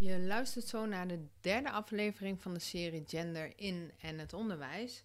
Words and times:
Je 0.00 0.20
luistert 0.20 0.66
zo 0.66 0.86
naar 0.86 1.08
de 1.08 1.26
derde 1.40 1.70
aflevering 1.70 2.42
van 2.42 2.54
de 2.54 2.60
serie 2.60 3.04
Gender 3.06 3.52
in 3.58 3.92
en 3.98 4.18
het 4.18 4.32
onderwijs. 4.32 5.02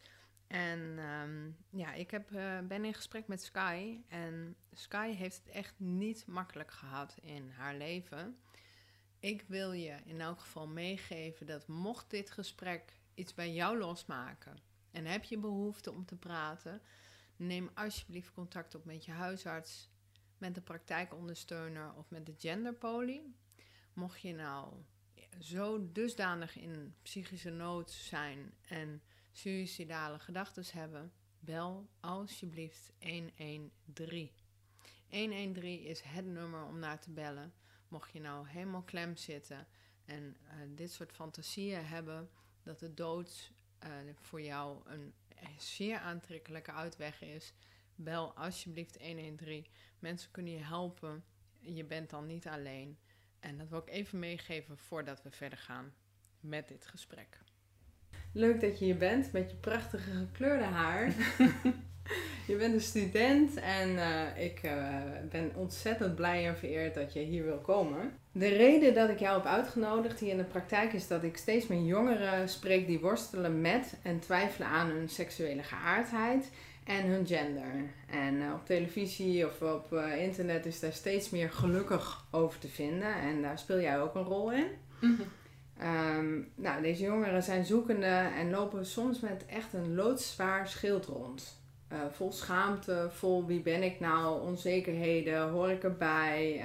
En 0.47 0.95
ehm, 0.97 1.49
ja, 1.69 1.93
ik 1.93 2.11
heb, 2.11 2.31
eh, 2.31 2.59
ben 2.59 2.85
in 2.85 2.93
gesprek 2.93 3.27
met 3.27 3.43
Sky. 3.43 3.99
En 4.07 4.55
Sky 4.73 5.11
heeft 5.11 5.37
het 5.37 5.47
echt 5.47 5.73
niet 5.77 6.25
makkelijk 6.27 6.71
gehad 6.71 7.15
in 7.21 7.49
haar 7.49 7.75
leven. 7.75 8.39
Ik 9.19 9.43
wil 9.47 9.71
je 9.71 9.95
in 10.05 10.21
elk 10.21 10.39
geval 10.39 10.67
meegeven 10.67 11.45
dat 11.45 11.67
mocht 11.67 12.09
dit 12.09 12.31
gesprek 12.31 12.99
iets 13.13 13.33
bij 13.33 13.53
jou 13.53 13.77
losmaken 13.77 14.57
en 14.91 15.05
heb 15.05 15.23
je 15.23 15.37
behoefte 15.37 15.91
om 15.91 16.05
te 16.05 16.15
praten, 16.15 16.81
neem 17.35 17.69
alsjeblieft 17.73 18.33
contact 18.33 18.75
op 18.75 18.85
met 18.85 19.05
je 19.05 19.11
huisarts, 19.11 19.89
met 20.37 20.55
de 20.55 20.61
praktijkondersteuner 20.61 21.93
of 21.95 22.09
met 22.09 22.25
de 22.25 22.33
genderpolie. 22.37 23.35
Mocht 23.95 24.21
je 24.21 24.33
nou 24.33 24.73
zo 25.39 25.91
dusdanig 25.91 26.57
in 26.57 26.95
psychische 27.01 27.49
nood 27.49 27.91
zijn 27.91 28.53
en 28.67 29.01
suïcidale 29.31 30.19
gedachten 30.19 30.63
hebben, 30.71 31.13
bel 31.39 31.89
alsjeblieft 31.99 32.91
113. 32.99 34.31
113 35.09 35.83
is 35.83 36.01
het 36.01 36.25
nummer 36.25 36.65
om 36.65 36.79
naar 36.79 36.99
te 36.99 37.11
bellen. 37.11 37.53
Mocht 37.87 38.11
je 38.11 38.19
nou 38.19 38.47
helemaal 38.47 38.83
klem 38.83 39.15
zitten 39.15 39.67
en 40.05 40.23
uh, 40.23 40.51
dit 40.75 40.91
soort 40.91 41.11
fantasieën 41.11 41.85
hebben 41.85 42.29
dat 42.63 42.79
de 42.79 42.93
dood 42.93 43.51
uh, 43.83 43.89
voor 44.15 44.41
jou 44.41 44.81
een 44.85 45.13
zeer 45.57 45.97
aantrekkelijke 45.97 46.71
uitweg 46.71 47.21
is, 47.21 47.53
bel 47.95 48.33
alsjeblieft 48.33 49.01
113. 49.01 49.65
Mensen 49.99 50.31
kunnen 50.31 50.53
je 50.53 50.63
helpen. 50.63 51.23
Je 51.59 51.83
bent 51.83 52.09
dan 52.09 52.25
niet 52.25 52.47
alleen. 52.47 52.97
En 53.45 53.57
dat 53.57 53.69
wil 53.69 53.79
ik 53.79 53.89
even 53.89 54.19
meegeven 54.19 54.77
voordat 54.77 55.23
we 55.23 55.31
verder 55.31 55.57
gaan 55.57 55.93
met 56.39 56.67
dit 56.67 56.85
gesprek. 56.85 57.37
Leuk 58.31 58.61
dat 58.61 58.79
je 58.79 58.85
hier 58.85 58.97
bent 58.97 59.31
met 59.31 59.49
je 59.49 59.55
prachtige 59.55 60.11
gekleurde 60.11 60.63
haar. 60.63 61.13
je 62.47 62.55
bent 62.57 62.73
een 62.73 62.81
student 62.81 63.55
en 63.55 63.89
uh, 63.89 64.43
ik 64.45 64.63
uh, 64.63 65.01
ben 65.29 65.55
ontzettend 65.55 66.15
blij 66.15 66.47
en 66.47 66.57
vereerd 66.57 66.93
dat 66.93 67.13
je 67.13 67.19
hier 67.19 67.43
wil 67.43 67.59
komen. 67.59 68.19
De 68.31 68.47
reden 68.47 68.93
dat 68.93 69.09
ik 69.09 69.19
jou 69.19 69.37
heb 69.37 69.47
uitgenodigd 69.47 70.19
hier 70.19 70.31
in 70.31 70.37
de 70.37 70.43
praktijk 70.43 70.93
is 70.93 71.07
dat 71.07 71.23
ik 71.23 71.37
steeds 71.37 71.67
meer 71.67 71.83
jongeren 71.83 72.49
spreek 72.49 72.87
die 72.87 72.99
worstelen 72.99 73.61
met 73.61 73.97
en 74.03 74.19
twijfelen 74.19 74.67
aan 74.67 74.89
hun 74.89 75.09
seksuele 75.09 75.63
geaardheid 75.63 76.51
en 76.85 77.05
hun 77.05 77.27
gender. 77.27 77.89
En 78.09 78.35
uh, 78.35 78.53
op 78.53 78.65
televisie 78.65 79.45
of 79.45 79.61
op 79.61 79.93
uh, 79.93 80.21
internet 80.23 80.65
is 80.65 80.79
daar 80.79 80.93
steeds 80.93 81.29
meer 81.29 81.51
gelukkig 81.51 82.25
over 82.31 82.59
te 82.59 82.67
vinden. 82.67 83.15
En 83.15 83.41
daar 83.41 83.59
speel 83.59 83.79
jij 83.79 83.99
ook 83.99 84.15
een 84.15 84.23
rol 84.23 84.51
in. 84.51 84.67
Mm 85.01 85.17
um, 86.17 86.51
nou, 86.55 86.81
deze 86.81 87.03
jongeren 87.03 87.43
zijn 87.43 87.65
zoekende 87.65 88.29
en 88.37 88.49
lopen 88.49 88.85
soms 88.85 89.19
met 89.19 89.45
echt 89.45 89.73
een 89.73 89.95
loodzwaar 89.95 90.67
schild 90.67 91.05
rond. 91.05 91.63
Uh, 91.91 91.99
vol 92.11 92.31
schaamte, 92.31 93.07
vol 93.11 93.45
wie 93.45 93.61
ben 93.61 93.83
ik 93.83 93.99
nou, 93.99 94.41
onzekerheden, 94.41 95.49
hoor 95.49 95.69
ik 95.69 95.83
erbij. 95.83 96.63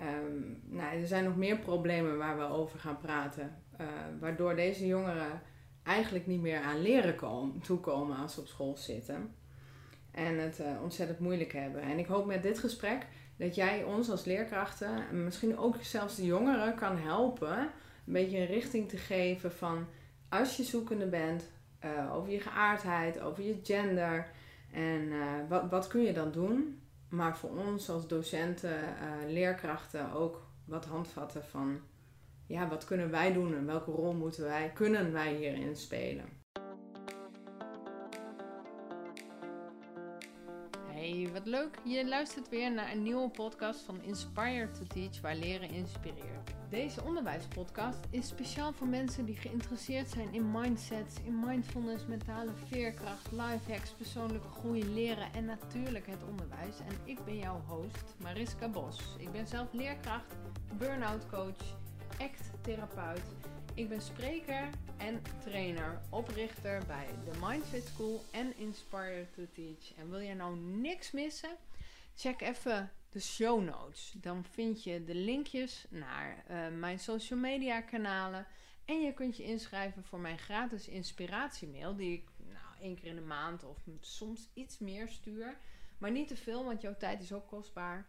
Um, 0.00 0.60
nou, 0.64 1.00
er 1.00 1.06
zijn 1.06 1.24
nog 1.24 1.36
meer 1.36 1.58
problemen 1.58 2.16
waar 2.16 2.38
we 2.38 2.44
over 2.44 2.78
gaan 2.78 2.98
praten. 2.98 3.56
waardoor 4.20 4.56
deze 4.56 4.86
jongeren 4.86 5.40
eigenlijk 5.82 6.26
niet 6.26 6.40
meer 6.40 6.60
aan 6.60 6.82
leren 6.82 7.14
komen, 7.14 7.60
toekomen 7.60 8.16
als 8.16 8.34
ze 8.34 8.40
op 8.40 8.46
school 8.46 8.76
zitten. 8.76 9.34
En 10.10 10.38
het 10.38 10.60
uh, 10.60 10.82
ontzettend 10.82 11.18
moeilijk 11.18 11.52
hebben. 11.52 11.80
En 11.82 11.98
ik 11.98 12.06
hoop 12.06 12.26
met 12.26 12.42
dit 12.42 12.58
gesprek 12.58 13.06
dat 13.36 13.54
jij 13.54 13.84
ons 13.84 14.10
als 14.10 14.24
leerkrachten, 14.24 15.08
en 15.08 15.24
misschien 15.24 15.58
ook 15.58 15.76
zelfs 15.80 16.16
de 16.16 16.24
jongeren, 16.24 16.74
kan 16.74 16.98
helpen. 16.98 17.58
Een 18.06 18.12
beetje 18.12 18.38
een 18.38 18.46
richting 18.46 18.88
te 18.88 18.96
geven 18.96 19.52
van 19.52 19.86
als 20.28 20.56
je 20.56 20.62
zoekende 20.62 21.06
bent 21.06 21.48
uh, 21.84 22.14
over 22.14 22.30
je 22.32 22.40
geaardheid, 22.40 23.20
over 23.20 23.42
je 23.42 23.60
gender. 23.62 24.30
En 24.72 25.00
uh, 25.00 25.24
wat, 25.48 25.70
wat 25.70 25.86
kun 25.86 26.02
je 26.02 26.12
dan 26.12 26.32
doen? 26.32 26.80
Maar 27.08 27.38
voor 27.38 27.50
ons 27.50 27.88
als 27.90 28.08
docenten, 28.08 28.78
leerkrachten 29.26 30.12
ook 30.12 30.46
wat 30.64 30.84
handvatten 30.84 31.44
van 31.44 31.80
ja, 32.50 32.68
wat 32.68 32.84
kunnen 32.84 33.10
wij 33.10 33.32
doen 33.32 33.54
en 33.54 33.66
welke 33.66 33.90
rol 33.90 34.12
moeten 34.12 34.44
wij, 34.44 34.70
kunnen 34.74 35.12
wij 35.12 35.34
hierin 35.34 35.76
spelen? 35.76 36.24
Hey, 40.86 41.28
wat 41.32 41.46
leuk. 41.46 41.78
Je 41.84 42.08
luistert 42.08 42.48
weer 42.48 42.72
naar 42.72 42.92
een 42.92 43.02
nieuwe 43.02 43.30
podcast 43.30 43.80
van 43.80 44.02
Inspire 44.02 44.70
to 44.70 44.84
Teach, 44.86 45.20
waar 45.20 45.36
leren 45.36 45.70
inspireert. 45.70 46.50
Deze 46.70 47.02
onderwijspodcast 47.02 48.06
is 48.10 48.28
speciaal 48.28 48.72
voor 48.72 48.86
mensen 48.86 49.24
die 49.24 49.36
geïnteresseerd 49.36 50.08
zijn 50.08 50.34
in 50.34 50.50
mindsets, 50.50 51.16
in 51.24 51.40
mindfulness, 51.46 52.06
mentale 52.06 52.52
veerkracht, 52.68 53.32
life 53.32 53.72
hacks, 53.72 53.90
persoonlijke 53.90 54.48
groei, 54.48 54.94
leren 54.94 55.32
en 55.32 55.44
natuurlijk 55.44 56.06
het 56.06 56.22
onderwijs. 56.28 56.78
En 56.78 56.96
ik 57.04 57.24
ben 57.24 57.36
jouw 57.36 57.60
host, 57.66 58.14
Mariska 58.22 58.68
Bos. 58.68 59.16
Ik 59.18 59.32
ben 59.32 59.46
zelf 59.46 59.72
leerkracht, 59.72 60.36
burn-out 60.78 61.26
coach 61.30 61.78
ACT-therapeut. 62.18 63.22
Ik 63.74 63.88
ben 63.88 64.00
spreker 64.00 64.68
en 64.96 65.22
trainer, 65.44 66.00
oprichter 66.10 66.82
bij 66.86 67.06
de 67.24 67.38
Mindfit 67.40 67.84
School 67.84 68.24
en 68.30 68.56
Inspire 68.56 69.26
to 69.30 69.42
Teach. 69.52 69.94
En 69.96 70.10
wil 70.10 70.18
je 70.18 70.34
nou 70.34 70.56
niks 70.58 71.10
missen? 71.10 71.56
Check 72.14 72.40
even 72.40 72.90
de 73.10 73.20
show 73.20 73.64
notes. 73.64 74.14
Dan 74.16 74.44
vind 74.44 74.84
je 74.84 75.04
de 75.04 75.14
linkjes 75.14 75.86
naar 75.90 76.44
uh, 76.50 76.78
mijn 76.78 76.98
social 76.98 77.38
media 77.38 77.80
kanalen. 77.80 78.46
En 78.84 79.00
je 79.00 79.12
kunt 79.12 79.36
je 79.36 79.44
inschrijven 79.44 80.04
voor 80.04 80.18
mijn 80.18 80.38
gratis 80.38 80.88
inspiratiemail, 80.88 81.96
die 81.96 82.12
ik 82.12 82.28
nou, 82.36 82.80
één 82.80 82.94
keer 82.94 83.08
in 83.08 83.14
de 83.14 83.20
maand 83.20 83.64
of 83.64 83.78
soms 84.00 84.48
iets 84.54 84.78
meer 84.78 85.08
stuur. 85.08 85.56
Maar 85.98 86.10
niet 86.10 86.28
te 86.28 86.36
veel, 86.36 86.64
want 86.64 86.80
jouw 86.80 86.96
tijd 86.96 87.22
is 87.22 87.32
ook 87.32 87.48
kostbaar. 87.48 88.06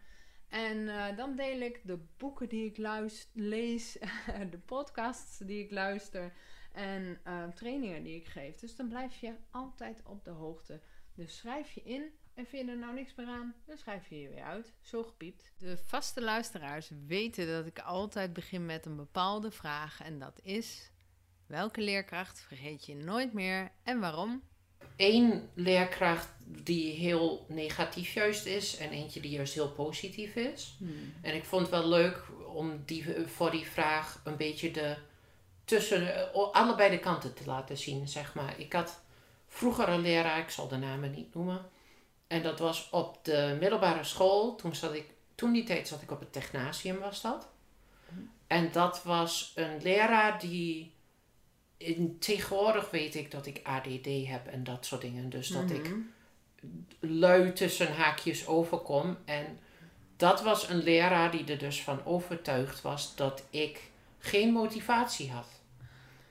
En 0.52 0.78
uh, 0.78 1.18
dan 1.18 1.36
deel 1.36 1.60
ik 1.60 1.82
de 1.84 2.00
boeken 2.18 2.50
die 2.50 2.66
ik 2.66 2.78
luister, 2.78 3.30
lees, 3.34 3.98
de 4.52 4.60
podcasts 4.66 5.38
die 5.38 5.64
ik 5.64 5.72
luister 5.72 6.34
en 6.74 7.20
uh, 7.28 7.48
trainingen 7.48 8.04
die 8.04 8.16
ik 8.16 8.28
geef. 8.28 8.56
Dus 8.56 8.76
dan 8.76 8.88
blijf 8.88 9.16
je 9.16 9.34
altijd 9.52 10.02
op 10.06 10.24
de 10.24 10.30
hoogte. 10.30 10.82
Dus 11.16 11.38
schrijf 11.38 11.72
je 11.72 11.82
in 11.84 12.12
en 12.34 12.46
vind 12.46 12.66
je 12.66 12.72
er 12.72 12.78
nou 12.78 12.94
niks 12.94 13.16
meer 13.16 13.28
aan, 13.28 13.56
dan 13.66 13.78
schrijf 13.78 14.08
je 14.08 14.20
je 14.20 14.30
weer 14.30 14.44
uit. 14.44 14.74
Zo 14.82 15.04
gepiept. 15.04 15.54
De 15.58 15.78
vaste 15.78 16.22
luisteraars 16.22 16.92
weten 17.08 17.48
dat 17.48 17.66
ik 17.66 17.80
altijd 17.80 18.34
begin 18.34 18.66
met 18.66 18.86
een 18.86 18.96
bepaalde 18.96 19.52
vraag. 19.52 20.02
En 20.02 20.20
dat 20.20 20.40
is: 20.44 20.92
welke 21.46 21.82
leerkracht 21.82 22.40
vergeet 22.40 22.86
je 22.86 22.96
nooit 22.96 23.34
meer 23.34 23.72
en 23.84 24.00
waarom? 24.00 24.44
Eén 24.96 25.50
leerkracht 25.54 26.28
die 26.46 26.94
heel 26.94 27.46
negatief 27.48 28.14
juist 28.14 28.46
is 28.46 28.78
en 28.78 28.90
eentje 28.90 29.20
die 29.20 29.32
juist 29.32 29.54
heel 29.54 29.72
positief 29.72 30.36
is. 30.36 30.76
Hmm. 30.78 31.14
En 31.22 31.36
ik 31.36 31.46
vond 31.46 31.62
het 31.62 31.72
wel 31.72 31.88
leuk 31.88 32.24
om 32.54 32.82
die, 32.86 33.06
voor 33.26 33.52
die 33.52 33.66
vraag 33.66 34.22
een 34.24 34.38
beetje 34.38 34.72
de 34.72 34.96
tussen 35.66 36.34
allebei 36.54 36.90
de 36.90 37.00
kanten 37.00 37.34
te 37.34 37.46
laten 37.46 37.78
zien, 37.78 38.08
zeg 38.08 38.34
maar. 38.34 38.60
Ik 38.60 38.74
had 38.74 39.02
vroeger 39.48 39.90
een 39.90 40.02
leraar, 40.02 40.40
ik 40.40 40.50
zal 40.50 40.68
de 40.68 40.78
namen 40.78 41.12
niet 41.12 41.34
noemen. 41.34 41.70
En 42.28 42.44
dat 42.44 42.60
was 42.60 42.90
op 42.90 43.20
de 43.26 43.58
middelbare 43.60 44.04
school. 44.04 44.56
Toen, 44.56 44.76
zat 44.76 44.94
ik, 44.94 45.10
toen 45.36 45.52
die 45.52 45.64
tijd 45.64 45.88
zat 45.88 46.02
ik 46.02 46.12
op 46.12 46.20
het 46.20 46.34
technasium, 46.34 47.00
was 47.00 47.22
dat. 47.22 47.48
Hmm. 48.08 48.32
En 48.48 48.72
dat 48.72 49.04
was 49.04 49.52
een 49.56 49.82
leraar 49.82 50.40
die 50.40 50.94
in, 51.82 52.20
tegenwoordig 52.20 52.90
weet 52.90 53.16
ik 53.16 53.32
dat 53.32 53.46
ik 53.46 53.60
ADD 53.64 54.28
heb 54.28 54.48
en 54.48 54.64
dat 54.64 54.86
soort 54.86 55.02
dingen. 55.02 55.30
Dus 55.30 55.48
dat 55.48 55.70
ik 55.70 55.90
mhm. 55.90 56.00
lui 57.00 57.54
tussen 57.54 57.94
haakjes 57.94 58.48
overkom. 58.48 59.18
En 59.26 59.60
dat 60.16 60.42
was 60.42 60.70
een 60.70 60.84
leraar 60.84 61.32
die 61.32 61.46
er 61.46 61.58
dus 61.58 61.84
van 61.84 62.06
overtuigd 62.06 62.82
was 62.82 63.16
dat 63.16 63.44
ik 63.50 63.82
geen 64.20 64.52
motivatie 64.52 65.32
had. 65.32 65.48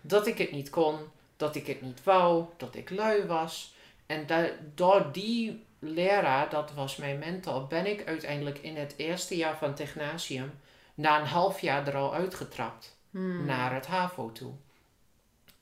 Dat 0.01 0.27
ik 0.27 0.39
het 0.39 0.53
niet 0.53 0.71
kon, 0.71 0.97
dat 1.37 1.55
ik 1.55 1.67
het 1.67 1.83
niet 1.83 2.05
wou, 2.05 2.45
dat 2.57 2.75
ik 2.75 2.91
lui 2.91 3.27
was. 3.27 3.75
En 4.07 4.27
door 4.75 5.13
die 5.13 5.65
leraar, 5.79 6.51
dat 6.51 6.73
was 6.73 6.97
mijn 6.97 7.19
mentor, 7.19 7.67
ben 7.67 7.87
ik 7.87 8.07
uiteindelijk 8.07 8.59
in 8.59 8.77
het 8.77 8.95
eerste 8.97 9.37
jaar 9.37 9.57
van 9.57 9.75
Technasium 9.75 10.53
na 10.95 11.21
een 11.21 11.27
half 11.27 11.61
jaar 11.61 11.87
er 11.87 11.97
al 11.97 12.15
uitgetrapt 12.15 12.97
hmm. 13.11 13.45
naar 13.45 13.75
het 13.75 13.87
HAVO 13.87 14.33
toe. 14.33 14.53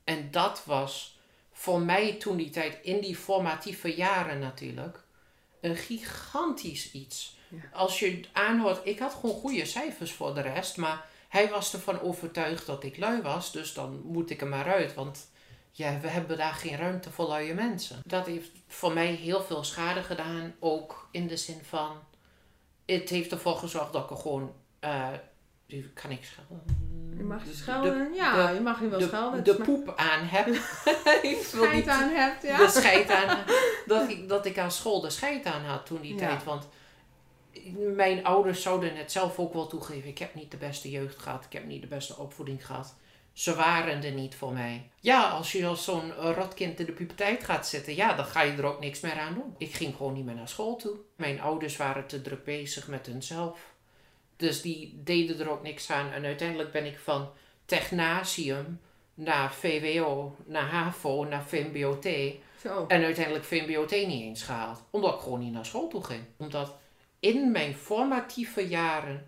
En 0.08 0.31
dat 0.31 0.62
was 0.64 1.19
voor 1.52 1.81
mij 1.81 2.12
toen 2.12 2.37
die 2.37 2.50
tijd, 2.50 2.78
in 2.82 3.00
die 3.00 3.16
formatieve 3.16 3.94
jaren 3.94 4.38
natuurlijk, 4.38 5.05
een 5.60 5.76
gigantisch 5.76 6.93
iets. 6.93 7.37
Als 7.72 7.99
je 7.99 8.20
aanhoort, 8.32 8.87
ik 8.87 8.99
had 8.99 9.14
gewoon 9.14 9.34
goede 9.34 9.64
cijfers 9.64 10.12
voor 10.12 10.34
de 10.34 10.40
rest, 10.40 10.76
maar 10.76 11.06
hij 11.28 11.50
was 11.50 11.72
ervan 11.72 12.00
overtuigd 12.00 12.66
dat 12.66 12.84
ik 12.84 12.96
lui 12.96 13.22
was, 13.22 13.52
dus 13.52 13.75
dan 13.75 14.00
moet 14.05 14.31
ik 14.31 14.40
er 14.40 14.46
maar 14.46 14.72
uit, 14.72 14.94
want 14.94 15.31
ja, 15.70 16.00
we 16.00 16.08
hebben 16.08 16.37
daar 16.37 16.55
geen 16.55 16.76
ruimte 16.76 17.10
voor 17.10 17.28
luie 17.28 17.55
mensen. 17.55 18.02
Dat 18.06 18.26
heeft 18.26 18.50
voor 18.66 18.93
mij 18.93 19.12
heel 19.12 19.43
veel 19.43 19.64
schade 19.64 20.02
gedaan, 20.02 20.55
ook 20.60 21.08
in 21.10 21.26
de 21.26 21.37
zin 21.37 21.60
van, 21.62 21.96
het 22.87 23.08
heeft 23.08 23.32
ervoor 23.32 23.56
gezorgd 23.56 23.93
dat 23.93 24.05
ik 24.05 24.10
er 24.10 24.16
gewoon, 24.16 24.52
uh, 24.81 25.08
kan 25.94 26.10
ik 26.10 26.25
schelden? 26.25 27.07
Mag 27.23 27.43
je 27.44 27.50
de- 27.50 27.56
schelden. 27.56 28.15
ja, 28.15 28.49
je 28.50 28.61
mag 28.61 28.81
je 28.81 28.88
wel 28.88 28.99
de, 28.99 29.06
schelden. 29.06 29.44
de 29.44 29.55
maar- 29.59 29.67
poep 29.67 29.93
aan 29.97 30.25
heb. 30.26 30.47
ik 31.32 31.49
wil 31.53 31.62
Scheid 31.65 31.73
niet 31.75 31.88
aan 31.88 32.11
hebt, 32.11 32.43
ja. 32.43 32.56
de 32.56 32.69
scheid 32.69 33.11
aan 33.11 33.38
dat 33.87 34.09
ik, 34.11 34.29
dat 34.29 34.47
ik 34.47 34.59
aan 34.59 34.70
school 34.70 35.00
de 35.00 35.11
scheid 35.11 35.47
aan 35.47 35.65
had 35.65 35.87
toen 35.87 36.00
die 36.00 36.12
Ja. 36.15 36.19
tijd. 36.26 36.44
Want 36.44 36.69
mijn 37.94 38.25
ouders 38.25 38.62
zouden 38.62 38.97
het 38.97 39.12
zelf 39.12 39.38
ook 39.38 39.53
wel 39.53 39.67
toegeven. 39.67 40.09
Ik 40.09 40.19
heb 40.19 40.35
niet 40.35 40.50
de 40.50 40.56
beste 40.56 40.91
jeugd 40.91 41.19
gehad. 41.19 41.44
Ik 41.44 41.53
heb 41.53 41.65
niet 41.67 41.81
de 41.82 41.87
beste 41.88 42.17
opvoeding 42.17 42.67
gehad. 42.67 42.94
Ze 43.32 43.55
waren 43.55 44.03
er 44.05 44.12
niet 44.12 44.35
voor 44.35 44.53
mij. 44.53 44.91
Ja, 45.00 45.29
als 45.29 45.53
je 45.53 45.67
als 45.67 45.85
zo'n 45.85 46.12
rotkind 46.12 46.81
in 46.81 46.87
de 46.87 46.93
puberteit 46.93 47.44
gaat 47.44 47.67
zitten, 47.67 47.94
ja, 47.94 48.15
dan 48.15 48.25
ga 48.25 48.43
je 48.43 48.53
er 48.56 48.65
ook 48.65 48.81
niks 48.81 49.00
meer 49.00 49.19
aan 49.19 49.35
doen. 49.35 49.55
Ik 49.59 49.75
ging 49.75 49.97
gewoon 49.97 50.12
niet 50.12 50.25
meer 50.25 50.35
naar 50.35 50.49
school 50.49 50.76
toe. 50.76 50.97
Mijn 51.17 51.41
ouders 51.41 51.76
waren 51.76 52.06
te 52.06 52.23
druk 52.23 52.44
bezig 52.44 52.88
met 52.88 53.06
hunzelf. 53.06 53.59
Dus 54.38 54.62
die 54.62 55.00
deden 55.05 55.40
er 55.40 55.50
ook 55.50 55.62
niks 55.62 55.90
aan. 55.90 56.12
En 56.12 56.25
uiteindelijk 56.25 56.73
ben 56.73 56.87
ik 56.87 56.99
van 56.99 57.31
technasium 57.93 58.81
naar 59.14 59.55
VWO, 59.55 60.37
naar 60.44 60.69
HAVO, 60.70 61.25
naar 61.25 61.44
VMBOT. 61.46 62.06
Zo. 62.61 62.85
En 62.88 63.05
uiteindelijk 63.05 63.44
VMBOT 63.44 63.90
niet 63.90 64.23
eens 64.23 64.43
gehaald. 64.43 64.82
Omdat 64.90 65.14
ik 65.14 65.20
gewoon 65.20 65.38
niet 65.38 65.52
naar 65.52 65.67
school 65.67 65.88
toe 65.88 66.05
ging. 66.05 66.23
Omdat 66.37 66.76
in 67.20 67.50
mijn 67.50 67.75
formatieve 67.75 68.69
jaren 68.69 69.26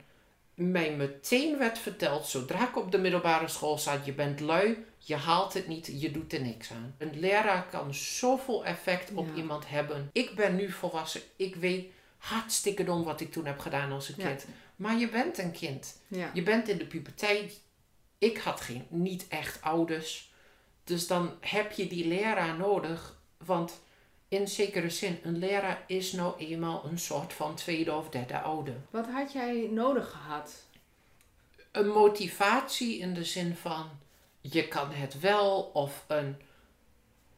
mij 0.54 0.90
meteen 0.96 1.58
werd 1.58 1.78
verteld, 1.78 2.26
zodra 2.26 2.68
ik 2.68 2.76
op 2.76 2.92
de 2.92 2.98
middelbare 2.98 3.48
school 3.48 3.78
zat, 3.78 4.04
je 4.04 4.12
bent 4.12 4.40
lui, 4.40 4.84
je 4.98 5.16
haalt 5.16 5.54
het 5.54 5.66
niet, 5.68 5.90
je 6.00 6.10
doet 6.10 6.32
er 6.32 6.40
niks 6.40 6.70
aan. 6.72 6.94
Een 6.98 7.20
leraar 7.20 7.66
kan 7.70 7.94
zoveel 7.94 8.64
effect 8.64 9.10
op 9.14 9.26
Ja. 9.28 9.34
iemand 9.34 9.68
hebben. 9.68 10.10
Ik 10.12 10.34
ben 10.34 10.56
nu 10.56 10.70
volwassen, 10.70 11.20
ik 11.36 11.54
weet 11.56 11.86
hartstikke 12.18 12.84
dom 12.84 13.04
wat 13.04 13.20
ik 13.20 13.32
toen 13.32 13.46
heb 13.46 13.58
gedaan 13.58 13.92
als 13.92 14.08
een 14.08 14.14
Ja. 14.18 14.26
kind. 14.26 14.46
Maar 14.80 14.98
je 14.98 15.08
bent 15.08 15.38
een 15.38 15.52
kind. 15.52 16.00
Ja. 16.08 16.30
Je 16.34 16.42
bent 16.42 16.68
in 16.68 16.78
de 16.78 16.86
puberteit. 16.86 17.60
Ik 18.18 18.38
had 18.38 18.60
geen, 18.60 18.86
niet 18.88 19.28
echt 19.28 19.62
ouders. 19.62 20.32
Dus 20.84 21.06
dan 21.06 21.32
heb 21.40 21.72
je 21.72 21.86
die 21.86 22.06
leraar 22.06 22.56
nodig. 22.56 23.20
Want 23.44 23.80
in 24.28 24.48
zekere 24.48 24.90
zin, 24.90 25.18
een 25.22 25.38
leraar 25.38 25.84
is 25.86 26.12
nou 26.12 26.38
eenmaal 26.38 26.84
een 26.84 26.98
soort 26.98 27.32
van 27.32 27.54
tweede 27.54 27.94
of 27.94 28.08
derde 28.08 28.40
ouder. 28.40 28.74
Wat 28.90 29.06
had 29.06 29.32
jij 29.32 29.68
nodig 29.70 30.10
gehad? 30.10 30.64
Een 31.72 31.88
motivatie 31.88 32.98
in 32.98 33.14
de 33.14 33.24
zin 33.24 33.56
van 33.56 33.90
je 34.40 34.68
kan 34.68 34.92
het 34.92 35.20
wel. 35.20 35.62
Of 35.62 36.04
een 36.08 36.36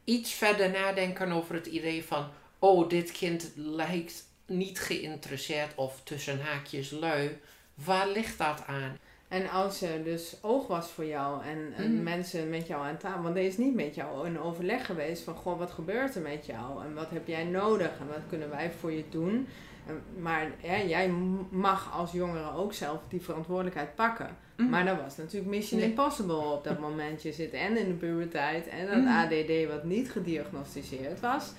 iets 0.03 0.31
verder 0.31 0.71
nadenken 0.71 1.31
over 1.31 1.55
het 1.55 1.65
idee 1.65 2.03
van 2.03 2.29
oh, 2.59 2.89
dit 2.89 3.11
kind 3.11 3.51
lijkt 3.55 4.31
niet 4.45 4.79
geïnteresseerd 4.79 5.75
of 5.75 6.01
tussen 6.03 6.39
haakjes 6.41 6.91
lui. 6.91 7.37
Waar 7.85 8.07
ligt 8.07 8.37
dat 8.37 8.63
aan? 8.67 8.97
En 9.27 9.49
als 9.49 9.81
er 9.81 10.03
dus 10.03 10.35
oog 10.41 10.67
was 10.67 10.89
voor 10.91 11.05
jou 11.05 11.43
en, 11.43 11.73
en 11.77 11.93
Mhm. 11.93 12.03
mensen 12.03 12.49
met 12.49 12.67
jou 12.67 12.85
aan 12.85 12.97
tafel, 12.97 13.21
want 13.23 13.35
er 13.35 13.43
is 13.43 13.57
niet 13.57 13.73
met 13.75 13.95
jou 13.95 14.27
in 14.27 14.39
overleg 14.39 14.85
geweest 14.85 15.23
van, 15.23 15.35
goh, 15.35 15.57
wat 15.59 15.71
gebeurt 15.71 16.15
er 16.15 16.21
met 16.21 16.45
jou 16.45 16.83
en 16.85 16.93
wat 16.93 17.09
heb 17.09 17.27
jij 17.27 17.43
nodig 17.43 17.89
en 17.99 18.07
wat 18.07 18.21
kunnen 18.29 18.49
wij 18.49 18.71
voor 18.79 18.91
je 18.91 19.03
doen. 19.09 19.47
En, 19.87 20.01
maar 20.21 20.51
ja, 20.61 20.81
jij 20.81 21.09
mag 21.49 21.93
als 21.93 22.11
jongere 22.11 22.53
ook 22.55 22.73
zelf 22.73 22.99
die 23.09 23.21
verantwoordelijkheid 23.21 23.95
pakken. 23.95 24.37
Mhm. 24.57 24.69
Maar 24.69 24.85
dat 24.85 25.01
was 25.01 25.17
natuurlijk 25.17 25.51
mission 25.51 25.79
Nee. 25.79 25.89
impossible 25.89 26.35
op 26.37 26.63
dat 26.63 26.79
moment. 26.79 27.21
Je 27.21 27.31
zit 27.33 27.51
en 27.53 27.77
in 27.77 27.87
de 27.87 27.93
puberteit 27.93 28.67
en 28.67 28.85
dat 28.87 28.95
Mhm. 28.97 29.07
ADD 29.07 29.67
wat 29.67 29.83
niet 29.83 30.11
gediagnosticeerd 30.11 31.19
was. 31.19 31.51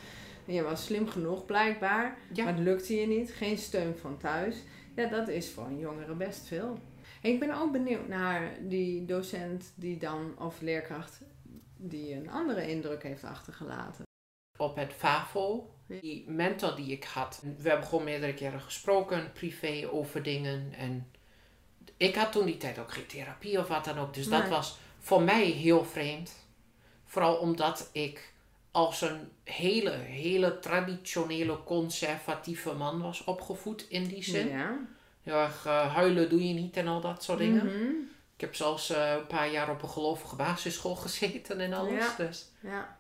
En 0.47 0.55
je 0.55 0.63
was 0.63 0.85
slim 0.85 1.09
genoeg 1.09 1.45
blijkbaar, 1.47 2.19
Ja. 2.33 2.45
maar 2.45 2.55
het 2.55 2.63
lukte 2.63 2.95
je 2.95 3.07
niet. 3.07 3.33
Geen 3.33 3.59
steun 3.59 3.97
van 4.01 4.17
thuis. 4.19 4.57
Ja, 4.97 5.07
dat 5.07 5.29
is 5.29 5.51
voor 5.51 5.65
een 5.67 5.79
jongere 5.79 6.15
best 6.15 6.47
veel. 6.47 6.79
En 7.23 7.31
ik 7.31 7.41
ben 7.41 7.55
ook 7.61 7.73
benieuwd 7.73 8.09
naar 8.09 8.57
die 8.61 9.05
docent 9.05 9.73
die 9.75 9.97
dan, 9.99 10.35
of 10.39 10.61
leerkracht, 10.61 11.21
die 11.77 12.15
een 12.15 12.31
andere 12.31 12.69
indruk 12.71 13.03
heeft 13.03 13.25
achtergelaten. 13.25 14.03
op 14.59 14.77
het 14.77 14.93
FAVO. 14.93 15.69
Die 15.87 16.25
mentor 16.31 16.77
die 16.77 16.93
ik 16.93 17.05
had. 17.05 17.43
We 17.59 17.69
hebben 17.69 17.87
gewoon 17.89 18.05
meerdere 18.05 18.35
keren 18.35 18.61
gesproken, 18.61 19.33
privé, 19.33 19.89
over 19.93 20.23
dingen. 20.23 20.73
En 20.79 21.11
ik 21.97 22.15
had 22.15 22.33
toen 22.33 22.47
die 22.47 22.57
tijd 22.57 22.79
ook 22.79 22.93
geen 22.93 23.07
therapie 23.07 23.59
of 23.59 23.69
wat 23.69 23.85
dan 23.85 23.99
ook. 23.99 24.15
Dus 24.15 24.29
dat 24.29 24.49
was 24.49 24.79
voor 24.99 25.23
mij 25.23 25.45
heel 25.45 25.85
vreemd. 25.85 26.33
Vooral 27.05 27.37
omdat 27.37 27.89
ik 27.93 28.33
als 28.75 29.01
een 29.01 29.31
hele, 29.45 29.91
hele 29.91 30.59
traditionele 30.59 31.63
conservatieve 31.65 32.73
man 32.73 33.01
was 33.01 33.25
opgevoed 33.25 33.87
in 33.89 34.07
die 34.07 34.23
zin. 34.23 34.49
Ja. 34.49 34.79
Heel 35.23 35.35
erg 35.35 35.67
eh, 35.67 35.95
huilen 35.95 36.29
doe 36.29 36.49
je 36.49 36.55
niet 36.55 36.77
en 36.77 36.89
al 36.89 37.01
dat 37.01 37.23
soort 37.23 37.39
dingen. 37.39 37.67
Mhm. 37.67 37.93
Ik 38.35 38.41
heb 38.41 38.55
zelfs 38.55 38.91
eh, 38.91 39.13
een 39.13 39.27
paar 39.27 39.51
jaar 39.51 39.71
op 39.71 39.83
een 39.83 39.89
gelovige 39.89 40.37
basisschool 40.37 40.95
gezeten 41.07 41.61
en 41.61 41.73
alles. 41.73 41.93
Ja. 41.93 42.15
Dus 42.17 42.49
ja. 42.61 42.97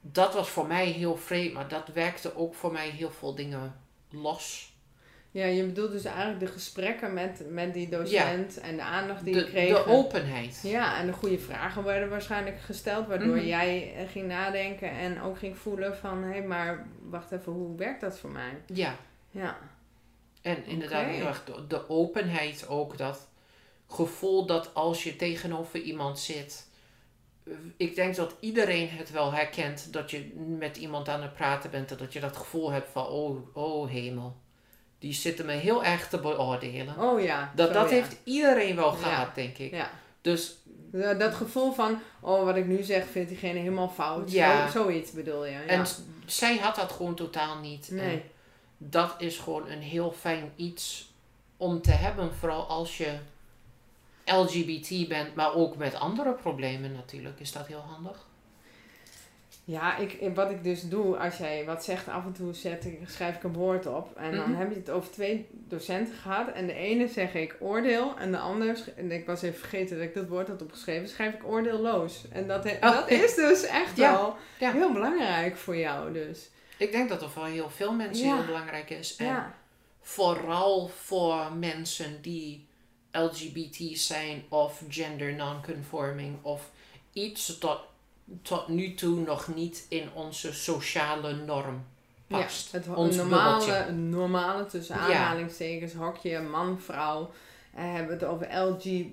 dat 0.00 0.34
was 0.34 0.48
voor 0.48 0.66
mij 0.66 0.86
heel 0.86 1.16
vreemd, 1.16 1.52
maar 1.52 1.68
dat 1.68 1.88
werkte 1.88 2.36
ook 2.36 2.54
voor 2.54 2.72
mij 2.72 2.88
heel 2.88 3.10
veel 3.10 3.34
dingen 3.34 3.80
los. 4.10 4.69
Ja, 5.32 5.44
je 5.46 5.64
bedoelt 5.64 5.90
dus 5.92 6.04
eigenlijk 6.04 6.40
de 6.40 6.46
gesprekken 6.46 7.12
met, 7.14 7.42
met 7.48 7.74
die 7.74 7.88
docent 7.88 8.60
en 8.60 8.76
de 8.76 8.82
aandacht 8.82 9.24
die 9.24 9.34
je 9.34 9.44
kreeg. 9.44 9.84
de 9.84 9.90
openheid. 9.90 10.60
Ja, 10.64 10.98
en 10.98 11.06
de 11.06 11.12
goede 11.12 11.38
vragen 11.38 11.84
werden 11.84 12.08
waarschijnlijk 12.08 12.60
gesteld, 12.60 13.06
waardoor 13.06 13.36
Mhm. 13.36 13.46
jij 13.46 13.94
ging 14.08 14.26
nadenken 14.26 14.90
en 14.90 15.20
ook 15.20 15.38
ging 15.38 15.58
voelen 15.58 15.96
van, 15.96 16.22
hé, 16.22 16.40
maar 16.42 16.86
wacht 17.08 17.32
even, 17.32 17.52
hoe 17.52 17.76
werkt 17.76 18.00
dat 18.00 18.18
voor 18.18 18.30
mij? 18.30 18.62
Ja, 18.66 18.96
Ja, 19.30 19.58
en 20.42 20.64
inderdaad 20.66 21.04
Oké. 21.04 21.12
heel 21.14 21.26
erg 21.26 21.44
de, 21.44 21.66
de 21.66 21.88
openheid 21.88 22.68
ook. 22.68 22.98
Dat 22.98 23.28
gevoel 23.88 24.46
dat 24.46 24.74
als 24.74 25.04
je 25.04 25.16
tegenover 25.16 25.80
iemand 25.80 26.18
zit. 26.18 26.68
eh, 27.44 27.52
Ik 27.76 27.94
denk 27.94 28.16
dat 28.16 28.36
iedereen 28.40 28.88
het 28.90 29.10
wel 29.10 29.32
herkent 29.32 29.92
dat 29.92 30.10
je 30.10 30.32
met 30.58 30.76
iemand 30.76 31.08
aan 31.08 31.22
het 31.22 31.32
praten 31.34 31.70
bent. 31.70 31.90
En 31.90 31.96
dat 31.96 32.12
je 32.12 32.20
dat 32.20 32.36
gevoel 32.36 32.70
hebt 32.70 32.88
van, 32.90 33.06
oh, 33.06 33.56
oh 33.56 33.90
hemel. 33.90 34.36
Die 35.00 35.12
zitten 35.12 35.46
me 35.46 35.52
heel 35.52 35.84
erg 35.84 36.08
te 36.08 36.18
beoordelen. 36.18 36.98
oh 36.98 37.20
ja. 37.22 37.52
Dat, 37.54 37.68
zo, 37.68 37.74
dat 37.74 37.90
ja. 37.90 37.94
heeft 37.96 38.16
iedereen 38.24 38.76
wel 38.76 38.92
Ja. 38.92 38.98
gehad, 38.98 39.34
denk 39.34 39.58
ik. 39.58 39.70
Ja, 39.70 39.90
Dus 40.20 40.54
dat 41.18 41.34
gevoel 41.34 41.72
van, 41.72 41.98
oh, 42.20 42.44
wat 42.44 42.56
ik 42.56 42.66
nu 42.66 42.82
zeg, 42.82 43.06
vindt 43.06 43.28
diegene 43.28 43.58
helemaal 43.58 43.88
fout. 43.88 44.30
Ja. 44.32 44.68
Zo, 44.70 44.82
zoiets 44.82 45.10
bedoel 45.10 45.44
je. 45.44 45.50
Ja. 45.52 45.66
En 45.66 45.86
zij 46.26 46.56
had 46.56 46.74
dat 46.76 46.92
gewoon 46.92 47.14
totaal 47.14 47.58
niet. 47.58 47.88
nee. 47.90 48.10
En 48.16 48.22
dat 48.78 49.14
is 49.18 49.38
gewoon 49.38 49.68
een 49.68 49.82
heel 49.82 50.12
fijn 50.12 50.52
iets 50.56 51.12
om 51.56 51.82
te 51.82 51.90
hebben. 51.92 52.34
Vooral 52.34 52.66
als 52.66 52.96
je 52.98 53.18
LGBT 54.24 55.08
bent, 55.08 55.34
maar 55.34 55.54
ook 55.54 55.76
met 55.76 55.94
andere 55.94 56.32
problemen 56.32 56.92
natuurlijk. 56.92 57.40
Is 57.40 57.52
dat 57.52 57.66
heel 57.66 57.84
handig? 57.88 58.26
Ja, 59.70 59.96
ik, 59.96 60.30
wat 60.34 60.50
ik 60.50 60.64
dus 60.64 60.88
doe, 60.88 61.16
als 61.16 61.36
jij 61.36 61.64
wat 61.64 61.84
zegt, 61.84 62.08
af 62.08 62.24
en 62.24 62.32
toe 62.32 62.52
zet 62.54 62.84
ik, 62.84 62.98
schrijf 63.06 63.36
ik 63.36 63.42
een 63.42 63.52
woord 63.52 63.86
op. 63.86 64.16
En 64.16 64.36
dan 64.36 64.50
Mhm. 64.50 64.58
heb 64.60 64.70
je 64.70 64.76
het 64.76 64.90
over 64.90 65.10
twee 65.10 65.46
docenten 65.52 66.14
gehad. 66.14 66.52
En 66.52 66.66
de 66.66 66.72
ene 66.72 67.08
zeg 67.08 67.34
ik 67.34 67.56
oordeel. 67.60 68.14
En 68.18 68.30
de 68.30 68.38
ander, 68.38 68.78
en 68.96 69.10
ik 69.12 69.26
was 69.26 69.42
even 69.42 69.58
vergeten 69.58 69.96
dat 69.96 70.06
ik 70.06 70.14
dat 70.14 70.28
woord 70.28 70.48
had 70.48 70.62
opgeschreven, 70.62 71.08
schrijf 71.08 71.34
ik 71.34 71.46
oordeelloos. 71.46 72.24
En 72.32 72.46
dat, 72.48 72.64
he- 72.64 72.76
Oh. 72.88 72.94
dat 72.94 73.10
is 73.10 73.34
dus 73.34 73.62
echt 73.62 73.96
Ja, 73.96 74.12
wel 74.12 74.36
ja. 74.58 74.72
heel 74.72 74.92
belangrijk 74.92 75.56
voor 75.56 75.76
jou 75.76 76.12
dus. 76.12 76.50
Ik 76.78 76.92
denk 76.92 77.08
dat 77.08 77.20
dat 77.20 77.30
voor 77.30 77.46
heel 77.46 77.70
veel 77.70 77.92
mensen 77.92 78.26
Ja. 78.26 78.36
heel 78.36 78.44
belangrijk 78.46 78.90
is. 78.90 79.16
En 79.16 79.52
vooral 80.00 80.88
voor 80.88 81.52
mensen 81.58 82.22
die 82.22 82.66
LGBT 83.12 83.98
zijn 83.98 84.42
of 84.48 84.82
gender 84.88 85.32
non-conforming 85.34 86.36
of 86.42 86.70
iets 87.12 87.58
dat 87.58 87.80
tot 88.42 88.68
nu 88.68 88.94
toe 88.94 89.20
nog 89.20 89.54
niet 89.54 89.86
in 89.88 90.08
onze 90.14 90.52
sociale 90.54 91.34
norm 91.34 91.84
past. 92.26 92.72
Ja, 92.72 92.78
het 92.78 92.88
Ons 92.96 93.16
normale, 93.16 93.58
bubbeltje. 93.66 93.92
normale 93.92 94.66
tussen 94.66 94.94
Ja. 94.96 95.02
aanhalingstekens, 95.02 95.92
hokje, 95.92 96.40
man, 96.40 96.80
vrouw. 96.80 97.30
En 97.74 97.90
hebben 97.90 98.18
we 98.18 98.24
het 98.24 98.32
over 98.32 98.56
LG, 98.58 99.04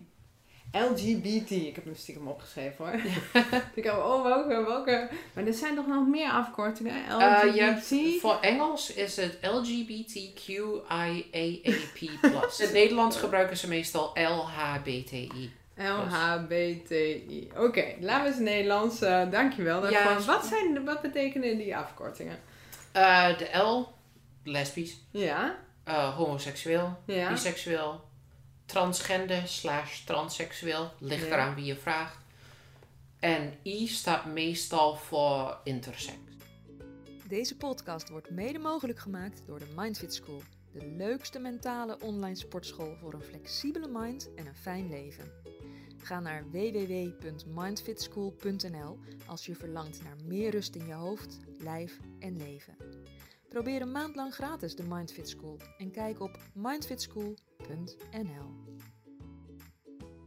LGBT. 0.71 1.51
Ik 1.51 1.75
heb 1.75 1.83
hem 1.85 1.95
stiekem 1.95 2.27
opgeschreven 2.27 2.85
hoor. 2.85 2.93
ik 3.75 3.83
heb, 3.83 3.93
oh 3.93 4.23
welke, 4.23 4.63
welke. 4.65 5.09
Maar 5.33 5.45
er 5.45 5.53
zijn 5.53 5.75
toch 5.75 5.87
nog 5.87 6.07
meer 6.07 6.29
afkortingen? 6.31 6.93
Eh, 7.07 7.39
LGBT? 7.43 7.89
hebt- 7.89 8.19
voor 8.21 8.37
Engels 8.41 8.93
is 8.93 9.15
het 9.15 9.37
LGBTQIAAP+. 9.41 11.35
In 12.01 12.19
het 12.57 12.69
Nederlands 12.73 13.17
gebruiken 13.17 13.57
ze 13.57 13.67
meestal 13.67 14.11
LHBTI. 14.13 15.51
LHBTI. 15.77 17.49
Oké, 17.57 17.95
laten 17.99 18.23
we 18.23 18.29
eens 18.29 18.39
Nederlands. 18.39 19.01
eh 19.01 19.31
dankjewel 19.31 19.81
daarvoor. 19.81 19.99
Ja, 20.11 20.21
wat, 20.25 20.45
zijn, 20.45 20.85
wat 20.85 21.01
betekenen 21.01 21.57
die 21.57 21.77
afkortingen? 21.77 22.39
Eh, 22.91 23.37
de 23.37 23.57
L, 23.57 23.87
lesbisch, 24.43 24.97
Ja, 25.11 25.57
eh, 25.83 26.15
homoseksueel, 26.15 26.97
ja. 27.05 27.29
biseksueel, 27.29 28.01
transgender 28.65 29.47
slash 29.47 29.99
transseksueel, 30.03 30.91
ligt 30.99 31.25
Ja. 31.27 31.33
eraan 31.33 31.55
wie 31.55 31.65
je 31.65 31.75
vraagt. 31.75 32.17
En 33.19 33.53
I 33.63 33.87
staat 33.87 34.25
meestal 34.25 34.95
voor 34.95 35.57
intersex. 35.63 36.17
Deze 37.27 37.55
podcast 37.57 38.09
wordt 38.09 38.29
mede 38.29 38.59
mogelijk 38.59 38.99
gemaakt 38.99 39.41
door 39.47 39.59
de 39.59 39.67
Mindfit 39.75 40.13
School, 40.13 40.41
de 40.73 40.85
leukste 40.97 41.39
mentale 41.39 41.97
online 42.01 42.35
sportschool 42.35 42.95
voor 43.01 43.13
een 43.13 43.21
flexibele 43.21 43.87
mind 43.87 44.29
en 44.35 44.45
een 44.47 44.55
fijn 44.55 44.89
leven. 44.89 45.31
Ga 45.97 46.19
naar 46.19 46.43
www.mindfitschool.nl 46.51 48.99
als 49.25 49.45
je 49.45 49.55
verlangt 49.55 50.03
naar 50.03 50.15
meer 50.25 50.51
rust 50.51 50.75
in 50.75 50.85
je 50.85 50.93
hoofd, 50.93 51.39
lijf 51.59 51.99
en 52.19 52.37
leven. 52.37 52.75
Probeer 53.49 53.81
een 53.81 53.91
maand 53.91 54.15
lang 54.15 54.33
gratis 54.33 54.75
de 54.75 54.83
Mindfit 54.83 55.29
School 55.29 55.59
en 55.77 55.91
kijk 55.91 56.21
op 56.21 56.39
mindfitschool.nl. 56.53 58.65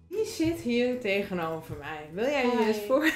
Wie 0.08 0.26
zit 0.26 0.60
hier 0.60 1.00
tegenover 1.00 1.76
mij? 1.76 2.10
Wil 2.12 2.24
jij 2.24 2.46
je 2.46 2.66
eens 2.66 2.80
voor... 2.86 3.04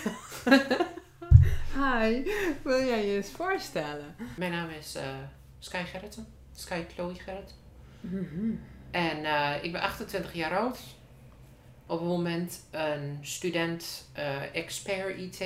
Hi. 1.75 2.23
Wil 2.62 2.84
jij 2.84 3.06
je 3.06 3.16
eens 3.16 3.30
voorstellen? 3.30 4.16
Mijn 4.37 4.52
naam 4.52 4.70
is 4.70 4.94
eh, 4.94 5.16
Sky 5.58 5.84
Gerritsen. 5.84 6.26
Sky 6.52 6.84
Chloe 6.94 7.14
Gerrit. 7.14 7.54
En 8.90 9.25
eh, 9.25 9.64
ik 9.64 9.73
ben 9.73 9.80
28 9.80 10.34
jaar 10.34 10.58
oud. 10.58 10.78
Op 11.87 11.99
het 11.99 12.09
moment 12.09 12.64
een 12.71 13.19
student 13.23 14.09
eh, 14.12 14.55
expert 14.55 15.19
IT. 15.19 15.38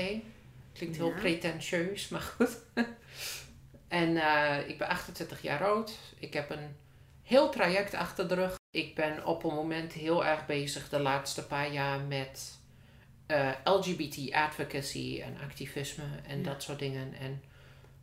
Klinkt 0.73 0.97
heel 0.97 1.09
Ja. 1.09 1.15
pretentieus, 1.21 2.09
maar 2.09 2.21
goed. 2.21 2.59
en 3.89 4.17
eh, 4.17 4.69
ik 4.69 4.79
ben 4.79 4.89
28 4.89 5.43
jaar 5.43 5.65
oud. 5.65 5.93
Ik 6.19 6.33
heb 6.33 6.51
een 6.51 6.77
heel 7.23 7.51
traject 7.51 7.95
achter 7.95 8.29
de 8.29 8.35
rug. 8.35 8.57
Ik 8.71 8.95
ben 8.95 9.27
op 9.27 9.43
het 9.43 9.53
moment 9.53 9.93
heel 9.93 10.25
erg 10.27 10.47
bezig 10.47 10.89
de 10.89 10.99
laatste 11.01 11.47
paar 11.47 11.73
jaar 11.73 12.01
met 12.01 12.59
eh, 13.27 13.51
LGBT 13.65 14.33
advocacy 14.33 15.21
en 15.25 15.37
activisme 15.43 16.05
en 16.27 16.39
Ja. 16.39 16.45
dat 16.45 16.63
soort 16.63 16.79
dingen. 16.79 17.15
En 17.15 17.43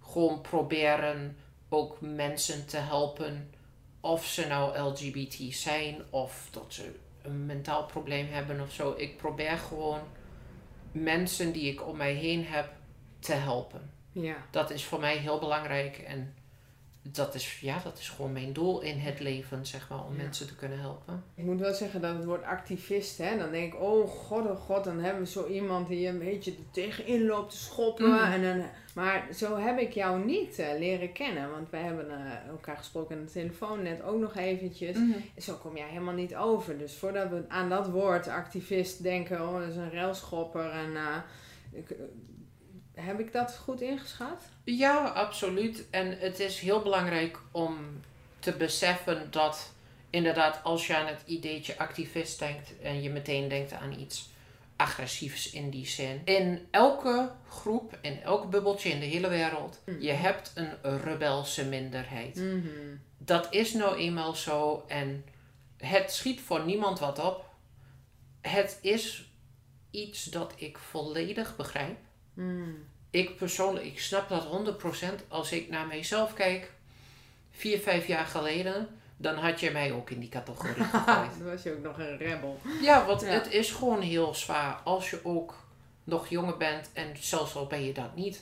gewoon 0.01 0.41
proberen 0.41 1.37
ook 1.69 2.01
mensen 2.01 2.65
te 2.67 2.77
helpen 2.77 3.49
of 3.99 4.25
ze 4.25 4.47
nou 4.47 4.77
LGBT 4.79 5.55
zijn 5.55 6.01
of 6.09 6.47
dat 6.51 6.65
ze 6.73 6.95
een 7.25 7.45
mentaal 7.45 7.85
probleem 7.85 8.27
hebben 8.27 8.61
of 8.61 8.71
zo. 8.71 8.93
Ik 8.97 9.17
probeer 9.17 9.57
gewoon 9.57 9.99
mensen 10.91 11.51
die 11.51 11.71
ik 11.71 11.87
om 11.87 11.97
mij 11.97 12.13
heen 12.13 12.45
heb 12.45 12.69
te 13.19 13.33
helpen. 13.33 13.91
Ja. 14.11 14.35
Dat 14.51 14.69
is 14.69 14.85
voor 14.85 14.99
mij 14.99 15.17
heel 15.17 15.39
belangrijk 15.39 15.97
en 15.97 16.35
dat 17.11 17.35
is, 17.35 17.59
ja, 17.59 17.79
dat 17.83 17.97
is 17.99 18.09
gewoon 18.09 18.31
mijn 18.33 18.53
doel 18.53 18.81
in 18.81 18.97
het 18.99 19.19
leven, 19.19 19.65
zeg 19.65 19.89
maar, 19.89 20.03
om 20.05 20.15
Ja. 20.15 20.21
mensen 20.21 20.47
te 20.47 20.55
kunnen 20.55 20.79
helpen. 20.79 21.23
Ik 21.35 21.43
moet 21.43 21.59
wel 21.59 21.73
zeggen 21.73 22.01
dat 22.01 22.15
het 22.15 22.25
woord 22.25 22.43
activist, 22.43 23.17
hè, 23.17 23.37
dan 23.37 23.51
denk 23.51 23.73
ik, 23.73 23.81
oh 23.81 24.09
god, 24.09 24.45
oh 24.45 24.59
god, 24.59 24.83
dan 24.83 24.99
hebben 24.99 25.23
we 25.23 25.29
zo 25.29 25.47
iemand 25.47 25.87
die 25.87 26.07
een 26.07 26.19
beetje 26.19 26.51
er 26.51 26.57
tegenin 26.71 27.25
loopt 27.25 27.51
te 27.51 27.57
schoppen. 27.57 28.09
Mhm. 28.09 28.31
En 28.31 28.41
dan, 28.43 28.65
maar 28.95 29.27
zo 29.35 29.57
heb 29.57 29.79
ik 29.79 29.91
jou 29.93 30.25
niet 30.25 30.59
eh, 30.59 30.79
leren 30.79 31.11
kennen, 31.11 31.51
want 31.51 31.69
wij 31.69 31.81
hebben 31.81 32.09
eh, 32.09 32.47
elkaar 32.49 32.77
gesproken 32.77 33.17
aan 33.17 33.25
de 33.25 33.31
telefoon 33.31 33.83
net 33.83 34.01
ook 34.03 34.19
nog 34.19 34.35
eventjes. 34.35 34.97
Zo 35.37 35.53
kom 35.55 35.77
jij 35.77 35.87
helemaal 35.89 36.13
niet 36.13 36.35
over. 36.35 36.77
Dus 36.77 36.95
voordat 36.95 37.29
we 37.29 37.43
aan 37.47 37.69
dat 37.69 37.89
woord 37.89 38.27
activist 38.27 39.03
denken, 39.03 39.41
oh 39.47 39.59
dat 39.59 39.69
is 39.69 39.75
een 39.75 39.91
railschopper 39.91 40.69
en... 40.69 40.95
eh, 40.95 41.15
ik, 41.71 41.95
heb 42.95 43.19
ik 43.19 43.31
dat 43.31 43.57
goed 43.57 43.81
ingeschat? 43.81 44.41
Ja, 44.63 45.07
absoluut. 45.07 45.85
En 45.89 46.17
het 46.19 46.39
is 46.39 46.59
heel 46.59 46.81
belangrijk 46.81 47.39
om 47.51 47.77
te 48.39 48.51
beseffen 48.51 49.27
dat 49.31 49.71
inderdaad 50.09 50.59
als 50.63 50.87
je 50.87 50.95
aan 50.95 51.07
het 51.07 51.21
ideetje 51.25 51.77
activist 51.77 52.39
denkt 52.39 52.79
en 52.81 53.01
je 53.01 53.09
meteen 53.09 53.47
denkt 53.47 53.73
aan 53.73 53.99
iets 53.99 54.29
agressiefs 54.75 55.51
in 55.51 55.69
die 55.69 55.87
zin. 55.87 56.21
In 56.25 56.67
elke 56.71 57.31
groep, 57.49 57.97
in 58.01 58.21
elk 58.21 58.49
bubbeltje 58.49 58.89
in 58.89 58.99
de 58.99 59.05
hele 59.05 59.27
wereld, 59.29 59.81
Mm. 59.85 60.01
je 60.01 60.11
hebt 60.11 60.51
een 60.55 61.01
rebelse 61.03 61.65
minderheid. 61.65 62.35
Mhm. 62.35 62.67
Dat 63.17 63.47
is 63.53 63.73
nou 63.73 63.97
eenmaal 63.97 64.33
zo 64.35 64.83
en 64.87 65.25
het 65.77 66.11
schiet 66.11 66.41
voor 66.41 66.65
niemand 66.65 66.99
wat 66.99 67.19
op. 67.19 67.45
Het 68.41 68.79
is 68.81 69.29
iets 69.91 70.23
dat 70.23 70.53
ik 70.55 70.77
volledig 70.77 71.55
begrijp. 71.55 71.97
Mm. 72.35 72.75
Ik 73.09 73.35
persoonlijk, 73.37 73.85
ik 73.85 73.99
snap 73.99 74.29
dat 74.29 74.47
100% 75.23 75.27
als 75.27 75.51
ik 75.51 75.69
naar 75.69 75.87
mijzelf 75.87 76.33
kijk. 76.33 76.71
Vier, 77.51 77.79
vijf 77.79 78.07
jaar 78.07 78.25
geleden, 78.25 78.87
dan 79.17 79.35
had 79.35 79.59
je 79.59 79.71
mij 79.71 79.91
ook 79.91 80.09
in 80.09 80.19
die 80.19 80.29
categorie 80.29 80.83
gegooid. 80.93 81.37
Dan 81.39 81.47
was 81.47 81.63
je 81.63 81.71
ook 81.73 81.83
nog 81.83 81.97
een 81.99 82.17
rebel. 82.17 82.59
ja, 82.81 83.05
want 83.05 83.21
Ja. 83.21 83.27
het 83.27 83.51
is 83.51 83.71
gewoon 83.71 84.01
heel 84.01 84.33
zwaar 84.35 84.73
als 84.83 85.09
je 85.09 85.19
ook 85.23 85.63
nog 86.03 86.27
jonger 86.27 86.57
bent 86.57 86.89
en 86.93 87.15
zelfs 87.19 87.55
al 87.55 87.65
ben 87.67 87.83
je 87.83 87.93
dat 87.93 88.15
niet. 88.15 88.41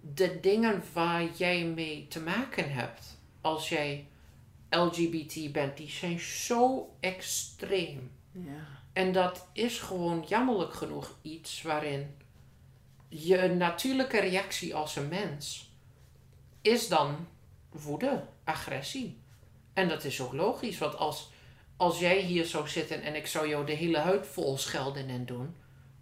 De 0.00 0.40
dingen 0.40 0.82
waar 0.92 1.24
jij 1.36 1.64
mee 1.64 2.06
te 2.08 2.20
maken 2.20 2.72
hebt 2.72 3.18
als 3.40 3.68
jij 3.68 4.06
LGBT 4.70 5.52
bent, 5.52 5.76
die 5.76 5.88
zijn 5.90 6.18
zo 6.20 6.90
extreem. 7.00 8.10
Ja. 8.32 8.66
En 8.92 9.12
dat 9.12 9.46
is 9.52 9.78
gewoon 9.78 10.24
jammerlijk 10.28 10.74
genoeg 10.74 11.18
iets 11.22 11.62
waarin 11.62 12.16
je 13.12 13.48
natuurlijke 13.48 14.20
reactie 14.20 14.74
als 14.74 14.96
een 14.96 15.08
mens 15.08 15.72
is 16.62 16.88
dan 16.88 17.26
woede, 17.70 18.22
agressie. 18.44 19.18
En 19.72 19.88
dat 19.88 20.04
is 20.04 20.20
ook 20.20 20.32
logisch, 20.32 20.78
want 20.78 20.96
als, 20.96 21.30
als 21.76 21.98
jij 21.98 22.18
hier 22.20 22.44
zou 22.44 22.68
zitten 22.68 23.02
en 23.02 23.14
ik 23.14 23.26
zou 23.26 23.48
jou 23.48 23.66
de 23.66 23.72
hele 23.72 23.98
huid 23.98 24.26
vol 24.26 24.58
schelden 24.58 25.08
en 25.08 25.26
doen, 25.26 25.54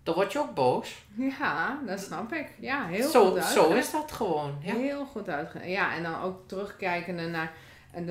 dan 0.03 0.15
word 0.15 0.33
je 0.33 0.39
ook 0.39 0.55
boos. 0.55 0.95
Ja, 1.39 1.81
dat 1.87 2.01
snap 2.01 2.33
ik. 2.33 2.55
Ja, 2.61 2.87
heel 2.87 3.09
zo, 3.11 3.31
goed 3.31 3.45
zo 3.45 3.61
uitgelegd. 3.61 3.87
is 3.87 3.91
dat 3.93 4.13
gewoon. 4.13 4.59
Ja. 4.63 4.75
Heel 4.75 5.07
goed 5.07 5.29
uitgelegd. 5.29 5.71
Ja, 5.71 5.95
en 5.97 6.03
dan 6.03 6.21
ook 6.23 6.49
terugkijkende 6.49 7.27
naar 7.29 7.53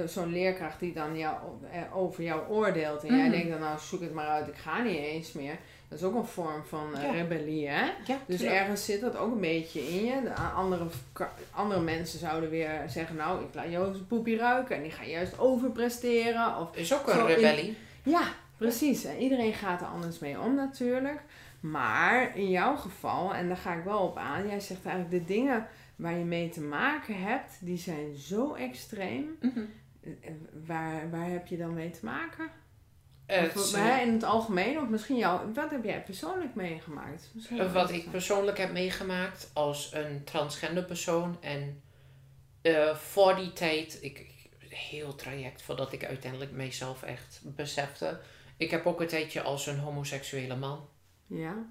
zo'n 0.05 0.31
leerkracht 0.31 0.79
die 0.79 0.93
dan 0.93 1.17
jou, 1.17 1.35
eh, 1.71 1.97
over 1.97 2.23
jou 2.23 2.47
oordeelt. 2.49 3.03
En 3.03 3.15
jij 3.15 3.21
Mhm. 3.27 3.31
denkt 3.31 3.49
dan, 3.49 3.59
nou 3.59 3.79
zoek 3.79 4.01
het 4.01 4.13
maar 4.13 4.27
uit, 4.27 4.47
ik 4.47 4.55
ga 4.57 4.81
niet 4.81 4.97
eens 4.97 5.31
meer. 5.31 5.57
Dat 5.89 5.99
is 5.99 6.05
ook 6.05 6.15
een 6.15 6.25
vorm 6.25 6.63
van 6.65 6.95
eh, 6.95 7.03
Ja. 7.03 7.11
rebellie, 7.11 7.67
hè? 7.67 7.85
Ja, 8.05 8.17
Dus 8.25 8.37
tuurlijk. 8.37 8.59
ergens 8.59 8.85
zit 8.85 9.01
dat 9.01 9.15
ook 9.17 9.31
een 9.33 9.39
beetje 9.41 9.79
in 9.89 10.05
je. 10.05 10.21
De 10.23 10.33
andere, 10.33 10.85
andere 11.51 11.81
mensen 11.81 12.19
zouden 12.19 12.49
weer 12.49 12.83
zeggen, 12.87 13.15
nou, 13.15 13.43
ik 13.43 13.53
laat 13.53 13.65
eens 13.65 13.97
poepie 14.07 14.37
ruiken. 14.37 14.75
En 14.75 14.81
die 14.81 14.91
gaan 14.91 15.09
juist 15.09 15.39
overpresteren. 15.39 16.57
Of 16.57 16.75
is 16.75 16.93
ook 16.93 17.07
een 17.07 17.19
in- 17.19 17.25
rebellie. 17.25 17.77
ja, 18.03 18.21
precies. 18.57 19.03
En 19.05 19.17
iedereen 19.17 19.53
gaat 19.53 19.81
er 19.81 19.87
anders 19.87 20.19
mee 20.19 20.39
om 20.39 20.55
natuurlijk. 20.55 21.19
Maar 21.59 22.37
in 22.37 22.49
jouw 22.49 22.75
geval, 22.75 23.33
en 23.35 23.47
daar 23.47 23.57
ga 23.57 23.73
ik 23.73 23.83
wel 23.83 23.99
op 23.99 24.17
aan, 24.17 24.47
jij 24.47 24.59
zegt 24.59 24.85
eigenlijk 24.85 25.27
de 25.27 25.33
dingen 25.33 25.67
waar 25.95 26.17
je 26.17 26.23
mee 26.25 26.49
te 26.49 26.61
maken 26.61 27.21
hebt, 27.23 27.51
die 27.61 27.77
zijn 27.77 28.15
zo 28.15 28.53
extreem. 28.53 29.37
Mhm. 29.41 29.59
Eh, 30.03 30.11
Waar, 30.67 31.09
waar 31.09 31.29
heb 31.29 31.47
je 31.47 31.57
dan 31.57 31.73
mee 31.73 31.89
te 31.89 32.05
maken? 32.05 32.49
Het, 33.27 33.57
Of, 33.57 33.71
hè, 33.71 34.01
in 34.01 34.13
het 34.13 34.23
algemeen, 34.23 34.79
of 34.79 34.87
misschien 34.87 35.17
jou, 35.17 35.53
wat 35.53 35.69
heb 35.69 35.83
jij 35.83 36.03
persoonlijk 36.03 36.55
meegemaakt? 36.55 37.29
Misschien 37.33 37.71
Wat 37.71 37.91
ik 37.91 38.11
persoonlijk 38.11 38.57
heb 38.57 38.71
meegemaakt 38.71 39.49
als 39.53 39.93
een 39.93 40.23
transgender 40.23 40.83
persoon. 40.83 41.37
En 41.41 41.81
eh, 42.61 42.95
voor 42.95 43.35
die 43.35 43.53
tijd, 43.53 43.97
ik, 44.01 44.27
heel 44.69 45.15
traject 45.15 45.61
voordat 45.61 45.93
ik 45.93 46.05
uiteindelijk 46.05 46.51
mezelf 46.51 47.03
echt 47.03 47.41
besefte. 47.43 48.19
Ik 48.57 48.71
heb 48.71 48.85
ook 48.85 49.01
een 49.01 49.07
tijdje 49.07 49.41
als 49.41 49.67
een 49.67 49.79
homoseksuele 49.79 50.55
man 50.55 50.89
Ja? 51.27 51.65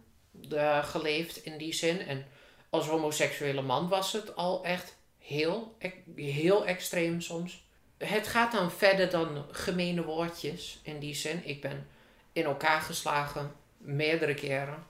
eh, 0.50 0.84
geleefd 0.84 1.36
in 1.36 1.58
die 1.58 1.72
zin. 1.72 2.00
En 2.00 2.26
als 2.70 2.86
homoseksuele 2.86 3.62
man 3.62 3.88
was 3.88 4.12
het 4.12 4.36
al 4.36 4.64
echt 4.64 4.96
heel, 5.18 5.76
heel 6.14 6.66
extreem 6.66 7.20
soms. 7.20 7.65
Het 7.98 8.26
gaat 8.26 8.52
dan 8.52 8.70
verder 8.70 9.10
dan 9.10 9.44
gemene 9.50 10.04
woordjes 10.04 10.80
in 10.82 10.98
die 10.98 11.14
zin. 11.14 11.40
Ik 11.44 11.60
ben 11.60 11.86
in 12.32 12.44
elkaar 12.44 12.80
geslagen 12.80 13.52
meerdere 13.78 14.34
keren. 14.34 14.86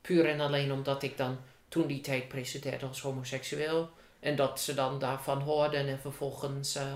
Puur 0.00 0.28
en 0.28 0.40
alleen 0.40 0.72
omdat 0.72 1.02
ik 1.02 1.16
dan 1.16 1.38
toen 1.68 1.86
die 1.86 2.00
tijd 2.00 2.28
presenteerde 2.28 2.86
als 2.86 3.00
homoseksueel. 3.00 3.90
En 4.20 4.36
dat 4.36 4.60
ze 4.60 4.74
dan 4.74 4.98
daarvan 4.98 5.40
hoorden 5.40 5.88
en 5.88 5.98
vervolgens, 5.98 6.74
eh, 6.74 6.92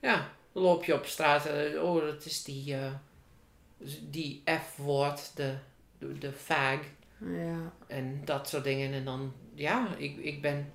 ja, 0.00 0.30
loop 0.52 0.84
je 0.84 0.94
op 0.94 1.06
straat. 1.06 1.46
eh, 1.46 1.82
oh, 1.82 2.00
dat 2.00 2.24
is 2.24 2.42
die, 2.42 2.74
eh, 2.74 2.92
die 4.00 4.42
F-woord, 4.44 5.36
de, 5.36 5.54
de, 5.98 6.18
de 6.18 6.32
fag. 6.32 6.78
Ja. 7.18 7.72
En 7.86 8.22
dat 8.24 8.48
soort 8.48 8.64
dingen. 8.64 8.92
En 8.92 9.04
dan, 9.04 9.32
ja, 9.54 9.94
ik, 9.96 10.16
ik 10.16 10.42
ben 10.42 10.72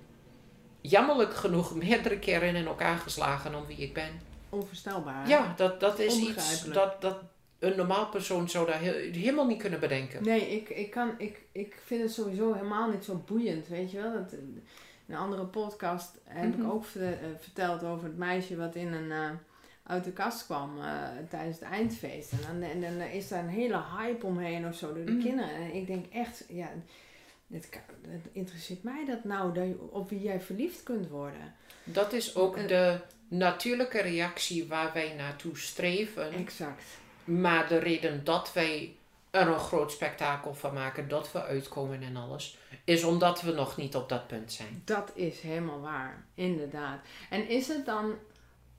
jammerlijk 0.88 1.34
genoeg 1.34 1.74
meerdere 1.74 2.18
keren 2.18 2.54
in 2.56 2.66
elkaar 2.66 2.96
geslagen 2.98 3.54
om 3.54 3.66
wie 3.66 3.76
ik 3.76 3.94
ben. 3.94 4.20
Onvoorstelbaar. 4.48 5.28
Ja, 5.28 5.52
dat, 5.56 5.80
dat 5.80 5.98
is 5.98 6.16
iets 6.18 6.64
dat, 6.64 7.00
dat 7.00 7.18
een 7.58 7.76
normaal 7.76 8.06
persoon 8.06 8.48
zou 8.48 8.66
daar 8.66 8.78
heel- 8.80 9.12
helemaal 9.12 9.46
niet 9.46 9.58
kunnen 9.60 9.80
bedenken. 9.80 10.24
Nee, 10.24 10.40
ik, 10.56 10.68
ik, 10.68 10.90
kan, 10.90 11.14
ik, 11.18 11.42
ik 11.52 11.78
vind 11.84 12.02
het 12.02 12.12
sowieso 12.12 12.52
helemaal 12.52 12.90
niet 12.90 13.04
zo 13.04 13.22
boeiend, 13.26 13.68
weet 13.68 13.90
je 13.90 14.00
wel. 14.00 14.12
Dat, 14.12 14.32
in 14.32 14.62
een 15.08 15.16
andere 15.16 15.44
podcast 15.44 16.10
heb 16.24 16.54
Mhm. 16.56 16.60
ik 16.66 16.72
ook 16.72 16.84
ver- 16.84 17.12
eh, 17.12 17.28
verteld 17.40 17.84
over 17.84 18.04
het 18.04 18.16
meisje 18.16 18.56
wat 18.56 18.74
in 18.74 18.92
een, 18.92 19.12
eh, 19.12 19.30
uit 19.82 20.04
de 20.04 20.12
kast 20.12 20.44
kwam 20.44 20.78
eh, 20.80 20.92
tijdens 21.30 21.58
het 21.58 21.68
eindfeest. 21.68 22.32
En 22.32 22.38
dan, 22.60 22.70
en 22.70 22.80
dan 22.80 23.06
is 23.06 23.28
daar 23.28 23.42
een 23.42 23.48
hele 23.48 23.80
hype 23.98 24.26
omheen 24.26 24.66
of 24.66 24.74
zo 24.74 24.94
door 24.94 25.04
de 25.04 25.12
Mhm. 25.12 25.22
kinderen. 25.24 25.50
En 25.54 25.74
ik 25.74 25.86
denk 25.86 26.06
echt, 26.12 26.44
ja, 26.48 26.68
het, 27.52 27.68
het 28.08 28.26
interesseert 28.32 28.82
mij 28.82 29.04
dat 29.06 29.24
nou, 29.24 29.54
dat 29.54 29.64
je, 29.64 29.76
op 29.90 30.10
wie 30.10 30.20
jij 30.22 30.40
verliefd 30.40 30.82
kunt 30.82 31.08
worden. 31.08 31.54
Dat 31.84 32.12
is 32.12 32.36
ook 32.36 32.56
Eh. 32.56 32.66
de 32.68 33.00
natuurlijke 33.28 34.00
reactie 34.00 34.66
waar 34.66 34.92
wij 34.92 35.14
naartoe 35.16 35.58
streven. 35.58 36.32
Exact. 36.32 36.82
Maar 37.24 37.68
de 37.68 37.78
reden 37.78 38.24
dat 38.24 38.52
wij 38.52 38.96
er 39.30 39.48
een 39.48 39.58
groot 39.58 39.92
spektakel 39.92 40.54
van 40.54 40.74
maken, 40.74 41.08
dat 41.08 41.32
we 41.32 41.42
uitkomen 41.42 42.02
en 42.02 42.16
alles, 42.16 42.58
is 42.84 43.04
omdat 43.04 43.40
we 43.42 43.52
nog 43.52 43.76
niet 43.76 43.96
op 43.96 44.08
dat 44.08 44.26
punt 44.26 44.52
zijn. 44.52 44.82
Dat 44.84 45.12
is 45.14 45.40
helemaal 45.40 45.80
waar, 45.80 46.24
inderdaad. 46.34 46.98
En 47.30 47.48
is 47.48 47.68
het 47.68 47.86
dan 47.86 48.14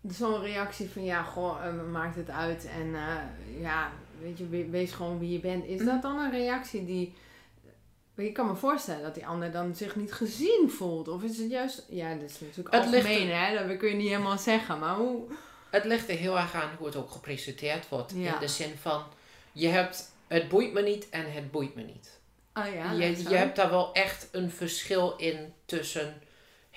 zo'n 0.08 0.42
reactie 0.42 0.90
van 0.90 1.04
ja, 1.04 1.24
goh, 1.24 1.66
eh, 1.66 1.74
maakt 1.92 2.16
het 2.16 2.30
uit 2.30 2.66
en 2.66 2.96
eh, 2.96 3.62
ja, 3.62 3.92
weet 4.22 4.38
je, 4.38 4.48
we- 4.48 4.70
wees 4.70 4.92
gewoon 4.92 5.20
wie 5.20 5.32
je 5.32 5.40
bent. 5.40 5.66
Is 5.66 5.86
dat 5.86 6.02
dan 6.02 6.20
een 6.20 6.32
reactie 6.32 6.86
die. 6.86 7.14
Ik 8.26 8.34
kan 8.34 8.48
me 8.48 8.56
voorstellen 8.56 9.02
dat 9.02 9.14
die 9.14 9.28
ander 9.28 9.52
dan 9.52 9.76
zich 9.76 9.96
niet 9.96 10.14
gezien 10.14 10.72
voelt. 10.72 11.08
Of 11.08 11.24
is 11.24 11.38
het 11.38 11.50
juist. 11.50 11.86
Ja, 11.90 12.14
dat 12.14 12.30
is 12.30 12.40
natuurlijk 12.40 12.76
Het 12.76 12.90
ligt 12.90 13.08
algemeen, 13.08 13.30
hè? 13.30 13.68
Dat 13.68 13.78
kun 13.78 13.90
je 13.90 13.96
niet 13.96 14.10
helemaal 14.10 14.38
zeggen. 14.38 14.80
Maar 14.80 14.96
hoe. 14.96 15.24
Het 15.70 15.86
ligt 15.86 16.10
er 16.10 16.16
heel 16.16 16.38
erg 16.38 16.54
aan 16.54 16.70
hoe 16.78 16.88
het 16.88 16.96
ook 16.96 17.12
gepresenteerd 17.12 17.90
wordt. 17.90 18.14
Ja. 18.16 18.34
In 18.34 18.40
de 18.40 18.48
zin 18.48 18.78
van, 18.82 19.04
je 19.52 19.68
hebt 19.68 20.12
het 20.28 20.50
boeit 20.50 20.74
me 20.74 20.82
niet 20.82 21.10
en 21.10 21.32
het 21.32 21.52
boeit 21.52 21.76
me 21.76 21.82
niet. 21.82 22.20
Oh 22.54 22.74
ja, 22.74 22.92
je, 22.92 23.30
je 23.30 23.36
hebt 23.36 23.56
daar 23.56 23.70
wel 23.70 23.94
echt 23.94 24.28
een 24.32 24.52
verschil 24.52 25.16
in 25.18 25.54
tussen 25.66 26.22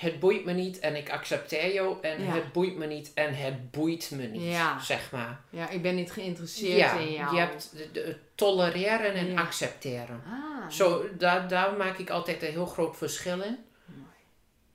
het 0.03 0.21
boeit 0.21 0.45
me 0.45 0.53
niet 0.53 0.79
en 0.79 0.97
ik 0.97 1.11
accepteer 1.11 1.73
jou 1.73 1.97
en 2.03 2.23
Ja. 2.25 2.33
het 2.35 2.53
boeit 2.53 2.77
me 2.77 2.87
niet 2.87 3.11
en 3.15 3.35
het 3.35 3.71
boeit 3.71 4.11
me 4.11 4.23
niet, 4.27 4.43
Ja. 4.53 4.81
zeg 4.81 5.11
maar. 5.11 5.41
Ja, 5.51 5.69
ik 5.69 5.83
ben 5.83 5.95
niet 5.95 6.13
geïnteresseerd 6.13 6.79
Ja, 6.79 6.93
in 6.99 7.13
jou. 7.13 7.35
je 7.35 7.41
hebt 7.41 7.73
de, 7.93 8.17
tolereren 8.35 9.15
en 9.15 9.39
accepteren. 9.39 10.23
Ah, 10.27 10.71
Zo, 10.71 11.05
daar, 11.19 11.49
daar 11.49 11.73
maak 11.77 11.99
ik 11.99 12.11
altijd 12.11 12.43
een 12.43 12.51
heel 12.51 12.67
groot 12.67 12.97
verschil 12.97 13.41
in. 13.41 13.59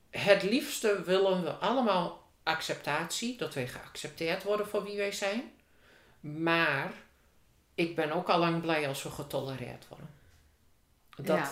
Het 0.09 0.43
liefste 0.43 1.03
willen 1.05 1.43
we 1.43 1.49
allemaal 1.51 2.25
acceptatie, 2.43 3.37
dat 3.37 3.53
wij 3.53 3.67
geaccepteerd 3.67 4.43
worden 4.43 4.67
voor 4.67 4.83
wie 4.83 4.97
wij 4.97 5.11
zijn. 5.11 5.51
Maar 6.19 6.91
ik 7.75 7.95
ben 7.95 8.11
ook 8.11 8.29
al 8.29 8.39
lang 8.39 8.61
blij 8.61 8.87
als 8.87 9.03
we 9.03 9.09
getolereerd 9.09 9.87
worden. 9.87 10.09
Dat, 11.17 11.37
ja. 11.37 11.51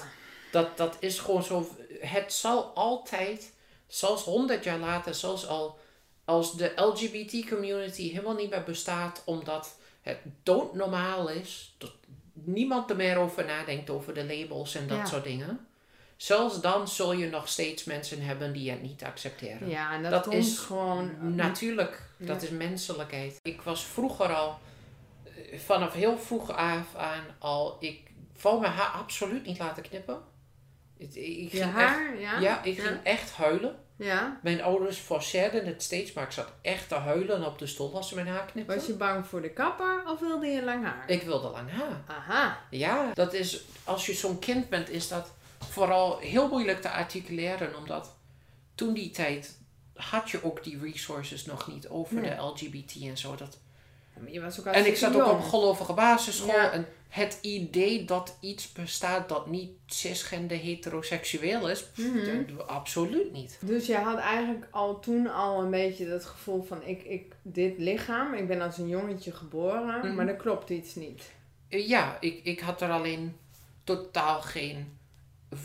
dat, 0.52 0.78
dat 0.78 0.98
is 1.00 1.20
gewoon 1.20 1.44
zo. 1.44 1.76
Het 2.00 2.34
zal 2.34 2.64
altijd, 2.64 3.54
zelfs 3.88 4.24
honderd 4.24 4.64
jaar 4.64 4.80
later, 4.80 5.16
zelfs 5.16 5.48
al 5.48 5.80
als 6.26 6.58
de 6.58 6.72
LGBT 6.76 7.50
community 7.50 8.10
helemaal 8.12 8.36
niet 8.36 8.50
meer 8.50 8.64
bestaat, 8.64 9.22
omdat 9.26 9.76
het 10.02 10.18
doodnormaal 10.44 11.30
is, 11.30 11.76
dat 11.78 11.92
niemand 12.34 12.90
er 12.90 12.96
meer 12.96 13.18
over 13.18 13.46
nadenkt 13.46 13.90
over 13.90 14.14
de 14.14 14.26
labels 14.26 14.76
en 14.76 14.88
dat 14.88 14.98
Ja. 14.98 15.06
soort 15.06 15.24
dingen. 15.24 15.68
Zelfs 16.18 16.62
dan 16.62 16.88
zul 16.88 17.14
je 17.14 17.30
nog 17.30 17.48
steeds 17.48 17.84
mensen 17.84 18.22
hebben 18.22 18.54
die 18.54 18.72
het 18.72 18.82
niet 18.82 19.04
accepteren. 19.04 19.70
ja, 19.70 19.94
en 19.94 20.02
dat, 20.02 20.12
dat 20.12 20.24
komt 20.24 20.36
is 20.36 20.58
gewoon. 20.58 21.36
Natuurlijk, 21.36 22.02
Ja. 22.18 22.26
dat 22.26 22.42
is 22.42 22.50
menselijkheid. 22.50 23.40
Ik 23.44 23.62
was 23.62 23.84
vroeger 23.86 24.34
al, 24.36 24.60
eh, 25.24 25.60
vanaf 25.60 25.94
heel 25.94 26.18
vroeg 26.18 26.52
af 26.52 26.96
aan 26.96 27.24
al, 27.40 27.78
ik 27.80 28.02
wou 28.42 28.60
mijn 28.60 28.74
haar 28.74 28.88
absoluut 29.02 29.46
niet 29.46 29.60
laten 29.60 29.84
knippen. 29.84 30.22
Ik, 31.14 31.26
ik 31.38 31.52
Je 31.52 31.58
ging 31.58 31.72
haar, 31.72 32.12
echt, 32.12 32.22
ja? 32.22 32.40
ja, 32.40 32.64
ik 32.64 32.76
Ja. 32.76 32.84
ging 32.84 32.98
echt 33.04 33.32
huilen. 33.32 33.76
Ja. 33.98 34.40
Mijn 34.44 34.62
ouders 34.64 34.98
forceerden 34.98 35.66
het 35.66 35.84
steeds, 35.84 36.14
maar 36.14 36.24
ik 36.24 36.32
zat 36.32 36.48
echt 36.62 36.88
te 36.88 36.96
huilen 36.96 37.46
op 37.46 37.60
de 37.60 37.68
stoel 37.68 37.96
als 37.96 38.10
ze 38.10 38.16
mijn 38.16 38.28
haar 38.28 38.46
knipten. 38.46 38.76
Was 38.76 38.86
je 38.86 38.94
bang 38.94 39.26
voor 39.28 39.42
de 39.42 39.50
kapper 39.50 40.04
of 40.08 40.20
wilde 40.20 40.46
je 40.48 40.64
lang 40.64 40.84
haar? 40.84 41.04
Ik 41.10 41.22
wilde 41.22 41.50
lang 41.50 41.70
haar. 41.72 42.04
Aha. 42.08 42.60
Ja, 42.70 43.12
dat 43.14 43.34
is, 43.34 43.62
als 43.84 44.06
je 44.06 44.14
zo'n 44.14 44.40
kind 44.40 44.70
bent, 44.70 44.90
is 44.90 45.08
dat 45.08 45.32
vooral 45.70 46.18
heel 46.18 46.48
moeilijk 46.50 46.82
te 46.82 46.90
articuleren, 46.90 47.76
omdat 47.78 48.14
toen 48.76 48.94
die 48.94 49.12
tijd 49.12 49.58
had 49.96 50.30
je 50.30 50.44
ook 50.44 50.64
die 50.64 50.80
resources 50.82 51.46
nog 51.46 51.68
niet 51.68 51.88
over 51.88 52.16
Nee. 52.16 52.30
de 52.36 52.42
LGBT 52.42 52.96
en 53.02 53.18
zo. 53.18 53.36
Dat, 53.36 53.58
Maar 54.20 54.32
je 54.32 54.42
was 54.42 54.60
ook 54.60 54.66
en 54.66 54.86
ik 54.86 54.96
zat 54.98 55.16
ook 55.22 55.32
op 55.32 55.42
gelovige 55.44 55.94
basisschool 55.94 56.48
Ja. 56.56 56.72
en 56.72 56.88
het 57.16 57.38
idee 57.42 58.06
dat 58.06 58.38
iets 58.40 58.72
bestaat 58.72 59.30
dat 59.30 59.48
niet 59.48 59.70
cisgender 59.86 60.58
heteroseksueel 60.58 61.70
is, 61.70 61.84
pff, 61.84 62.08
dat- 62.48 62.68
absoluut 62.68 63.32
niet. 63.32 63.58
Dus 63.62 63.86
je 63.86 63.96
had 63.98 64.18
eigenlijk 64.18 64.68
al 64.72 65.00
toen 65.00 65.28
al 65.28 65.62
een 65.64 65.70
beetje 65.70 66.08
dat 66.10 66.26
gevoel 66.26 66.64
van 66.64 66.84
ik, 66.84 67.04
ik 67.04 67.36
dit 67.42 67.78
lichaam, 67.78 68.34
ik 68.34 68.48
ben 68.48 68.62
als 68.62 68.78
een 68.78 68.88
jongetje 68.88 69.32
geboren, 69.32 69.98
Mhm. 70.00 70.16
maar 70.16 70.28
er 70.28 70.36
klopt 70.36 70.70
iets 70.70 70.96
niet. 70.96 71.32
Eh, 71.70 71.88
Ja, 71.88 72.18
ik, 72.20 72.40
ik 72.44 72.60
had 72.60 72.82
er 72.82 72.92
alleen 72.92 73.38
totaal 73.84 74.42
geen 74.42 74.98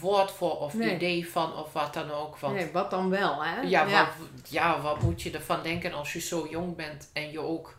woord 0.00 0.30
voor 0.30 0.58
of 0.58 0.74
Nee. 0.74 0.94
idee 0.94 1.30
van 1.30 1.54
of 1.56 1.72
wat 1.72 1.94
dan 1.94 2.10
ook. 2.10 2.38
Want 2.38 2.54
Nee, 2.54 2.70
wat 2.72 2.90
dan 2.90 3.10
wel, 3.10 3.42
hè? 3.44 3.60
Ja, 3.60 3.84
Wat, 3.90 4.28
ja, 4.50 4.80
wat 4.80 5.00
moet 5.02 5.22
je 5.22 5.30
ervan 5.30 5.62
denken 5.62 5.92
als 5.92 6.12
je 6.12 6.20
zo 6.20 6.46
jong 6.50 6.76
bent 6.76 7.10
en 7.12 7.30
je 7.30 7.40
ook 7.40 7.78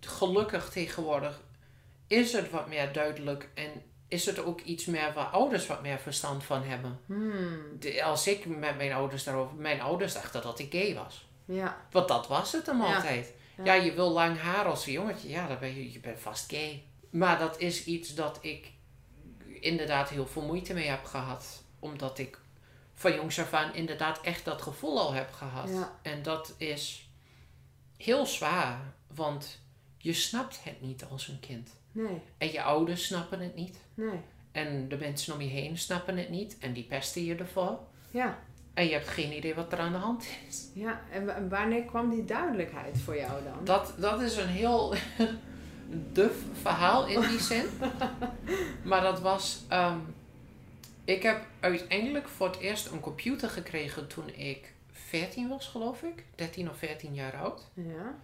gelukkig 0.00 0.68
tegenwoordig 0.70 1.40
is 2.08 2.32
het 2.32 2.50
wat 2.50 2.68
meer 2.68 2.92
duidelijk 2.92 3.48
en 3.54 3.70
is 4.08 4.26
het 4.26 4.38
ook 4.44 4.60
iets 4.60 4.84
meer 4.84 5.12
waar 5.14 5.26
ouders 5.26 5.66
wat 5.66 5.82
meer 5.82 5.98
verstand 5.98 6.44
van 6.44 6.62
hebben. 6.62 7.00
Hmm, 7.06 7.58
De- 7.78 8.02
als 8.02 8.26
ik 8.26 8.46
met 8.46 8.76
mijn 8.76 8.92
ouders 8.92 9.24
daarover, 9.24 9.56
mijn 9.56 9.80
ouders 9.80 10.12
dachten 10.14 10.42
dat 10.42 10.58
ik 10.58 10.72
gay 10.72 10.94
was. 10.94 11.26
ja. 11.44 11.86
Want 11.90 12.08
dat 12.08 12.26
was 12.28 12.52
het 12.52 12.66
hem 12.66 12.82
Ja. 12.82 12.94
altijd. 12.94 13.32
Ja. 13.56 13.64
Ja. 13.64 13.72
je 13.82 13.92
wil 13.92 14.10
lang 14.10 14.38
haar 14.40 14.64
als 14.64 14.86
een 14.86 14.92
jongetje, 14.92 15.28
ja, 15.28 15.46
dan 15.46 15.58
ben 15.58 15.74
je, 15.74 15.92
je 15.92 16.00
bent 16.00 16.20
vast 16.20 16.50
gay. 16.50 16.82
Maar 17.10 17.38
dat 17.38 17.58
is 17.60 17.84
iets 17.84 18.14
dat 18.14 18.38
ik 18.40 18.72
inderdaad 19.60 20.08
heel 20.08 20.26
veel 20.26 20.42
moeite 20.42 20.74
mee 20.74 20.88
heb 20.88 21.04
gehad. 21.04 21.62
Omdat 21.78 22.18
ik 22.18 22.38
van 22.94 23.14
jongs 23.14 23.38
af 23.40 23.52
aan 23.52 23.74
inderdaad 23.74 24.20
echt 24.20 24.44
dat 24.44 24.62
gevoel 24.62 24.98
al 25.00 25.12
heb 25.12 25.32
gehad. 25.32 25.68
Ja. 25.68 25.98
En 26.02 26.22
dat 26.22 26.54
is 26.56 27.08
heel 27.96 28.26
zwaar, 28.26 28.80
want 29.14 29.58
je 29.98 30.12
snapt 30.12 30.58
het 30.64 30.80
niet 30.80 31.04
als 31.04 31.28
een 31.28 31.40
kind. 31.40 31.70
Nee, 31.92 32.20
En 32.38 32.52
je 32.52 32.62
ouders 32.62 33.06
snappen 33.06 33.40
het 33.40 33.54
niet. 33.54 33.78
nee. 33.94 34.20
En 34.52 34.88
de 34.88 34.96
mensen 34.96 35.34
om 35.34 35.40
je 35.40 35.48
heen 35.48 35.78
snappen 35.78 36.16
het 36.16 36.28
niet. 36.28 36.58
En 36.58 36.72
die 36.72 36.84
pesten 36.84 37.24
je 37.24 37.34
ervoor. 37.34 37.78
Ja, 38.10 38.38
En 38.74 38.84
je 38.86 38.92
hebt 38.92 39.08
geen 39.08 39.36
idee 39.36 39.54
wat 39.54 39.72
er 39.72 39.78
aan 39.78 39.92
de 39.92 39.98
hand 39.98 40.26
is. 40.48 40.68
ja. 40.74 41.00
En 41.12 41.26
wa- 41.26 41.48
wanneer 41.48 41.82
kwam 41.84 42.10
die 42.10 42.24
duidelijkheid 42.24 43.00
voor 43.00 43.16
jou 43.16 43.44
dan? 43.44 43.64
Dat, 43.64 43.94
dat 43.98 44.20
is 44.20 44.36
een 44.36 44.46
heel 44.48 44.94
duf 46.12 46.36
verhaal 46.62 47.06
in 47.06 47.20
die 47.20 47.40
zin. 47.40 47.64
maar 48.84 49.00
dat 49.00 49.20
was. 49.20 49.64
ehm, 49.68 49.98
ik 51.04 51.22
heb 51.22 51.46
uiteindelijk 51.60 52.28
voor 52.28 52.46
het 52.46 52.58
eerst 52.58 52.86
een 52.90 53.00
computer 53.00 53.48
gekregen 53.50 54.08
toen 54.08 54.28
ik 54.34 54.72
14 54.90 55.48
was, 55.48 55.66
geloof 55.68 56.02
ik. 56.02 56.24
13 56.34 56.70
of 56.70 56.76
14 56.76 57.14
jaar 57.14 57.36
oud. 57.36 57.70
Ja. 57.74 58.18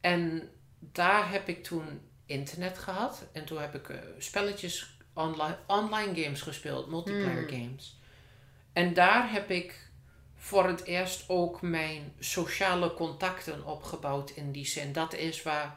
En 0.00 0.48
daar 0.78 1.30
heb 1.30 1.48
ik 1.48 1.62
toen 1.64 2.00
internet 2.26 2.78
gehad. 2.78 3.24
En 3.32 3.44
toen 3.44 3.60
heb 3.60 3.74
ik 3.74 3.88
eh, 3.88 3.98
spelletjes, 4.18 4.96
online, 5.12 5.56
online 5.66 6.22
games 6.22 6.40
gespeeld, 6.42 6.88
multiplayer 6.88 7.48
Hmm. 7.48 7.58
games. 7.62 7.98
En 8.72 8.94
daar 8.94 9.32
heb 9.32 9.50
ik 9.50 9.90
voor 10.36 10.66
het 10.66 10.84
eerst 10.84 11.24
ook 11.28 11.62
mijn 11.62 12.12
sociale 12.18 12.94
contacten 12.94 13.64
opgebouwd 13.64 14.30
in 14.30 14.52
die 14.52 14.66
zin. 14.66 14.92
Dat 14.92 15.14
is 15.14 15.42
waar, 15.42 15.76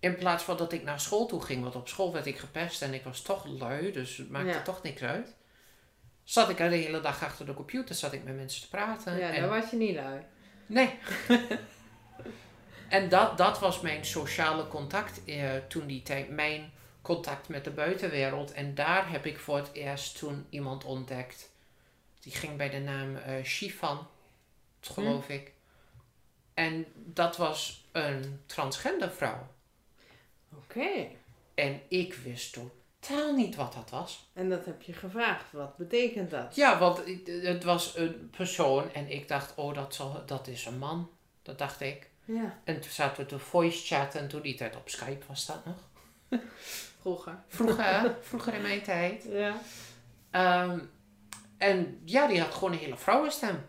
in 0.00 0.16
plaats 0.16 0.44
van 0.44 0.56
dat 0.56 0.72
ik 0.72 0.82
naar 0.82 1.00
school 1.00 1.26
toe 1.26 1.42
ging, 1.42 1.62
want 1.62 1.74
op 1.74 1.88
school 1.88 2.12
werd 2.12 2.26
ik 2.26 2.38
gepest 2.38 2.82
en 2.82 2.94
ik 2.94 3.04
was 3.04 3.22
toch 3.22 3.44
lui, 3.46 3.92
dus 3.92 4.16
het 4.16 4.30
maakte 4.30 4.48
Ja. 4.48 4.62
toch 4.62 4.82
niks 4.82 5.02
uit. 5.02 5.34
Zat 6.24 6.48
ik 6.48 6.56
de 6.56 6.62
hele 6.64 7.00
dag 7.00 7.24
achter 7.24 7.46
de 7.46 7.54
computer, 7.54 7.94
zat 7.94 8.12
ik 8.12 8.24
met 8.24 8.36
mensen 8.36 8.62
te 8.62 8.68
praten. 8.68 9.18
Ja, 9.18 9.30
en 9.30 9.40
daar 9.40 9.60
was 9.60 9.70
je 9.70 9.76
niet 9.76 9.94
lui. 9.94 10.20
Nee. 10.66 10.98
en 12.88 13.08
dat, 13.08 13.38
dat 13.38 13.58
was 13.58 13.80
mijn 13.80 14.04
sociale 14.04 14.68
contact 14.68 15.24
eh, 15.24 15.56
toen 15.68 15.86
die 15.86 16.02
tijd. 16.02 16.30
Mijn 16.30 16.72
contact 17.02 17.48
met 17.48 17.64
de 17.64 17.70
buitenwereld. 17.70 18.52
En 18.52 18.74
daar 18.74 19.10
heb 19.10 19.26
ik 19.26 19.38
voor 19.38 19.56
het 19.56 19.72
eerst 19.72 20.18
toen 20.18 20.46
iemand 20.50 20.84
ontdekt. 20.84 21.50
Die 22.20 22.32
ging 22.32 22.56
bij 22.56 22.70
de 22.70 22.78
naam 22.78 23.16
eh 23.16 23.44
Shifan, 23.44 24.06
geloof 24.80 25.28
ik. 25.28 25.52
En 26.54 26.86
dat 26.94 27.36
was 27.36 27.84
een 27.92 28.40
transgender 28.46 29.10
vrouw. 29.10 29.48
Oké. 30.54 31.06
En 31.54 31.80
ik 31.88 32.14
wist 32.14 32.52
totaal 32.52 33.34
niet 33.34 33.54
wat 33.54 33.72
dat 33.72 33.90
was. 33.90 34.28
En 34.32 34.48
dat 34.48 34.64
heb 34.64 34.82
je 34.82 34.92
gevraagd. 34.92 35.52
Wat 35.52 35.76
betekent 35.76 36.30
dat? 36.30 36.56
Ja, 36.56 36.78
want 36.78 37.02
het 37.26 37.64
was 37.64 37.96
een 37.96 38.30
persoon 38.30 38.92
en 38.92 39.10
ik 39.10 39.28
dacht, 39.28 39.54
oh, 39.56 39.74
dat, 39.74 39.94
zal, 39.94 40.22
dat 40.26 40.46
is 40.46 40.66
een 40.66 40.78
man. 40.78 41.10
Dat 41.42 41.58
dacht 41.58 41.80
ik. 41.80 42.10
Ja, 42.26 42.58
En 42.64 42.80
toen 42.80 42.90
zaten 42.90 43.22
we 43.22 43.28
te 43.28 43.38
voice 43.38 43.86
chatten 43.86 44.20
en 44.20 44.28
toen 44.28 44.42
die 44.42 44.54
tijd 44.54 44.76
op 44.76 44.88
Skype 44.88 45.26
was 45.26 45.46
dat 45.46 45.64
nog. 45.64 45.76
vroeger. 47.00 47.38
Vroeger, 47.48 48.16
vroeger 48.28 48.54
in 48.54 48.62
mijn 48.62 48.82
tijd. 48.82 49.26
Ja. 49.28 49.60
Ehm, 50.30 50.78
en 51.58 52.00
ja, 52.04 52.26
die 52.26 52.40
had 52.40 52.54
gewoon 52.54 52.72
een 52.72 52.78
hele 52.78 52.96
vrouwenstem. 52.96 53.66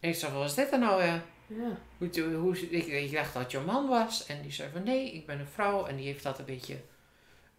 En 0.00 0.08
ik 0.08 0.14
zei, 0.14 0.32
wat 0.32 0.44
is 0.44 0.54
dit 0.54 0.72
er 0.72 0.78
nou 0.78 1.02
weer? 1.02 1.22
Ja. 1.46 1.78
Hoe, 1.98 2.34
hoe, 2.34 2.70
ik, 2.70 2.86
ik 2.86 3.12
dacht 3.12 3.34
dat 3.34 3.50
je 3.50 3.58
een 3.58 3.64
man 3.64 3.88
was. 3.88 4.26
En 4.26 4.42
die 4.42 4.52
zei 4.52 4.70
van 4.72 4.82
nee, 4.82 5.12
ik 5.12 5.26
ben 5.26 5.40
een 5.40 5.46
vrouw. 5.46 5.86
En 5.86 5.96
die 5.96 6.06
heeft 6.06 6.22
dat 6.22 6.38
een 6.38 6.44
beetje 6.44 6.76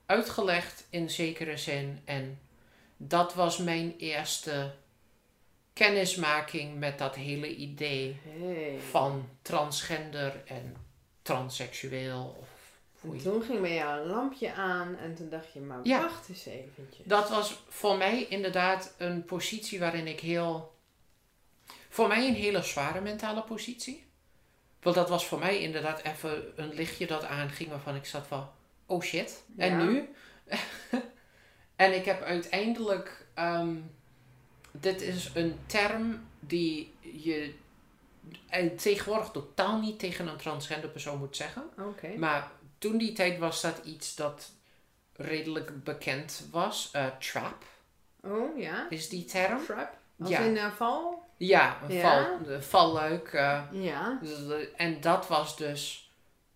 uitgelegd 0.05 0.87
in 0.89 1.09
zekere 1.09 1.57
zin. 1.57 1.99
En 2.05 2.39
dat 2.97 3.33
was 3.33 3.57
mijn 3.57 3.95
eerste 3.97 4.71
kennismaking 5.79 6.79
met 6.79 6.97
dat 6.97 7.15
hele 7.15 7.55
idee 7.55 8.19
Hey. 8.39 8.79
van 8.89 9.29
transgender 9.41 10.43
en 10.45 10.75
transseksueel. 11.21 12.37
Of 12.39 12.47
En 13.11 13.21
toen 13.21 13.41
ging 13.41 13.61
bij 13.61 13.73
jou 13.73 14.01
een 14.01 14.07
lampje 14.07 14.53
aan 14.53 14.97
en 14.97 15.15
toen 15.15 15.29
dacht 15.29 15.53
je, 15.53 15.59
maar 15.59 15.79
Ja. 15.83 16.01
wacht 16.01 16.29
eens 16.29 16.45
eventjes. 16.45 17.05
Dat 17.05 17.29
was 17.29 17.63
voor 17.69 17.97
mij 17.97 18.25
inderdaad 18.29 18.93
een 18.97 19.25
positie 19.25 19.79
waarin 19.79 20.07
ik 20.07 20.19
heel. 20.19 20.77
Voor 21.89 22.07
mij 22.07 22.27
een 22.27 22.33
hele 22.35 22.61
zware 22.63 23.01
mentale 23.01 23.41
positie. 23.43 24.07
Want 24.81 24.95
dat 24.95 25.09
was 25.09 25.25
voor 25.27 25.39
mij 25.39 25.59
inderdaad 25.59 26.01
even 26.03 26.43
een 26.55 26.73
lichtje 26.73 27.07
dat 27.07 27.23
aanging 27.25 27.69
waarvan 27.69 27.95
ik 27.95 28.05
zat 28.05 28.27
van, 28.27 28.49
oh 28.85 29.01
shit, 29.01 29.43
en 29.57 29.77
nu? 29.77 30.09
en 31.75 31.95
ik 31.95 32.05
heb 32.05 32.21
uiteindelijk, 32.21 33.25
ehm, 33.33 33.75
dit 34.71 35.01
is 35.01 35.31
een 35.33 35.59
term 35.65 36.27
die 36.39 36.93
je 37.01 37.53
eh, 38.49 38.69
tegenwoordig 38.77 39.29
totaal 39.31 39.79
niet 39.79 39.99
tegen 39.99 40.27
een 40.27 40.37
transgender 40.37 40.89
persoon 40.89 41.17
moet 41.17 41.35
zeggen. 41.35 41.63
Maar 42.17 42.51
toen 42.77 42.97
die 42.97 43.13
tijd 43.13 43.39
was 43.39 43.61
dat 43.61 43.81
iets 43.83 44.15
dat 44.15 44.51
redelijk 45.15 45.83
bekend 45.83 46.47
was. 46.51 46.89
Eh, 46.91 47.05
trap 47.19 47.63
Oh 48.23 48.57
ja. 48.59 48.89
is 48.89 49.09
die 49.09 49.25
term. 49.25 49.65
Trap. 49.65 49.97
Als 50.19 50.29
Ja. 50.29 50.39
in 50.39 50.55
uh, 50.55 50.71
val? 50.71 51.23
Ja, 51.37 51.77
een 51.87 51.95
Ja. 51.95 52.01
val, 52.45 52.61
valluik. 52.61 53.31
Ja. 53.71 54.19
en 54.75 55.01
dat 55.01 55.27
was 55.27 55.57
dus, 55.57 56.08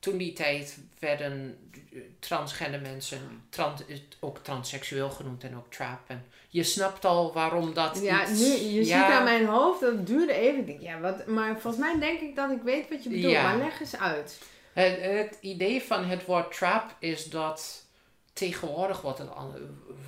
toen 0.04 0.18
die 0.18 0.34
tijd 0.34 0.78
werden 1.00 1.58
eh, 1.94 2.00
transgender 2.20 2.82
mensen 2.82 3.44
trans, 3.50 3.82
ook 4.20 4.38
transseksueel 4.38 5.10
genoemd 5.10 5.44
en 5.44 5.56
ook 5.58 5.72
trap. 5.72 6.00
En 6.08 6.26
je 6.50 6.64
snapt 6.64 7.06
al 7.06 7.34
waarom 7.34 7.74
dat 7.74 8.00
Ja, 8.02 8.22
iets- 8.30 8.40
nu, 8.40 8.46
je 8.48 8.86
ja, 8.86 9.06
ziet 9.06 9.16
aan 9.16 9.24
mijn 9.24 9.46
hoofd, 9.46 9.82
dat 9.82 10.08
duurde 10.08 10.34
even. 10.34 10.60
Ik 10.60 10.66
denk, 10.66 10.82
ja, 10.82 11.00
wat, 11.00 11.26
maar 11.28 11.60
volgens 11.60 11.84
mij 11.84 12.00
denk 12.00 12.20
ik 12.20 12.36
dat 12.36 12.52
ik 12.52 12.62
weet 12.62 12.90
wat 12.90 13.04
je 13.04 13.10
bedoelt. 13.10 13.32
Ja. 13.34 13.44
Maar 13.44 13.58
leg 13.58 13.80
eens 13.80 13.98
uit. 13.98 14.42
Het, 14.74 15.02
het 15.02 15.38
idee 15.42 15.82
van 15.82 16.06
het 16.06 16.26
woord 16.26 16.56
trap 16.58 16.96
is 17.00 17.30
dat 17.30 17.86
tegenwoordig 18.34 19.02
wordt 19.02 19.18
het 19.20 19.30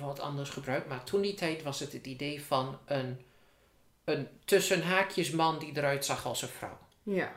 wat 0.00 0.20
anders 0.20 0.50
gebruikt, 0.50 0.88
maar 0.88 1.04
toen 1.04 1.20
die 1.20 1.34
tijd 1.34 1.62
was 1.62 1.80
het 1.80 1.92
het 1.92 2.06
idee 2.06 2.44
van 2.44 2.78
een, 2.86 3.20
een 4.04 4.28
tussen 4.44 4.82
haakjes 4.82 5.30
man 5.30 5.58
die 5.58 5.72
eruit 5.76 6.04
zag 6.04 6.26
als 6.26 6.42
een 6.42 6.48
vrouw. 6.48 6.78
Ja. 7.02 7.32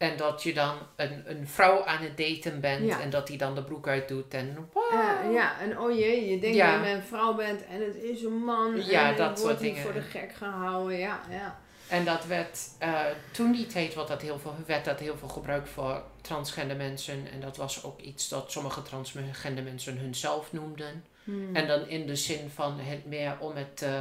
En 0.00 0.16
dat 0.16 0.42
je 0.42 0.54
dan 0.54 0.76
een, 0.96 1.22
een 1.26 1.48
vrouw 1.48 1.84
aan 1.84 2.02
het 2.02 2.16
daten 2.16 2.60
bent 2.60 2.86
Ja. 2.86 3.00
en 3.00 3.10
dat 3.10 3.26
die 3.26 3.36
dan 3.38 3.54
de 3.54 3.62
broek 3.62 3.88
uit 3.88 4.08
doet 4.08 4.34
en 4.34 4.68
Eh, 4.92 5.32
ja, 5.32 5.60
en 5.60 5.78
oh 5.78 5.98
jee, 5.98 6.30
je 6.30 6.38
denkt 6.38 6.56
Ja. 6.56 6.76
dat 6.78 6.86
je 6.88 6.92
een 6.94 7.02
vrouw 7.02 7.34
bent 7.34 7.64
en 7.66 7.80
het 7.84 7.94
is 7.96 8.22
een 8.22 8.44
man. 8.44 8.84
Ja, 8.84 9.10
en 9.10 9.16
dat 9.16 9.26
wordt 9.26 9.40
soort 9.40 9.60
niet 9.60 9.74
dingen. 9.74 9.82
voor 9.82 9.92
de 9.92 10.00
gek 10.00 10.32
gehouden. 10.34 10.98
Ja, 10.98 11.20
ja. 11.30 11.58
En 11.88 12.04
dat 12.04 12.26
werd, 12.26 12.58
eh, 12.78 13.00
toen 13.32 13.52
die 13.52 13.66
tijd 13.66 13.94
werd 13.94 14.08
dat, 14.08 14.22
heel 14.22 14.38
veel, 14.38 14.54
werd 14.66 14.84
dat 14.84 14.98
heel 15.00 15.16
veel 15.16 15.28
gebruikt 15.28 15.68
voor 15.68 16.02
transgender 16.20 16.76
mensen. 16.76 17.26
En 17.32 17.40
dat 17.40 17.56
was 17.56 17.84
ook 17.84 18.00
iets 18.00 18.28
dat 18.28 18.52
sommige 18.52 18.82
transgender 18.82 19.64
mensen 19.64 19.98
hunzelf 19.98 20.52
noemden. 20.52 21.04
Hmm. 21.24 21.56
En 21.56 21.66
dan 21.66 21.88
in 21.88 22.06
de 22.06 22.16
zin 22.16 22.50
van 22.54 22.78
het 22.78 23.06
meer 23.06 23.36
om 23.38 23.56
het 23.56 23.76
te 23.76 24.00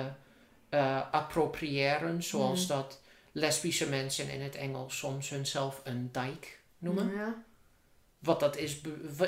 eh, 0.70 1.02
appropriëren, 1.12 2.24
zoals 2.24 2.68
Hmm. 2.68 2.76
dat 2.78 3.00
lesbische 3.32 3.90
mensen 3.90 4.30
in 4.30 4.42
het 4.42 4.56
Engels 4.56 4.98
soms 4.98 5.30
hunzelf 5.30 5.82
een 5.84 6.10
dyke 6.12 6.48
noemen. 6.78 7.12
Ja. 7.16 7.44
Wat 8.20 8.40
dat 8.40 8.58
is, 8.58 8.82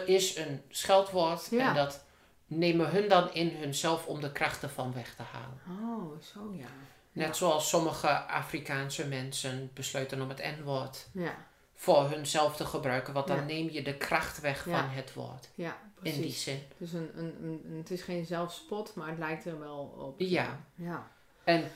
is 0.06 0.36
een 0.38 0.62
scheldwoord 0.70 1.48
Ja. 1.52 1.70
en 1.70 1.76
dat 1.76 2.04
nemen 2.46 2.90
hun 2.90 3.10
dan 3.10 3.34
in 3.34 3.50
hunzelf 3.56 4.06
om 4.08 4.22
de 4.22 4.32
krachten 4.32 4.70
van 4.70 4.94
weg 4.94 5.16
te 5.16 5.22
halen. 5.22 5.60
Oh, 5.82 6.22
zo 6.22 6.54
ja. 6.58 6.68
Net 7.12 7.28
Ja. 7.28 7.34
zoals 7.34 7.70
sommige 7.70 8.08
Afrikaanse 8.28 9.08
mensen 9.08 9.72
besluiten 9.74 10.22
om 10.22 10.30
het 10.30 10.44
N-woord 10.60 11.08
Ja, 11.14 11.46
voor 11.76 12.10
hunzelf 12.10 12.56
te 12.56 12.66
gebruiken, 12.66 13.14
want 13.14 13.28
dan 13.28 13.46
neem 13.46 13.70
je 13.70 13.82
de 13.84 13.98
kracht 13.98 14.40
weg 14.42 14.64
van 14.64 14.90
het 14.90 15.14
woord. 15.14 15.50
ja, 15.56 15.78
In 16.02 16.12
die 16.12 16.14
precies. 16.22 16.44
zin. 16.44 16.60
Dus 16.78 16.94
een, 16.94 17.10
een, 17.16 17.36
een- 17.44 17.78
het 17.78 17.92
is 17.92 18.02
geen 18.02 18.26
zelfspot, 18.26 18.96
maar 18.96 19.08
het 19.10 19.18
lijkt 19.18 19.46
er 19.46 19.60
wel 19.60 19.80
op. 19.98 20.20
Ja. 20.20 20.60
Ja. 20.76 21.12
En 21.44 21.72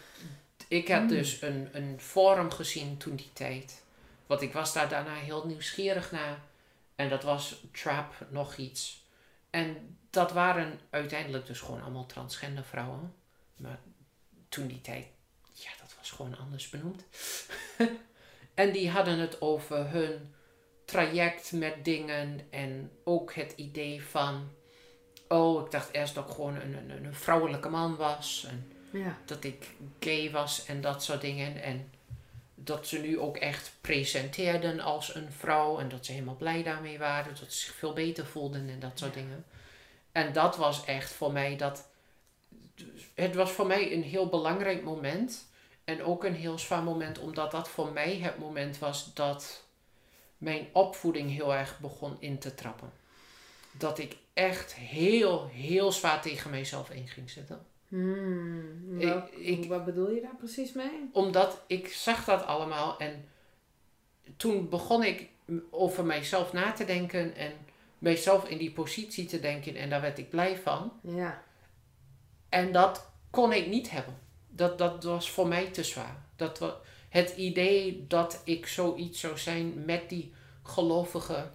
ik 0.67 0.87
had 0.87 1.01
Mm. 1.01 1.07
dus 1.07 1.41
een, 1.41 1.69
een 1.71 1.99
forum 1.99 2.51
gezien 2.51 2.97
toen 2.97 3.15
die 3.15 3.33
tijd. 3.33 3.83
Want 4.25 4.41
ik 4.41 4.53
was 4.53 4.73
daar 4.73 4.89
daarna 4.89 5.13
heel 5.13 5.47
nieuwsgierig 5.47 6.11
naar. 6.11 6.39
En 6.95 7.09
dat 7.09 7.23
was 7.23 7.63
Trap 7.71 8.13
nog 8.29 8.55
iets. 8.55 9.03
En 9.49 9.97
dat 10.09 10.31
waren 10.31 10.79
uiteindelijk 10.89 11.45
dus 11.45 11.59
gewoon 11.59 11.81
allemaal 11.81 12.05
transgender 12.05 12.63
vrouwen. 12.63 13.13
Maar 13.55 13.79
toen 14.49 14.67
die 14.67 14.81
tijd, 14.81 15.05
ja, 15.51 15.69
dat 15.81 15.95
was 15.97 16.11
gewoon 16.11 16.37
anders 16.37 16.69
benoemd. 16.69 17.03
en 18.53 18.71
die 18.71 18.89
hadden 18.89 19.19
het 19.19 19.41
over 19.41 19.89
hun 19.89 20.33
traject 20.85 21.51
met 21.51 21.85
dingen. 21.85 22.41
En 22.49 22.91
ook 23.03 23.33
het 23.33 23.53
idee 23.55 24.03
van... 24.03 24.51
Oh, 25.27 25.65
ik 25.65 25.71
dacht 25.71 25.93
eerst 25.93 26.15
dat 26.15 26.27
ik 26.27 26.35
gewoon 26.35 26.55
een, 26.55 26.73
een, 26.73 27.05
een 27.05 27.15
vrouwelijke 27.15 27.69
man 27.69 27.95
was. 27.95 28.45
En 28.49 28.71
Ja. 28.97 29.17
dat 29.25 29.43
ik 29.43 29.69
gay 29.99 30.31
was 30.31 30.65
en 30.65 30.81
dat 30.81 31.03
soort 31.03 31.21
dingen. 31.21 31.61
En 31.61 31.91
dat 32.55 32.87
ze 32.87 32.99
nu 32.99 33.19
ook 33.19 33.37
echt 33.37 33.71
presenteerden 33.81 34.79
als 34.79 35.15
een 35.15 35.31
vrouw. 35.31 35.79
En 35.79 35.89
dat 35.89 36.05
ze 36.05 36.11
helemaal 36.11 36.35
blij 36.35 36.63
daarmee 36.63 36.97
waren. 36.97 37.35
Dat 37.35 37.53
ze 37.53 37.59
zich 37.65 37.73
veel 37.75 37.93
beter 37.93 38.25
voelden 38.25 38.69
en 38.69 38.79
dat 38.79 38.99
soort 38.99 39.13
Ja. 39.15 39.21
dingen. 39.21 39.45
En 40.11 40.33
dat 40.33 40.57
was 40.57 40.85
echt 40.85 41.11
voor 41.11 41.31
mij 41.31 41.55
dat. 41.57 41.87
Het 43.13 43.35
was 43.35 43.51
voor 43.51 43.67
mij 43.67 43.93
een 43.93 44.03
heel 44.03 44.27
belangrijk 44.27 44.83
moment. 44.83 45.47
En 45.83 46.03
ook 46.03 46.23
een 46.23 46.35
heel 46.35 46.59
zwaar 46.59 46.83
moment, 46.83 47.19
omdat 47.19 47.51
dat 47.51 47.69
voor 47.69 47.91
mij 47.91 48.17
het 48.17 48.37
moment 48.37 48.79
was 48.79 49.13
dat 49.13 49.63
mijn 50.37 50.67
opvoeding 50.71 51.31
heel 51.31 51.53
erg 51.55 51.79
begon 51.79 52.15
in 52.19 52.39
te 52.39 52.55
trappen. 52.55 52.91
Dat 53.71 53.99
ik 53.99 54.15
echt 54.33 54.73
heel, 54.73 55.47
heel 55.47 55.91
zwaar 55.91 56.21
tegen 56.21 56.49
mijzelf 56.49 56.89
in 56.89 57.07
ging 57.07 57.29
zitten. 57.29 57.65
Hmm. 57.87 58.99
Ik- 58.99 59.07
Welk- 59.07 59.29
ik- 59.31 59.65
wat 59.69 59.85
bedoel 59.85 60.09
je 60.11 60.21
daar 60.21 60.35
precies 60.37 60.73
mee? 60.73 61.09
Omdat 61.11 61.63
ik 61.67 61.87
zag 61.87 62.25
dat 62.25 62.45
allemaal 62.45 62.99
en 62.99 63.25
toen 64.37 64.69
begon 64.69 65.03
ik 65.03 65.27
over 65.69 66.05
mijzelf 66.05 66.53
na 66.53 66.71
te 66.71 66.85
denken 66.85 67.35
en 67.35 67.51
mijzelf 67.99 68.49
in 68.49 68.57
die 68.57 68.71
positie 68.71 69.25
te 69.25 69.39
denken 69.39 69.75
en 69.75 69.89
daar 69.89 70.01
werd 70.01 70.17
ik 70.17 70.29
blij 70.29 70.57
van. 70.57 70.91
Ja. 71.01 71.43
En 72.49 72.71
dat 72.71 73.09
kon 73.29 73.53
ik 73.53 73.67
niet 73.67 73.89
hebben. 73.89 74.17
Dat, 74.47 74.77
dat 74.77 75.03
was 75.03 75.31
voor 75.31 75.47
mij 75.47 75.65
te 75.65 75.83
zwaar. 75.83 76.23
Dat 76.35 76.75
het 77.09 77.29
idee 77.37 78.05
dat 78.07 78.41
ik 78.43 78.67
zoiets 78.67 79.19
zou 79.19 79.37
zijn 79.37 79.85
met 79.85 80.09
die 80.09 80.33
gelovige 80.63 81.49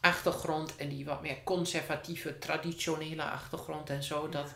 achtergrond 0.00 0.76
en 0.76 0.88
die 0.88 1.04
wat 1.04 1.22
meer 1.22 1.36
conservatieve, 1.44 2.38
traditionele 2.38 3.22
achtergrond 3.22 3.90
en 3.90 4.02
zo. 4.02 4.28
Dat, 4.28 4.54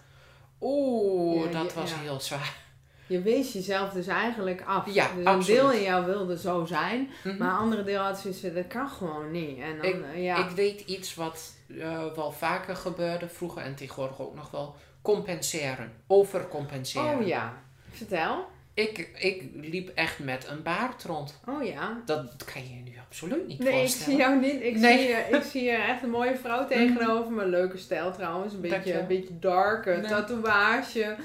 oeh, 0.63 1.45
Ja, 1.53 1.63
dat 1.63 1.75
was 1.75 1.91
ja. 1.91 1.97
heel 1.99 2.21
zwaar. 2.21 2.61
Je 3.07 3.23
wees 3.23 3.53
jezelf 3.53 3.91
dus 3.93 4.07
eigenlijk 4.07 4.63
af. 4.67 4.93
Ja, 4.95 5.07
dus 5.09 5.17
een 5.17 5.27
absoluut. 5.27 5.61
deel 5.61 5.73
in 5.73 5.83
jou 5.83 6.05
wilde 6.07 6.39
zo 6.39 6.65
zijn, 6.65 7.11
Mhm. 7.25 7.37
maar 7.37 7.51
een 7.51 7.57
andere 7.59 7.83
deel 7.85 8.01
had 8.03 8.19
zoiets 8.19 8.41
dat 8.41 8.67
kan 8.67 8.89
gewoon 8.89 9.31
niet. 9.31 9.59
En 9.59 9.77
dan, 9.77 9.85
Ik- 9.87 10.03
eh, 10.15 10.25
ja. 10.25 10.49
Ik 10.49 10.57
weet 10.57 10.81
iets 10.81 11.15
wat 11.15 11.53
eh, 11.79 12.05
wel 12.15 12.33
vaker 12.33 12.77
gebeurde 12.77 13.29
vroeger 13.29 13.63
en 13.63 13.75
tegenwoordig 13.75 14.21
ook 14.21 14.35
nog 14.35 14.51
wel. 14.51 14.75
Compenseren. 15.03 15.93
Overcompenseren. 16.07 17.19
oh 17.19 17.27
ja, 17.27 17.53
vertel. 17.91 18.47
Ik, 18.75 19.11
ik 19.19 19.43
liep 19.55 19.89
echt 19.95 20.19
met 20.19 20.47
een 20.49 20.63
baard 20.63 21.05
rond. 21.05 21.41
Oh 21.49 21.65
ja. 21.65 22.03
Dat 22.05 22.45
kan 22.53 22.63
je 22.63 22.69
je 22.75 22.83
nu 22.83 22.93
absoluut 23.09 23.47
niet 23.47 23.59
Nee, 23.59 23.73
ik 23.73 23.79
voorstellen. 23.79 24.05
zie 24.11 24.17
jou 24.17 24.41
niet. 24.41 24.63
Ik, 24.63 24.77
Nee. 24.77 24.99
zie, 24.99 25.09
je- 25.09 25.27
ik 25.37 25.43
zie 25.43 25.63
je 25.63 25.71
echt 25.71 26.03
een 26.03 26.11
mooie 26.11 26.37
vrouw 26.37 26.67
tegenover 26.67 27.33
me. 27.33 27.47
Leuke 27.47 27.79
stijl 27.79 28.13
trouwens. 28.13 28.55
Een 28.55 28.61
beetje, 28.61 28.99
een 28.99 29.07
beetje 29.07 29.39
dark. 29.39 29.87
eh, 29.87 29.97
Nee. 29.97 30.07
Tatoeage. 30.11 31.17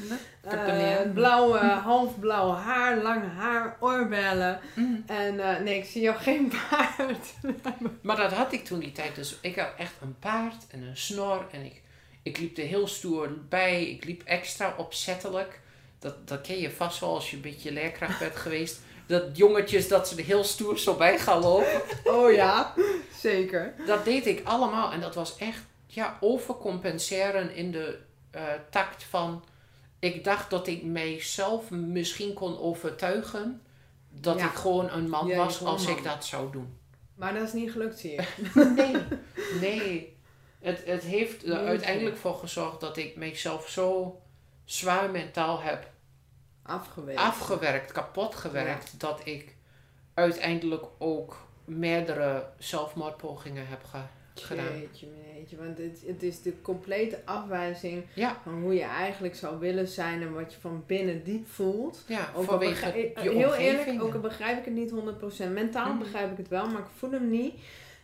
Meer. 0.52 1.10
blauwe, 1.14 1.58
halfblauw 1.58 2.52
haar. 2.54 2.98
Lang 3.02 3.24
haar. 3.38 3.78
Oorbellen. 3.80 4.60
Mhm. 4.76 4.94
En 5.06 5.40
eh, 5.40 5.60
nee, 5.64 5.78
ik 5.78 5.86
zie 5.86 6.02
jou 6.02 6.18
geen 6.18 6.52
baard. 6.70 7.34
Maar 8.02 8.16
dat 8.16 8.32
had 8.34 8.52
ik 8.54 8.66
toen 8.66 8.80
die 8.80 8.92
tijd. 8.92 9.16
Dus 9.16 9.38
ik 9.42 9.56
had 9.56 9.70
echt 9.78 9.94
een 10.02 10.16
paard 10.20 10.68
en 10.72 10.82
een 10.82 10.98
snor. 10.98 11.46
En 11.52 11.66
ik, 11.66 11.82
ik 12.24 12.38
liep 12.38 12.58
er 12.58 12.64
heel 12.66 12.88
stoer 12.88 13.30
bij. 13.50 13.86
Ik 13.90 14.06
liep 14.06 14.22
extra 14.26 14.74
opzettelijk. 14.78 15.60
Dat, 16.08 16.28
dat 16.28 16.41
ken 16.41 16.60
je 16.60 16.72
vast 16.72 17.00
wel 17.00 17.13
als 17.13 17.30
je 17.30 17.36
een 17.36 17.41
beetje 17.41 17.72
leerkracht 17.72 18.20
bent 18.20 18.36
geweest. 18.36 18.80
Dat 19.06 19.38
jongetjes 19.38 19.88
dat 19.88 20.08
ze 20.08 20.15
er 20.15 20.24
heel 20.24 20.43
stoer 20.43 20.80
zo 20.80 20.96
bij 20.96 21.20
gaan 21.20 21.39
lopen. 21.41 21.82
oh 22.04 22.32
ja, 22.32 22.74
zeker. 23.20 23.74
Dat 23.86 24.06
deed 24.06 24.26
ik 24.26 24.41
allemaal. 24.43 24.91
En 24.91 25.00
dat 25.00 25.15
was 25.15 25.38
echt 25.38 25.60
ja, 25.88 26.17
overcompenseren 26.20 27.56
in 27.56 27.72
de 27.72 28.00
eh 28.32 28.43
tact 28.70 29.04
van... 29.04 29.43
Ik 30.00 30.24
dacht 30.24 30.50
dat 30.50 30.67
ik 30.67 30.84
mijzelf 30.84 31.70
misschien 31.70 32.34
kon 32.34 32.60
overtuigen... 32.60 33.62
dat 34.10 34.39
Ja. 34.39 34.46
ik 34.46 34.56
gewoon 34.56 34.89
een 34.91 35.10
man 35.10 35.28
Ja, 35.28 35.38
was 35.38 35.63
als 35.63 35.86
man. 35.88 35.98
ik 35.98 36.04
dat 36.04 36.26
zou 36.26 36.52
doen. 36.52 36.78
Maar 37.15 37.34
dat 37.34 37.43
is 37.43 37.54
niet 37.54 37.72
gelukt, 37.72 38.02
je. 38.02 38.24
Nee, 38.76 38.96
nee. 39.62 40.17
Het, 40.60 40.82
het 40.86 41.04
heeft 41.04 41.46
er 41.46 41.58
uiteindelijk 41.65 42.17
voor 42.17 42.36
gezorgd 42.36 42.80
dat 42.80 42.98
ik 42.98 43.15
mezelf 43.15 43.70
zo 43.70 44.20
zwaar 44.65 45.10
mentaal 45.12 45.62
heb 45.62 45.89
Afgewezen. 46.67 47.21
afgewerkt, 47.21 47.91
kapot 47.91 48.36
gewerkt, 48.36 48.99
dat 48.99 49.21
ik 49.23 49.56
uiteindelijk 50.13 50.86
ook 50.97 51.38
meerdere 51.65 52.45
zelfmoordpogingen 52.58 53.67
heb 53.67 53.84
ge- 53.84 53.97
gedaan. 54.45 54.80
Jeetje, 54.80 55.08
jeetje, 55.36 55.58
want 55.58 55.77
het, 55.77 56.03
het 56.08 56.23
is 56.23 56.41
de 56.41 56.62
complete 56.62 57.19
afwijzing 57.25 58.03
Ja, 58.13 58.38
van 58.43 58.62
hoe 58.62 58.73
je 58.73 58.84
eigenlijk 58.84 59.36
zou 59.36 59.60
willen 59.60 59.88
zijn 59.88 60.21
en 60.21 60.34
wat 60.34 60.53
je 60.53 60.60
van 60.60 60.84
binnen 60.88 61.23
diep 61.23 61.47
voelt. 61.49 62.03
ja 62.08 62.30
Ook 62.36 62.43
vanwege 62.43 62.97
je 62.97 63.30
heel 63.30 63.53
eerlijk, 63.56 64.03
ook 64.03 64.13
al 64.13 64.19
begrijp 64.19 64.58
ik 64.58 64.65
het 64.65 64.73
niet 64.73 64.91
100%. 64.91 65.51
Mentaal 65.53 65.89
Mhm. 65.89 65.99
begrijp 65.99 66.32
ik 66.32 66.38
het 66.38 66.47
wel, 66.47 66.67
maar 66.67 66.82
ik 66.82 66.88
voel 66.97 67.12
hem 67.12 67.30
niet. 67.30 67.53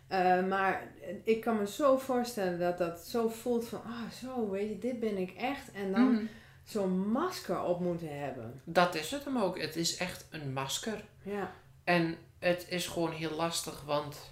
Eh, 0.08 0.44
maar 0.48 0.88
ik 1.24 1.42
kan 1.42 1.58
me 1.58 1.68
zo 1.68 1.98
voorstellen 1.98 2.60
dat 2.60 2.78
dat 2.78 3.00
zo 3.00 3.28
voelt 3.30 3.68
van, 3.68 3.82
ah 3.86 4.12
zo, 4.24 4.50
weet 4.50 4.70
je, 4.70 4.78
dit 4.80 5.00
ben 5.00 5.18
ik 5.18 5.32
echt. 5.32 5.72
En 5.74 5.92
dan 5.92 6.12
Mhm. 6.14 6.24
Zo'n 6.64 7.12
masker 7.12 7.64
op 7.64 7.80
moeten 7.80 8.20
hebben. 8.20 8.62
Dat 8.64 8.96
is 8.96 9.12
het 9.12 9.24
hem 9.26 9.38
ook. 9.38 9.60
Het 9.62 9.76
is 9.76 9.98
echt 9.98 10.26
een 10.30 10.54
masker. 10.54 11.04
Ja, 11.22 11.52
En 11.84 12.18
het 12.40 12.66
is 12.70 12.88
gewoon 12.88 13.12
heel 13.12 13.32
lastig, 13.36 13.82
want 13.86 14.32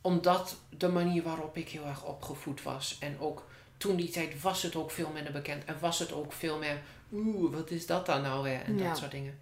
omdat 0.00 0.56
de 0.78 0.88
manier 0.88 1.22
waarop 1.22 1.56
ik 1.56 1.68
heel 1.68 1.84
erg 1.84 2.04
opgevoed 2.04 2.62
was 2.62 2.96
en 3.00 3.18
ook 3.20 3.46
toen 3.76 3.96
die 3.96 4.10
tijd 4.10 4.40
was 4.40 4.62
het 4.62 4.76
ook 4.76 4.90
veel 4.90 5.10
minder 5.14 5.32
bekend 5.32 5.64
en 5.64 5.76
was 5.80 5.98
het 5.98 6.12
ook 6.12 6.32
veel 6.32 6.58
meer, 6.58 6.80
oeh, 7.12 7.52
wat 7.54 7.70
is 7.70 7.86
dat 7.86 8.06
dan 8.06 8.22
nou 8.22 8.42
weer 8.42 8.60
en 8.62 8.78
Ja. 8.78 8.88
dat 8.88 8.98
soort 8.98 9.10
dingen. 9.10 9.38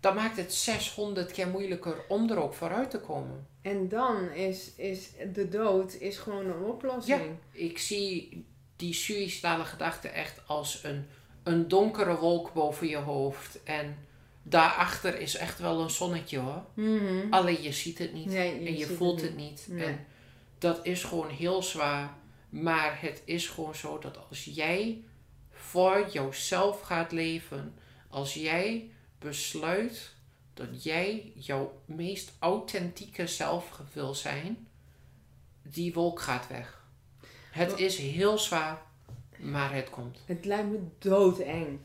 Dat 0.00 0.14
maakt 0.14 0.36
het 0.36 0.52
600 0.54 1.32
keer 1.32 1.48
moeilijker 1.48 1.96
om 2.08 2.30
er 2.30 2.36
ook 2.42 2.54
vooruit 2.54 2.90
te 2.90 3.00
komen. 3.00 3.46
en 3.62 3.88
dan 3.88 4.30
is, 4.30 4.74
is 4.74 5.10
de 5.32 5.48
dood 5.48 5.92
is 5.94 6.18
gewoon 6.18 6.46
een 6.46 6.62
oplossing. 6.64 7.36
Ik 7.50 7.78
zie 7.78 8.44
die 8.76 8.94
suïcidale 8.94 9.64
gedachte 9.64 10.08
echt 10.08 10.40
als 10.46 10.84
een, 10.84 11.06
een 11.44 11.68
donkere 11.68 12.16
wolk 12.16 12.52
boven 12.52 12.86
je 12.86 12.96
hoofd 12.96 13.62
en 13.62 13.96
daarachter 14.42 15.20
is 15.20 15.36
echt 15.36 15.58
wel 15.58 15.80
een 15.80 15.90
zonnetje 15.90 16.38
hoor. 16.38 16.64
Mhm. 16.74 17.32
Alleen 17.32 17.62
je 17.62 17.72
ziet 17.72 17.98
het 17.98 18.12
niet. 18.12 18.26
Nee, 18.26 18.66
en 18.66 18.76
je 18.76 18.86
voelt 18.86 19.20
het 19.20 19.36
niet. 19.36 19.66
Nee. 19.70 19.86
En 19.86 20.06
dat 20.58 20.86
is 20.86 21.04
gewoon 21.04 21.30
heel 21.30 21.62
zwaar. 21.62 22.14
Maar 22.48 23.00
het 23.00 23.22
is 23.24 23.48
gewoon 23.48 23.74
zo 23.74 23.98
dat 23.98 24.18
als 24.28 24.44
jij 24.44 25.02
voor 25.50 26.08
jouzelf 26.12 26.80
gaat 26.80 27.12
leven, 27.12 27.74
als 28.08 28.34
jij 28.34 28.90
besluit 29.18 30.14
dat 30.54 30.82
jij 30.82 31.32
jouw 31.34 31.80
meest 31.84 32.32
authentieke 32.38 33.26
zelf 33.26 33.80
wil 33.92 34.14
zijn, 34.14 34.68
die 35.62 35.92
wolk 35.92 36.20
gaat 36.20 36.48
weg. 36.48 36.82
Het 37.50 37.78
is 37.78 37.96
heel 37.98 38.38
zwaar, 38.38 38.82
maar 39.44 39.74
het 39.74 39.90
komt. 39.90 40.18
Het 40.26 40.44
lijkt 40.44 40.70
me 40.70 40.78
doodeng. 40.98 41.78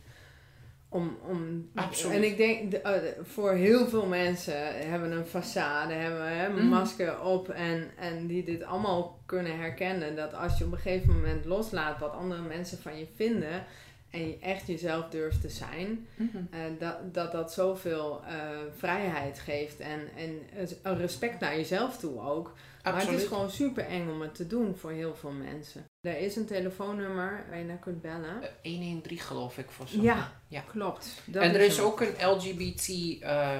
Om, 0.91 1.17
om, 1.27 1.69
Absoluut. 1.75 2.15
En 2.15 2.23
ik 2.23 2.37
denk, 2.37 2.71
de- 2.71 2.79
eh, 2.81 3.23
voor 3.23 3.51
heel 3.51 3.87
veel 3.87 4.05
mensen 4.05 4.89
hebben 4.89 5.11
een 5.11 5.25
façade, 5.25 5.91
hebben 5.93 6.37
hè, 6.37 6.45
een 6.45 6.53
Mhm. 6.55 6.65
masker 6.67 7.21
op 7.21 7.49
en, 7.49 7.89
en 7.97 8.27
die 8.27 8.43
dit 8.43 8.63
allemaal 8.63 9.19
kunnen 9.25 9.57
herkennen. 9.59 10.15
Dat 10.15 10.33
als 10.33 10.57
je 10.57 10.65
op 10.65 10.71
een 10.71 10.77
gegeven 10.77 11.13
moment 11.15 11.45
loslaat 11.45 11.99
wat 11.99 12.13
andere 12.13 12.41
mensen 12.41 12.77
van 12.77 12.97
je 12.99 13.07
vinden 13.15 13.63
en 14.09 14.27
je 14.27 14.37
echt 14.39 14.67
jezelf 14.67 15.09
durft 15.09 15.41
te 15.41 15.49
zijn, 15.49 16.07
eh, 16.51 16.59
dat, 16.79 17.13
dat 17.13 17.31
dat 17.31 17.53
zoveel 17.53 18.21
eh, 18.27 18.33
vrijheid 18.77 19.39
geeft 19.39 19.79
en, 19.79 19.99
en 20.15 20.97
respect 20.97 21.39
naar 21.39 21.55
jezelf 21.55 21.97
toe 21.97 22.19
ook. 22.21 22.53
Maar 22.83 22.99
het 22.99 23.09
is 23.09 23.27
gewoon 23.27 23.49
super 23.51 23.85
eng 23.85 24.09
om 24.09 24.21
het 24.21 24.35
te 24.35 24.47
doen 24.47 24.75
voor 24.75 24.91
heel 24.91 25.15
veel 25.15 25.31
mensen. 25.31 25.85
Er 26.01 26.17
is 26.17 26.35
een 26.35 26.45
telefoonnummer 26.45 27.45
waar 27.49 27.57
je 27.59 27.65
naar 27.65 27.77
kunt 27.79 28.01
bellen. 28.01 28.41
Eh, 28.41 28.49
113 28.63 29.19
geloof 29.19 29.57
ik 29.57 29.69
voor 29.69 29.87
zo. 29.87 30.01
Ja, 30.01 30.31
Ja. 30.47 30.61
klopt. 30.71 31.21
Dat 31.25 31.43
en 31.43 31.53
er 31.53 31.61
is 31.61 31.79
ook 31.79 32.01
een 32.01 32.13
LGBT 32.27 32.87
eh 33.21 33.59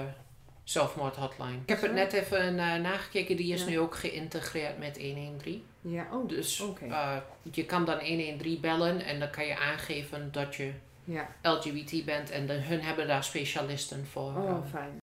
zelfmoordhotline. 0.64 1.58
Ik 1.62 1.70
heb 1.70 1.82
het 1.82 1.94
net 1.94 2.14
even 2.14 2.48
eh, 2.60 2.76
nagekeken, 2.82 3.36
die 3.38 3.54
is 3.54 3.62
Ja. 3.64 3.70
nu 3.70 3.80
ook 3.80 3.96
geïntegreerd 3.96 4.78
met 4.78 4.98
113. 4.98 5.64
Ja, 5.82 6.08
oh, 6.12 6.28
Dus 6.30 6.64
eh, 6.90 7.18
je 7.52 7.66
kan 7.66 7.86
dan 7.86 8.00
113 8.00 8.60
bellen 8.62 9.02
en 9.06 9.20
dan 9.20 9.30
kan 9.30 9.46
je 9.46 9.58
aangeven 9.58 10.32
dat 10.32 10.56
je 10.56 10.72
ja. 11.04 11.30
LGBT 11.42 12.06
bent 12.06 12.30
en 12.30 12.46
de, 12.48 12.54
hun 12.54 12.82
hebben 12.82 13.08
daar 13.08 13.24
specialisten 13.24 14.06
voor. 14.12 14.34
Oh, 14.36 14.50
eh. 14.50 14.58
fijn. 14.72 14.98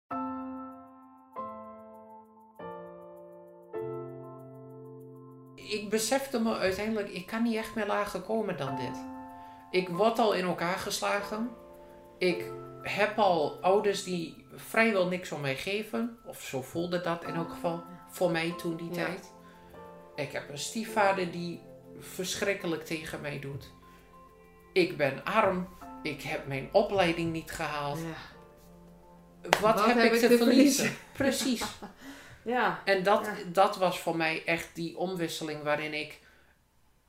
Ik 5.74 5.90
besefte 5.90 6.40
me 6.40 6.58
uiteindelijk, 6.58 7.10
ik 7.10 7.26
kan 7.26 7.44
niet 7.44 7.56
echt 7.56 7.76
meer 7.76 7.86
lager 7.88 8.20
komen 8.22 8.58
dan 8.58 8.76
dit. 8.76 9.04
Ik 9.72 9.90
word 9.90 10.20
al 10.20 10.34
in 10.34 10.46
elkaar 10.46 10.78
geslagen. 10.78 11.50
Ik 12.18 12.46
heb 12.82 13.20
al 13.20 13.58
ouders 13.62 14.04
die 14.04 14.46
vrijwel 14.56 15.08
niks 15.08 15.32
om 15.32 15.42
mij 15.42 15.56
geven. 15.56 16.18
Of 16.26 16.42
zo 16.42 16.62
voelde 16.62 17.02
dat 17.02 17.24
in 17.24 17.36
elk 17.36 17.50
geval 17.50 17.84
voor 18.10 18.32
mij 18.32 18.54
toen 18.58 18.76
die 18.76 18.90
Ja. 18.90 19.06
tijd. 19.06 19.32
Ik 20.16 20.32
heb 20.32 20.50
een 20.50 20.58
stiefvader 20.58 21.32
die 21.32 21.62
verschrikkelijk 22.00 22.86
tegen 22.86 23.22
mij 23.22 23.40
doet. 23.40 23.72
Ik 24.74 24.98
ben 24.98 25.24
arm. 25.24 25.68
Ik 26.04 26.22
heb 26.22 26.48
mijn 26.48 26.70
opleiding 26.72 27.32
niet 27.32 27.52
gehaald. 27.52 28.00
Ja. 28.00 28.32
Wat, 29.62 29.86
heb, 29.86 30.14
ik 30.14 30.20
te 30.20 30.38
verliezen? 30.38 30.92
Precies. 31.14 31.64
ja. 32.44 32.82
En 32.86 33.04
dat, 33.04 33.26
Ja. 33.26 33.34
dat 33.48 33.78
was 33.78 34.00
voor 34.00 34.18
mij 34.18 34.44
echt 34.46 34.70
die 34.74 34.98
omwisseling 34.98 35.64
waarin 35.64 35.94
ik 35.94 36.20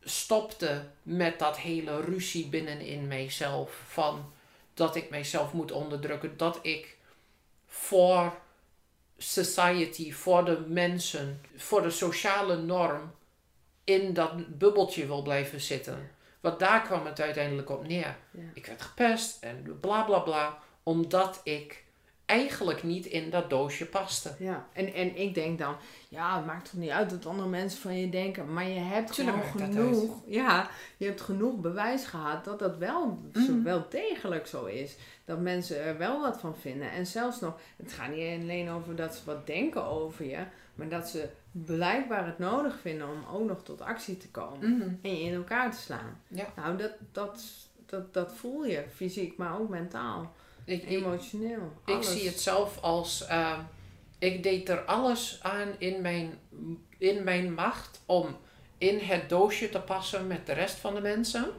stopte 0.01 0.85
met 1.03 1.39
dat 1.39 1.57
hele 1.59 2.01
ruzie 2.01 2.47
binnenin 2.47 3.09
mijzelf. 3.09 3.83
Van 3.87 4.33
dat 4.75 4.97
ik 4.97 5.11
mijzelf 5.11 5.53
moet 5.53 5.73
onderdrukken. 5.73 6.37
Dat 6.37 6.59
ik 6.63 6.97
voor 7.67 8.35
society, 9.19 10.13
voor 10.13 10.45
de 10.45 10.61
mensen, 10.69 11.41
voor 11.57 11.83
de 11.83 11.91
sociale 11.91 12.57
norm 12.57 13.15
in 13.85 14.15
dat 14.15 14.59
bubbeltje 14.59 15.07
wil 15.07 15.23
blijven 15.23 15.61
zitten. 15.61 16.11
Want 16.41 16.59
daar 16.59 16.83
kwam 16.83 17.07
het 17.07 17.21
uiteindelijk 17.21 17.71
op 17.71 17.87
neer. 17.87 18.17
Ja. 18.31 18.43
Ik 18.55 18.67
werd 18.67 18.83
gepest 18.83 19.43
en 19.43 19.79
bla 19.81 20.03
bla 20.03 20.19
bla. 20.19 20.59
Omdat 20.83 21.41
ik 21.45 21.84
eigenlijk 22.27 22.83
niet 22.83 23.07
in 23.07 23.31
dat 23.31 23.51
doosje 23.51 23.87
paste. 23.87 24.35
Ja, 24.39 24.67
en, 24.73 24.95
en 24.95 25.17
ik 25.17 25.35
denk 25.35 25.59
dan, 25.59 25.77
ja, 26.09 26.37
het 26.37 26.47
maakt 26.47 26.71
toch 26.71 26.81
niet 26.81 26.91
uit 26.91 27.11
wat 27.11 27.27
andere 27.27 27.49
mensen 27.49 27.81
van 27.81 27.99
je 27.99 28.09
denken. 28.09 28.53
Maar 28.53 28.69
je 28.69 28.79
hebt 28.81 29.13
Tuurlijk 29.13 29.45
gewoon 29.45 29.67
dat 29.75 29.77
genoeg, 29.77 30.21
ja, 30.27 30.69
je 30.97 31.07
hebt 31.07 31.21
genoeg 31.21 31.61
bewijs 31.61 32.05
gehad 32.05 32.45
dat 32.45 32.59
dat 32.59 32.77
wel, 32.77 33.19
zo, 33.33 33.53
Mhm. 33.53 33.63
wel 33.63 33.87
degelijk 33.89 34.47
zo 34.47 34.65
is. 34.65 34.97
Dat 35.25 35.41
mensen 35.41 35.81
er 35.83 35.99
wel 35.99 36.21
wat 36.21 36.41
van 36.41 36.57
vinden. 36.57 36.91
En 36.91 37.07
zelfs 37.07 37.41
nog, 37.41 37.59
het 37.77 37.93
gaat 37.93 38.11
niet 38.11 38.41
alleen 38.43 38.71
over 38.71 38.97
dat 38.97 39.15
ze 39.15 39.21
wat 39.25 39.47
denken 39.47 39.85
over 39.85 40.25
je. 40.27 40.45
Maar 40.75 40.89
dat 40.89 41.09
ze 41.09 41.29
blijkbaar 41.53 42.27
het 42.27 42.39
nodig 42.39 42.79
vinden 42.81 43.09
om 43.09 43.25
ook 43.37 43.49
nog 43.49 43.63
tot 43.63 43.81
actie 43.81 44.17
te 44.17 44.31
komen. 44.31 44.77
Mhm. 44.77 44.89
En 45.03 45.17
je 45.17 45.23
in 45.25 45.35
elkaar 45.35 45.71
te 45.71 45.79
slaan. 45.81 46.21
Ja. 46.29 46.47
Nou, 46.57 46.77
dat, 46.77 46.93
dat, 47.13 47.45
dat, 47.87 48.15
dat 48.15 48.33
voel 48.35 48.65
je. 48.67 48.85
Fysiek, 48.95 49.37
maar 49.37 49.59
ook 49.61 49.69
mentaal. 49.69 50.33
Ik, 50.65 50.85
Emotioneel. 50.89 51.73
ik 51.85 52.03
zie 52.03 52.27
het 52.29 52.41
zelf 52.41 52.81
als. 52.81 53.27
ehm, 53.27 53.61
ik 54.19 54.43
deed 54.43 54.69
er 54.69 54.81
alles 54.81 55.39
aan 55.43 55.69
in 55.79 56.01
mijn, 56.03 56.39
in 56.99 57.25
mijn 57.25 57.55
macht 57.55 58.01
om 58.07 58.37
in 58.79 58.99
het 58.99 59.29
doosje 59.29 59.69
te 59.69 59.81
passen 59.81 60.27
met 60.27 60.47
de 60.47 60.53
rest 60.53 60.75
van 60.77 60.95
de 60.95 61.01
mensen. 61.01 61.51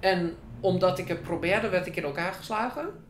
En 0.00 0.36
omdat 0.60 0.98
ik 0.98 1.08
het 1.08 1.22
probeerde, 1.22 1.68
werd 1.68 1.86
ik 1.86 1.96
in 1.96 2.02
elkaar 2.04 2.32
geslagen. 2.32 3.04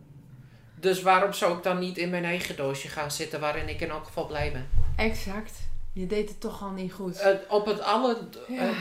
Dus 0.81 1.03
waarom 1.03 1.33
zou 1.33 1.57
ik 1.57 1.63
dan 1.63 1.79
niet 1.79 1.99
in 1.99 2.11
mijn 2.11 2.25
eigen 2.25 2.57
doosje 2.57 2.89
gaan 2.89 3.11
zitten 3.11 3.41
waarin 3.41 3.69
ik 3.69 3.81
in 3.81 3.91
elk 3.91 4.05
geval 4.05 4.27
blij 4.27 4.53
ben? 4.53 4.69
Exact. 4.97 5.53
Je 5.93 6.07
deed 6.07 6.29
het 6.29 6.41
toch 6.41 6.63
al 6.63 6.71
niet 6.71 6.93
goed. 6.93 7.23
Op 7.49 7.67
het 7.67 7.81
alle 7.81 8.29
Ja. 8.49 8.73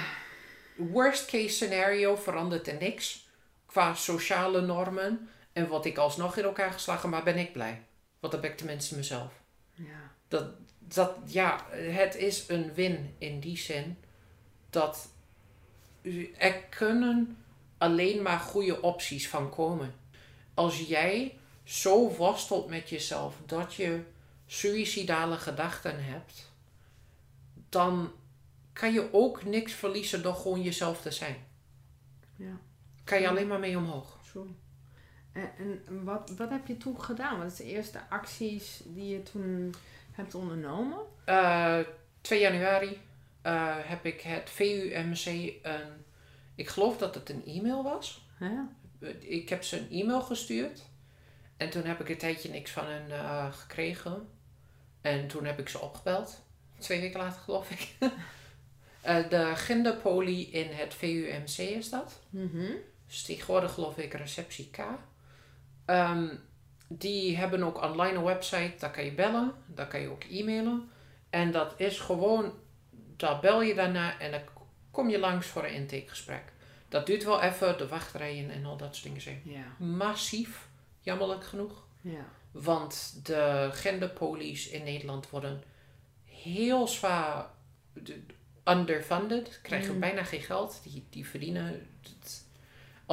worst 0.76 1.26
case 1.26 1.48
scenario 1.50 2.16
verandert 2.16 2.68
er 2.68 2.78
niks 2.80 3.28
qua 3.66 3.94
sociale 3.94 4.62
normen. 4.62 5.30
En 5.54 5.68
word 5.68 5.86
ik 5.86 5.98
alsnog 5.98 6.38
in 6.38 6.44
elkaar 6.44 6.72
geslagen, 6.72 7.10
maar 7.10 7.24
ben 7.24 7.38
ik 7.38 7.54
blij. 7.54 7.86
Want 8.20 8.34
dan 8.34 8.42
ben 8.42 8.52
ik 8.52 8.58
tenminste 8.58 8.96
mezelf. 8.96 9.32
ja. 9.74 10.12
Dat, 10.28 10.46
dat, 10.80 11.16
ja, 11.26 11.66
het 11.72 12.16
is 12.16 12.50
een 12.50 12.74
win 12.74 13.16
in 13.18 13.40
die 13.40 13.58
zin 13.58 13.98
dat 14.70 15.08
er 16.38 16.54
kunnen 16.70 17.38
alleen 17.78 18.22
maar 18.22 18.40
goede 18.40 18.82
opties 18.82 19.30
van 19.30 19.50
komen. 19.50 19.94
Als 20.54 20.80
jij 20.80 21.38
zo 21.64 22.10
worstelt 22.10 22.68
met 22.70 22.90
jezelf 22.90 23.36
dat 23.46 23.74
je 23.74 24.04
suïcidale 24.46 25.38
gedachten 25.38 26.06
hebt, 26.06 26.52
dan 27.70 28.12
kan 28.74 28.94
je 28.94 29.14
ook 29.14 29.44
niks 29.44 29.74
verliezen 29.74 30.24
door 30.24 30.36
gewoon 30.36 30.62
jezelf 30.62 31.02
te 31.02 31.12
zijn. 31.12 31.36
Ja. 32.36 32.60
Kan 33.04 33.22
je 33.22 33.30
alleen 33.30 33.48
maar 33.48 33.60
mee 33.60 33.78
omhoog. 33.78 34.20
Zo. 34.34 34.48
En, 35.34 35.52
en 35.58 36.04
wat, 36.04 36.34
wat 36.38 36.50
heb 36.50 36.68
je 36.68 36.78
toen 36.78 37.02
gedaan? 37.02 37.38
Wat 37.38 37.52
is 37.52 37.58
de 37.58 37.64
eerste 37.64 38.00
acties 38.10 38.82
die 38.86 39.08
je 39.08 39.24
toen 39.24 39.76
hebt 40.12 40.36
ondernomen? 40.36 41.00
Eh, 41.26 41.80
2 42.22 42.40
januari 42.40 43.02
eh, 43.42 43.76
heb 43.80 44.06
ik 44.06 44.22
het 44.22 44.50
VUMC 44.50 45.26
een, 45.62 46.06
ik 46.56 46.68
geloof 46.68 46.98
dat 46.98 47.16
het 47.16 47.30
een 47.30 47.46
e-mail 47.46 47.84
was. 47.84 48.28
Ja. 48.40 48.70
Ik 49.20 49.50
heb 49.50 49.64
ze 49.64 49.80
een 49.80 50.02
e-mail 50.02 50.22
gestuurd. 50.22 50.82
En 51.58 51.70
toen 51.70 51.84
heb 51.84 52.00
ik 52.00 52.10
een 52.10 52.18
tijdje 52.18 52.50
niks 52.50 52.72
van 52.72 52.86
hen 52.86 53.12
eh, 53.12 53.54
gekregen. 53.54 54.28
En 55.02 55.28
toen 55.28 55.46
heb 55.46 55.60
ik 55.60 55.70
ze 55.70 55.80
opgebeld. 55.80 56.42
Twee 56.78 57.00
weken 57.00 57.20
later 57.20 57.42
geloof 57.42 57.72
ik. 57.72 57.88
De 59.30 59.52
genderpolie 59.56 60.50
in 60.50 60.68
het 60.72 60.94
VUMC 60.94 61.58
is 61.58 61.90
dat. 61.90 62.20
Mhm. 62.30 62.72
Dus 63.08 63.24
tegenwoordig 63.24 63.74
geloof 63.74 63.98
ik 63.98 64.14
receptie 64.14 64.70
K. 64.70 64.78
Ehm, 65.86 66.28
die 66.88 67.38
hebben 67.38 67.64
ook 67.64 67.82
online 67.82 68.18
een 68.18 68.24
website, 68.24 68.74
daar 68.80 68.92
kan 68.92 69.06
je 69.06 69.14
bellen, 69.14 69.54
daar 69.68 69.88
kan 69.88 70.00
je 70.02 70.10
ook 70.10 70.24
e-mailen. 70.24 70.90
En 71.30 71.52
dat 71.52 71.74
is 71.78 72.00
gewoon, 72.00 72.54
daar 73.18 73.40
bel 73.40 73.62
je 73.62 73.74
daarna 73.74 74.20
en 74.20 74.32
dan 74.32 74.42
kom 74.92 75.10
je 75.10 75.20
langs 75.20 75.48
voor 75.48 75.64
een 75.64 75.74
intakegesprek. 75.74 76.44
Dat 76.90 77.06
duurt 77.06 77.24
wel 77.24 77.42
even, 77.42 77.78
de 77.78 77.88
wachtrijen 77.88 78.50
en 78.52 78.66
al 78.66 78.78
dat 78.78 78.92
soort 78.94 79.04
dingen 79.08 79.22
zijn 79.22 79.42
Ja. 79.46 79.86
massief, 79.86 80.68
jammerlijk 81.02 81.44
genoeg. 81.44 81.86
Ja. 82.02 82.26
Want 82.52 83.20
de 83.26 83.70
genderpolies 83.74 84.70
in 84.70 84.84
Nederland 84.84 85.30
worden 85.30 85.64
heel 86.26 86.88
zwaar 86.88 87.48
de- 87.94 88.22
underfunded, 88.66 89.60
krijgen 89.62 89.94
Mm. 89.94 90.00
bijna 90.00 90.24
geen 90.24 90.42
geld, 90.42 90.80
die, 90.84 91.06
die 91.10 91.28
verdienen. 91.28 91.66
het- 92.04 92.43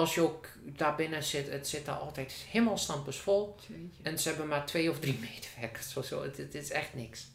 Als 0.01 0.15
je 0.15 0.21
ook 0.21 0.47
daar 0.65 0.95
binnen 0.97 1.23
zit, 1.23 1.51
het 1.51 1.69
zit 1.69 1.85
daar 1.87 1.95
altijd 1.95 2.33
helemaal 2.51 2.79
stampers 2.79 3.17
vol. 3.19 3.57
Jeetje. 3.61 4.03
En 4.03 4.19
ze 4.19 4.29
hebben 4.29 4.49
maar 4.49 4.67
twee 4.67 4.91
of 4.91 4.99
drie 5.01 5.19
medewerkers 5.31 5.97
of 5.97 6.05
zo. 6.05 6.23
Het, 6.23 6.37
het 6.37 6.55
is 6.55 6.71
echt 6.71 6.95
niks. 6.95 7.27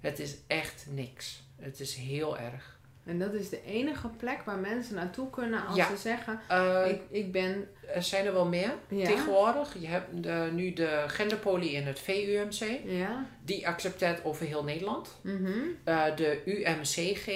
Het 0.00 0.18
is 0.18 0.34
echt 0.46 0.86
niks. 0.90 1.42
Het 1.60 1.80
is 1.80 1.94
heel 1.94 2.38
erg. 2.38 2.80
En 3.04 3.18
dat 3.18 3.32
is 3.34 3.48
de 3.48 3.62
enige 3.64 4.08
plek 4.08 4.42
waar 4.44 4.58
mensen 4.58 4.94
naartoe 4.94 5.30
kunnen 5.30 5.66
als 5.66 5.76
Ja. 5.76 5.88
ze 5.88 5.96
zeggen: 5.96 6.40
Eh, 6.48 6.82
ik, 6.88 7.00
ik 7.10 7.32
ben. 7.32 7.68
er 7.94 8.02
zijn 8.02 8.26
er 8.26 8.32
wel 8.32 8.46
meer 8.48 8.74
Ja. 8.88 9.06
tegenwoordig. 9.06 9.76
Je 9.80 9.86
hebt 9.86 10.22
de, 10.22 10.50
nu 10.52 10.72
de 10.72 11.04
genderpolie 11.06 11.70
in 11.70 11.86
het 11.86 11.98
VUMC. 12.00 12.80
Ja. 12.84 13.26
Die 13.44 13.68
accepteert 13.68 14.24
over 14.24 14.46
heel 14.46 14.64
Nederland. 14.64 15.08
Mhm. 15.22 15.52
Eh, 15.84 16.16
de 16.16 16.42
UMCG 16.44 17.26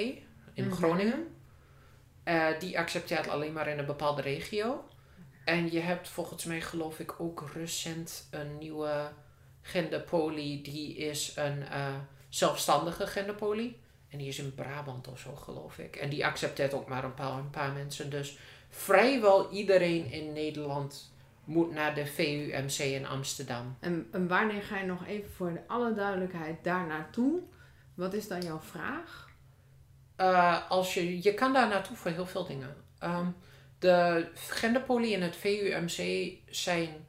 in 0.54 0.64
Mhm. 0.66 0.70
Groningen. 0.72 1.26
Eh, 2.26 2.46
die 2.58 2.78
accepteert 2.78 3.28
alleen 3.28 3.52
maar 3.52 3.68
in 3.68 3.78
een 3.78 3.86
bepaalde 3.86 4.22
regio. 4.22 4.84
En 5.44 5.72
je 5.72 5.80
hebt 5.80 6.08
volgens 6.08 6.44
mij 6.44 6.60
geloof 6.60 6.98
ik 6.98 7.20
ook 7.20 7.44
recent 7.54 8.28
een 8.30 8.58
nieuwe 8.58 9.10
genderpolie. 9.62 10.62
Die 10.62 10.96
is 10.96 11.32
een 11.36 11.62
eh, 11.62 11.94
zelfstandige 12.28 13.06
genderpolie. 13.06 13.80
En 14.08 14.18
die 14.18 14.28
is 14.28 14.38
in 14.38 14.54
Brabant 14.54 15.08
of 15.08 15.18
zo 15.18 15.34
geloof 15.34 15.78
ik. 15.78 15.96
En 15.96 16.08
die 16.08 16.26
accepteert 16.26 16.74
ook 16.74 16.88
maar 16.88 17.04
een 17.04 17.14
paar, 17.14 17.38
een 17.38 17.50
paar 17.50 17.72
mensen. 17.72 18.10
Dus 18.10 18.38
vrijwel 18.68 19.50
iedereen 19.50 20.10
in 20.10 20.32
Nederland 20.32 21.12
moet 21.44 21.72
naar 21.72 21.94
de 21.94 22.06
VUMC 22.06 22.78
in 22.78 23.06
Amsterdam. 23.06 23.76
En, 23.80 24.08
en 24.12 24.28
wanneer 24.28 24.62
ga 24.62 24.78
je 24.78 24.86
nog 24.86 25.06
even 25.06 25.30
voor 25.30 25.62
alle 25.66 25.94
duidelijkheid 25.94 26.64
daar 26.64 26.86
naartoe? 26.86 27.40
Wat 27.94 28.14
is 28.14 28.28
dan 28.28 28.40
jouw 28.40 28.60
vraag? 28.60 29.25
Eh, 30.16 30.70
als 30.70 30.94
je, 30.94 31.22
je 31.22 31.34
kan 31.34 31.52
daar 31.52 31.68
naartoe 31.68 31.96
voor 31.96 32.10
heel 32.10 32.26
veel 32.26 32.46
dingen. 32.46 32.76
Ehm, 32.98 33.26
de 33.78 34.26
genderpolie 34.34 35.14
en 35.14 35.20
het 35.22 35.36
VUMC 35.36 36.30
zijn 36.50 37.06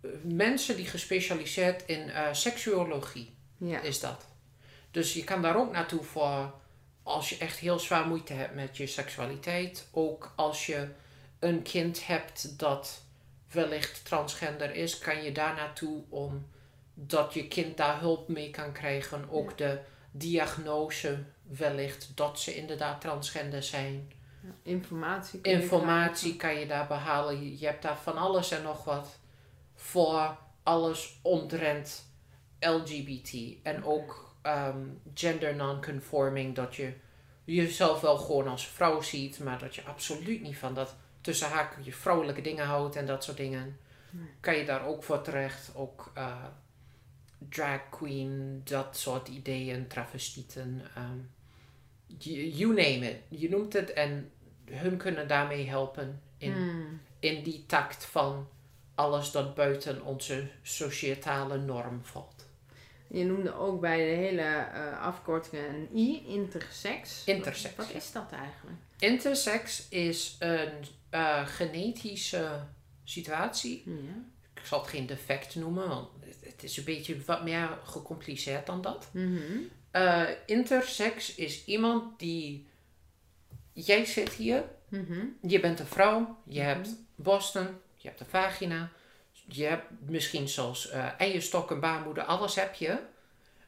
eh, 0.00 0.10
mensen 0.22 0.76
die 0.76 0.86
gespecialiseerd 0.86 1.82
in 1.86 2.10
eh 2.10 2.32
seksuologie 2.32 3.34
Ja. 3.58 3.80
is 3.80 4.00
dat. 4.00 4.26
Dus 4.90 5.12
je 5.14 5.24
kan 5.24 5.42
daar 5.42 5.56
ook 5.56 5.72
naartoe 5.72 6.02
voor 6.02 6.54
als 7.02 7.28
je 7.28 7.38
echt 7.38 7.58
heel 7.58 7.78
zwaar 7.78 8.06
moeite 8.06 8.32
hebt 8.32 8.54
met 8.54 8.76
je 8.76 8.86
seksualiteit. 8.86 9.88
Ook 9.90 10.32
als 10.36 10.66
je 10.66 10.88
een 11.38 11.62
kind 11.62 12.06
hebt 12.06 12.58
dat 12.58 13.02
wellicht 13.50 14.04
transgender 14.04 14.74
is, 14.74 14.98
kan 14.98 15.22
je 15.22 15.32
daar 15.32 15.54
naartoe 15.54 16.02
om 16.08 16.46
dat 16.94 17.34
je 17.34 17.48
kind 17.48 17.76
daar 17.76 18.00
hulp 18.00 18.28
mee 18.28 18.50
kan 18.50 18.72
krijgen. 18.72 19.30
Ook 19.30 19.58
de 19.58 19.78
diagnose 20.10 21.24
wellicht 21.48 22.10
dat 22.16 22.40
ze 22.40 22.54
inderdaad 22.56 23.00
transgender 23.00 23.62
zijn. 23.62 24.12
Ja, 24.42 24.48
Informatie. 24.62 25.38
je 25.42 25.48
Informatie 25.50 26.36
kan 26.36 26.54
je 26.58 26.66
daar 26.66 26.86
behalen. 26.86 27.42
Je- 27.44 27.58
Je 27.58 27.66
hebt 27.66 27.82
daar 27.82 27.96
van 27.98 28.16
alles 28.16 28.50
en 28.50 28.62
nog 28.62 28.84
wat 28.84 29.18
voor 29.74 30.36
alles 30.62 31.18
omtrent 31.22 32.04
LGBT. 32.60 33.56
En 33.62 33.84
ook 33.84 34.24
ehm, 34.42 34.86
gender 35.14 35.54
non-conforming. 35.56 36.54
Dat 36.54 36.74
je 36.76 36.92
jezelf 37.44 38.00
wel 38.00 38.16
gewoon 38.18 38.48
als 38.48 38.66
vrouw 38.68 39.00
ziet, 39.00 39.38
maar 39.38 39.58
dat 39.58 39.74
je 39.74 39.82
absoluut 39.84 40.42
niet 40.42 40.56
van 40.58 40.74
dat 40.74 40.96
tussen 41.20 41.48
haakjes 41.48 41.96
vrouwelijke 41.96 42.40
dingen 42.40 42.66
houdt 42.66 42.96
en 42.96 43.06
dat 43.06 43.24
soort 43.24 43.36
dingen. 43.36 43.78
Nee. 44.10 44.28
Kan 44.40 44.56
je 44.56 44.64
daar 44.64 44.86
ook 44.86 45.04
voor 45.04 45.22
terecht. 45.22 45.70
Ook 45.74 46.10
eh, 46.14 46.44
drag 47.48 47.80
queen, 47.90 48.60
dat 48.64 48.96
soort 48.96 49.28
ideeën, 49.28 49.86
travestieten. 49.86 50.82
ehm, 50.94 51.18
you, 52.18 52.46
you 52.46 52.68
name 52.74 53.10
it. 53.10 53.16
Je 53.28 53.48
noemt 53.48 53.72
het 53.72 53.92
en 53.92 54.30
hun 54.70 54.96
kunnen 54.96 55.28
daarmee 55.28 55.68
helpen 55.68 56.20
in, 56.38 56.52
Hmm. 56.52 57.00
in 57.20 57.42
die 57.42 57.64
takt 57.66 58.04
van 58.04 58.48
alles 58.94 59.30
dat 59.30 59.54
buiten 59.54 60.04
onze 60.04 60.48
societale 60.62 61.58
norm 61.58 62.00
valt. 62.02 62.44
Je 63.08 63.24
noemde 63.24 63.54
ook 63.54 63.80
bij 63.80 63.96
de 63.96 64.16
hele 64.16 64.40
eh, 64.42 65.00
afkortingen 65.00 65.68
een 65.74 65.88
I, 65.98 66.22
intersex. 66.26 67.22
Intersex, 67.24 67.76
Wat, 67.76 67.90
is 67.92 68.12
dat 68.12 68.30
eigenlijk? 68.32 68.76
Intersex 68.98 69.88
is 69.88 70.36
een 70.38 70.68
eh, 71.10 71.46
genetische 71.46 72.60
situatie. 73.04 73.82
Ja. 73.86 73.92
Ik 74.54 74.62
zal 74.66 74.80
het 74.80 74.88
geen 74.90 75.06
defect 75.06 75.54
noemen, 75.54 75.88
want 75.88 76.08
het- 76.20 76.50
het 76.52 76.62
is 76.62 76.76
een 76.76 76.84
beetje 76.84 77.16
wat 77.26 77.44
meer 77.44 77.78
gecompliceerd 77.84 78.66
dan 78.66 78.82
dat. 78.82 79.08
Mhm. 79.12 79.58
Eh, 79.96 80.28
intersex 80.46 81.34
is 81.34 81.64
iemand 81.64 82.18
die. 82.18 82.66
Jij 83.72 84.04
zit 84.04 84.32
hier, 84.32 84.64
Mhm. 84.88 85.24
je 85.46 85.60
bent 85.60 85.80
een 85.80 85.86
vrouw, 85.86 86.36
je 86.44 86.60
Mhm. 86.60 86.68
hebt 86.68 86.88
borsten, 87.14 87.80
je 87.96 88.08
hebt 88.08 88.20
een 88.20 88.26
vagina, 88.26 88.90
je 89.48 89.64
hebt 89.64 89.84
misschien 90.06 90.48
zelfs 90.48 90.88
eh 90.90 91.08
eierstokken, 91.18 91.80
baarmoeder, 91.80 92.24
alles 92.24 92.54
heb 92.54 92.74
je. 92.74 92.98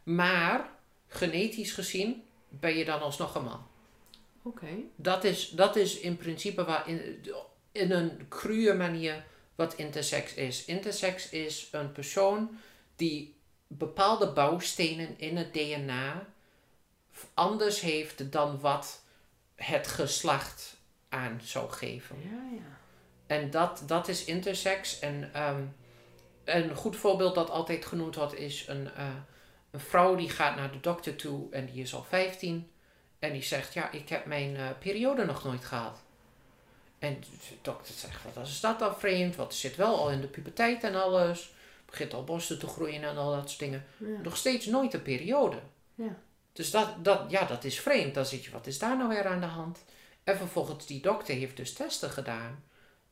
Maar 0.02 0.70
genetisch 1.06 1.72
gezien 1.72 2.22
ben 2.48 2.76
je 2.76 2.84
dan 2.84 3.00
alsnog 3.00 3.34
een 3.34 3.44
man. 3.44 3.66
Oké. 4.42 4.66
Dat 4.96 5.24
is, 5.24 5.48
dat 5.50 5.76
is 5.76 5.98
in 5.98 6.16
principe 6.16 6.64
waar 6.64 6.88
in, 6.88 7.24
in 7.72 7.90
een 7.90 8.26
cruwe 8.28 8.74
manier 8.74 9.24
wat 9.54 9.74
intersex 9.74 10.34
is. 10.34 10.64
Intersex 10.64 11.28
is 11.30 11.68
een 11.72 11.92
persoon 11.92 12.58
die 12.96 13.36
bepaalde 13.68 14.32
bouwstenen 14.32 15.18
in 15.18 15.36
het 15.36 15.52
DNA 15.52 16.26
anders 17.34 17.80
heeft 17.80 18.32
dan 18.32 18.60
wat 18.60 19.02
het 19.54 19.86
geslacht 19.86 20.76
aan 21.08 21.40
zou 21.44 21.70
geven. 21.70 22.16
Ja, 22.22 22.56
ja. 22.56 22.78
En 23.26 23.50
dat, 23.50 23.82
dat 23.86 24.08
is 24.08 24.24
intersex. 24.24 24.98
En 24.98 25.30
ehm, 25.32 25.62
een 26.44 26.74
goed 26.74 26.96
voorbeeld 26.96 27.34
dat 27.34 27.50
altijd 27.50 27.86
genoemd 27.86 28.14
wordt 28.14 28.34
is 28.34 28.64
een, 28.68 28.94
eh, 28.94 29.06
een 29.70 29.80
vrouw 29.80 30.14
die 30.14 30.30
gaat 30.30 30.56
naar 30.56 30.72
de 30.72 30.80
dokter 30.80 31.16
toe 31.16 31.46
en 31.50 31.66
die 31.66 31.82
is 31.82 31.94
al 31.94 32.04
15. 32.04 32.70
En 33.18 33.32
die 33.32 33.42
zegt, 33.42 33.74
ja, 33.74 33.90
ik 33.90 34.08
heb 34.08 34.26
mijn 34.26 34.56
eh, 34.56 34.66
periode 34.78 35.24
nog 35.24 35.44
nooit 35.44 35.64
gehad. 35.64 36.02
En 36.98 37.20
de 37.20 37.54
dokter 37.62 37.94
zegt, 37.94 38.34
wat 38.34 38.46
is 38.46 38.60
dat 38.60 38.78
dan 38.78 38.98
vreemd? 38.98 39.36
Want 39.36 39.54
zit 39.54 39.76
wel 39.76 39.98
al 39.98 40.10
in 40.10 40.20
de 40.20 40.26
puberteit 40.26 40.84
en 40.84 40.94
alles. 40.94 41.52
Begint 41.90 42.14
al 42.14 42.24
borsten 42.24 42.58
te 42.58 42.66
groeien 42.66 43.02
en 43.02 43.16
al 43.16 43.30
dat 43.30 43.48
soort 43.48 43.60
dingen. 43.60 43.84
Ja. 43.96 44.20
Nog 44.22 44.36
steeds 44.36 44.66
nooit 44.66 44.94
een 44.94 45.02
periode. 45.02 45.60
Ja. 45.94 46.16
Dus 46.52 46.70
dat, 46.70 47.04
dat, 47.04 47.30
ja, 47.30 47.44
dat 47.44 47.64
is 47.64 47.80
vreemd. 47.80 48.14
Dan 48.14 48.26
zit 48.26 48.44
je, 48.44 48.50
wat 48.50 48.66
is 48.66 48.78
daar 48.78 48.96
nou 48.96 49.08
weer 49.08 49.26
aan 49.26 49.40
de 49.40 49.46
hand? 49.46 49.84
En 50.24 50.36
vervolgens, 50.36 50.86
die 50.86 51.00
dokter 51.00 51.34
heeft 51.34 51.56
dus 51.56 51.72
testen 51.72 52.10
gedaan. 52.10 52.64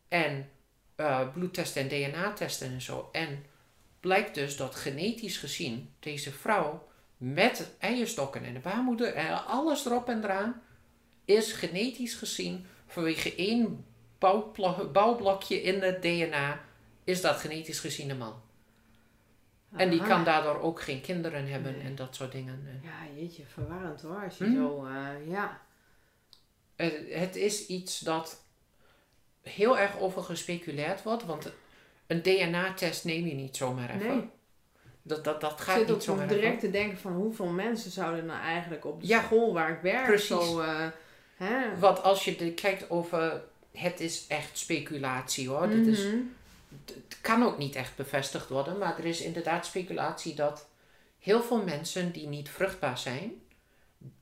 En 0.08 0.50
eh, 0.94 1.32
bloedtesten 1.32 1.82
en 1.82 1.88
DNA-testen 1.88 2.70
en 2.70 2.80
zo. 2.80 3.08
En 3.12 3.44
blijkt 4.00 4.34
dus 4.34 4.56
dat 4.56 4.74
genetisch 4.74 5.36
gezien 5.36 5.94
deze 6.00 6.32
vrouw 6.32 6.88
met 7.16 7.70
eierstokken 7.78 8.44
en 8.44 8.54
de 8.54 8.58
baarmoeder 8.60 9.14
en 9.14 9.46
alles 9.46 9.87
erop 9.87 10.08
en 10.08 10.24
eraan, 10.24 10.62
is 11.24 11.52
genetisch 11.52 12.14
gezien 12.14 12.66
vanwege 12.87 13.35
één 13.35 13.85
bouwblokje 14.92 15.62
in 15.62 15.83
het 15.83 16.02
DNA, 16.02 16.60
is 17.04 17.20
dat 17.20 17.37
genetisch 17.37 17.81
gezien 17.81 18.10
een 18.10 18.18
man. 18.18 18.35
En 19.77 19.90
die 19.90 20.02
kan 20.02 20.24
daardoor 20.24 20.60
ook 20.60 20.81
geen 20.81 21.00
kinderen 21.00 21.46
hebben 21.46 21.72
Nee. 21.77 21.87
en 21.87 21.94
dat 21.94 22.14
soort 22.14 22.33
dingen. 22.33 22.66
En 22.68 22.81
Ja, 22.83 23.20
jeetje, 23.20 23.42
verwarrend 23.46 24.02
hoor. 24.02 24.24
Als 24.24 24.38
je 24.38 24.44
Hm? 24.44 24.54
zo, 24.54 24.85
eh, 24.85 25.31
ja. 25.31 25.60
Het, 26.77 26.94
het 27.10 27.37
is 27.37 27.66
iets 27.66 27.98
dat 27.98 28.44
heel 29.42 29.79
erg 29.79 29.98
over 29.98 30.22
gespeculeerd 30.22 31.02
wordt, 31.02 31.24
want 31.24 31.52
een 32.06 32.22
DNA-test 32.22 33.04
neem 33.04 33.27
je 33.27 33.35
niet 33.35 33.56
zomaar 33.56 33.90
even. 33.94 34.06
Nee. 34.08 34.29
Dat, 35.02 35.24
dat, 35.24 35.40
dat 35.40 35.52
Ik 35.52 35.58
gaat 35.58 35.79
zit 35.79 35.88
niet 35.88 36.06
even. 36.08 36.29
direct 36.29 36.60
te 36.60 36.70
denken 36.70 36.98
van 36.98 37.12
hoeveel 37.12 37.46
mensen 37.46 37.90
zouden 37.90 38.27
nou 38.27 38.40
eigenlijk 38.40 38.85
op 38.85 39.00
de 39.00 39.06
Ja, 39.06 39.22
school 39.22 39.52
waar 39.52 39.70
ik 39.70 39.81
werk 39.81 40.04
precies. 40.06 40.27
zo... 40.27 40.60
eh, 40.60 40.87
hè? 41.37 41.79
Want 41.79 42.02
als 42.02 42.24
je 42.24 42.52
kijkt 42.54 42.90
over, 42.90 43.42
het 43.72 44.00
is 44.00 44.27
echt 44.29 44.58
speculatie 44.58 45.48
hoor. 45.48 45.68
Dit 45.68 45.87
is, 45.87 46.04
Mhm. 46.04 46.16
Het 46.85 47.20
kan 47.20 47.42
ook 47.42 47.58
niet 47.58 47.74
echt 47.74 47.96
bevestigd 47.96 48.48
worden, 48.48 48.79
maar 48.79 48.98
er 48.98 49.04
is 49.04 49.20
inderdaad 49.20 49.66
speculatie 49.66 50.35
dat 50.35 50.66
heel 51.18 51.42
veel 51.42 51.62
mensen 51.64 52.12
die 52.12 52.27
niet 52.27 52.48
vruchtbaar 52.48 52.98
zijn, 52.98 53.33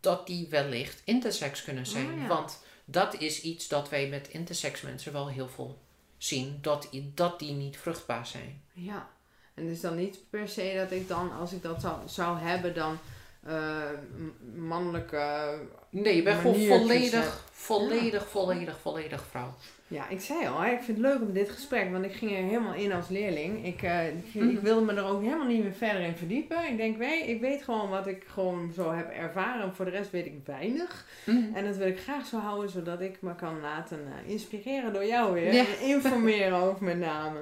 dat 0.01 0.27
die 0.27 0.47
wellicht 0.51 1.03
intersex 1.05 1.65
kunnen 1.65 1.87
zijn. 1.87 2.13
Oh, 2.13 2.19
ja. 2.21 2.27
Want 2.27 2.63
dat 2.85 3.15
is 3.21 3.41
iets 3.41 3.69
dat 3.69 3.89
wij 3.89 4.09
met 4.09 4.29
intersex 4.29 4.81
mensen 4.81 5.13
wel 5.13 5.29
heel 5.29 5.49
veel 5.49 5.79
zien. 6.19 6.59
Dat, 6.61 6.89
dat 7.15 7.39
die 7.39 7.53
niet 7.53 7.77
vruchtbaar 7.77 8.27
zijn. 8.27 8.63
Ja, 8.73 9.09
en 9.55 9.69
is 9.69 9.81
dan 9.81 9.97
niet 9.97 10.19
per 10.31 10.49
se 10.49 10.75
dat 10.77 10.91
ik 10.99 11.09
dan, 11.09 11.33
als 11.33 11.53
ik 11.53 11.63
dat 11.63 11.81
zou, 11.81 12.09
zou 12.09 12.39
hebben, 12.39 12.75
dan 12.75 12.99
m- 13.43 14.67
mannelijke... 14.67 15.59
Nee, 15.91 16.17
je 16.17 16.23
bent 16.23 16.41
gewoon 16.41 16.67
volledig, 16.67 17.45
volledig, 17.53 18.29
volledig, 18.29 18.79
volledig 18.81 19.25
vrouw. 19.31 19.55
Ja, 19.89 20.09
ik 20.09 20.21
zei 20.21 20.47
al, 20.47 20.61
hè, 20.61 20.71
ik 20.71 20.83
vind 20.83 20.99
het 20.99 21.07
leuk 21.07 21.21
om 21.21 21.33
dit 21.33 21.51
gesprek, 21.51 21.91
want 21.93 22.05
ik 22.05 22.13
ging 22.13 22.31
er 22.31 22.37
helemaal 22.43 22.75
in 22.75 22.93
als 22.93 23.09
leerling. 23.09 23.67
Ik, 23.67 23.83
eh, 23.83 24.09
ik, 24.09 24.15
Mhm. 24.35 24.61
wilde 24.61 24.85
me 24.85 24.93
er 25.01 25.05
ook 25.05 25.23
helemaal 25.23 25.47
niet 25.47 25.63
meer 25.63 25.73
verder 25.73 26.01
in 26.03 26.17
verdiepen. 26.17 26.69
Ik 26.71 26.77
denk, 26.77 26.99
nee, 26.99 27.23
ik 27.27 27.41
weet 27.41 27.63
gewoon 27.63 27.89
wat 27.91 28.07
ik 28.07 28.25
gewoon 28.27 28.73
zo 28.75 28.93
heb 28.93 29.11
ervaren. 29.11 29.63
En 29.63 29.75
voor 29.75 29.85
de 29.85 29.91
rest 29.91 30.11
weet 30.11 30.27
ik 30.27 30.39
weinig. 30.45 31.07
En 31.55 31.65
dat 31.65 31.77
wil 31.77 31.87
ik 31.87 32.01
graag 32.01 32.27
zo 32.27 32.39
houden, 32.39 32.71
zodat 32.71 33.01
ik 33.01 33.17
me 33.23 33.35
kan 33.35 33.61
laten 33.61 33.99
eh, 34.07 34.31
inspireren 34.31 34.93
door 34.93 35.05
jou 35.07 35.33
weer. 35.33 35.53
Ja. 35.55 35.65
En 35.81 35.87
informeren 35.87 36.59
over 36.59 36.85
met 36.85 36.99
name. 36.99 37.39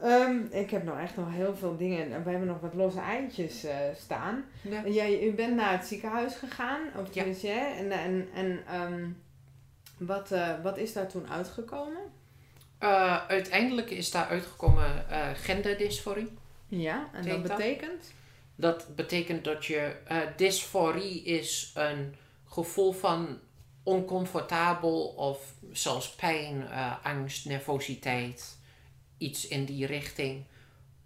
Ehm, 0.00 0.36
ik 0.50 0.70
heb 0.70 0.84
nou 0.84 1.00
echt 1.00 1.16
nog 1.16 1.26
heel 1.30 1.56
veel 1.56 1.76
dingen. 1.76 2.08
We 2.24 2.30
hebben 2.30 2.48
nog 2.48 2.60
wat 2.60 2.74
losse 2.74 3.00
eitjes 3.00 3.64
eh, 3.64 3.76
staan. 3.94 4.44
Ja. 4.60 4.82
Jij, 4.88 5.26
u 5.26 5.32
bent 5.32 5.54
naar 5.56 5.72
het 5.72 5.86
ziekenhuis 5.86 6.34
gegaan. 6.34 6.80
Of 7.00 7.14
Ja. 7.14 7.24
en, 7.78 8.28
en 8.34 8.58
ehm, 8.72 9.04
wat, 9.96 10.32
eh, 10.32 10.62
wat 10.62 10.78
is 10.78 10.92
daar 10.92 11.08
toen 11.08 11.28
uitgekomen? 11.28 12.12
Eh, 12.78 13.26
uiteindelijk 13.26 13.90
is 13.90 14.10
daar 14.10 14.26
uitgekomen 14.26 15.10
eh, 15.10 15.28
genderdysforie. 15.34 16.32
Ja, 16.68 17.08
en 17.12 17.28
dat 17.28 17.46
dat? 17.46 17.56
betekent? 17.56 18.12
Dat 18.54 18.96
betekent 18.96 19.44
dat 19.44 19.64
je 19.64 19.96
dysforie 20.36 21.22
is 21.22 21.70
een 21.74 22.14
gevoel 22.48 22.92
van 22.92 23.38
oncomfortabel 23.82 25.06
of 25.06 25.54
zelfs 25.72 26.14
pijn, 26.14 26.68
angst, 27.02 27.46
nervositeit, 27.46 28.58
iets 29.18 29.48
in 29.48 29.64
die 29.64 29.86
richting, 29.86 30.44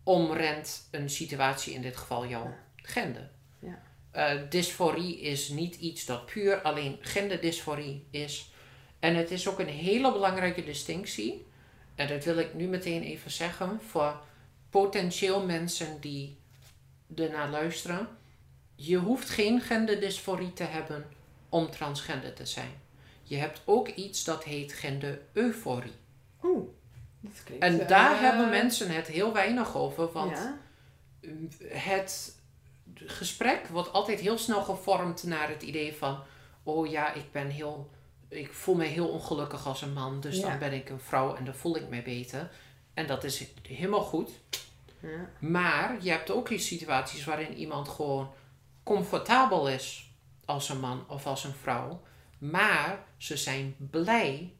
omrent 0.02 0.88
een 0.90 1.10
situatie, 1.10 1.74
in 1.74 1.82
dit 1.82 1.96
geval 1.96 2.26
jouw 2.26 2.54
gender. 2.76 3.30
Ja. 3.58 4.36
Dysforie 4.48 5.20
is 5.20 5.48
niet 5.48 5.76
iets 5.76 6.04
dat 6.04 6.26
puur 6.26 6.62
alleen 6.62 6.98
genderdysforie 7.00 8.06
is. 8.10 8.50
En 9.00 9.14
het 9.14 9.30
is 9.30 9.48
ook 9.48 9.58
een 9.58 9.66
hele 9.66 10.12
belangrijke 10.12 10.64
distinctie. 10.64 11.46
En 11.94 12.08
dat 12.08 12.24
wil 12.24 12.38
ik 12.38 12.54
nu 12.54 12.66
meteen 12.66 13.02
even 13.02 13.30
zeggen 13.30 13.80
voor 13.86 14.20
potentieel 14.70 15.46
mensen 15.46 16.00
die 16.00 16.38
ernaar 17.16 17.50
luisteren. 17.50 18.08
Je 18.74 18.96
hoeft 18.96 19.28
geen 19.28 19.60
genderdysforie 19.60 20.52
te 20.52 20.64
hebben 20.64 21.06
om 21.48 21.70
transgender 21.70 22.32
te 22.32 22.46
zijn. 22.46 22.72
Je 23.22 23.36
hebt 23.36 23.62
ook 23.64 23.88
iets 23.88 24.24
dat 24.24 24.44
heet 24.44 24.72
gendereuforie. 24.72 25.92
Oeh, 26.42 26.68
dat 27.20 27.44
klinkt... 27.44 27.64
En 27.64 27.80
eh, 27.80 27.88
daar 27.88 28.20
hebben 28.20 28.48
mensen 28.48 28.90
het 28.90 29.06
heel 29.06 29.32
weinig 29.32 29.76
over, 29.76 30.12
want 30.12 30.36
Ja, 30.36 30.58
het 31.68 32.38
gesprek 32.94 33.66
wordt 33.66 33.92
altijd 33.92 34.20
heel 34.20 34.38
snel 34.38 34.62
gevormd 34.62 35.22
naar 35.22 35.48
het 35.48 35.62
idee 35.62 35.94
van: 35.94 36.22
oh 36.62 36.90
ja, 36.90 37.12
ik 37.12 37.32
ben 37.32 37.48
heel, 37.48 37.90
ik 38.30 38.52
voel 38.52 38.74
me 38.74 38.84
heel 38.84 39.08
ongelukkig 39.08 39.66
als 39.66 39.82
een 39.82 39.92
man, 39.92 40.20
dus 40.20 40.36
Ja. 40.36 40.48
dan 40.48 40.58
ben 40.58 40.72
ik 40.72 40.88
een 40.88 41.00
vrouw 41.00 41.34
en 41.36 41.44
dan 41.44 41.54
voel 41.54 41.76
ik 41.76 41.88
me 41.88 42.02
beter. 42.02 42.50
En 42.94 43.06
dat 43.06 43.24
is 43.24 43.44
helemaal 43.68 44.02
goed. 44.02 44.30
ja, 45.00 45.28
Maar 45.38 45.96
je 46.02 46.10
hebt 46.10 46.30
ook 46.30 46.48
die 46.48 46.58
situaties 46.58 47.24
waarin 47.24 47.54
iemand 47.54 47.88
gewoon 47.88 48.30
comfortabel 48.82 49.68
is 49.68 50.10
als 50.44 50.68
een 50.68 50.80
man 50.80 51.04
of 51.08 51.26
als 51.26 51.44
een 51.44 51.54
vrouw, 51.62 52.02
maar 52.38 53.04
ze 53.16 53.36
zijn 53.36 53.74
blij 53.78 54.52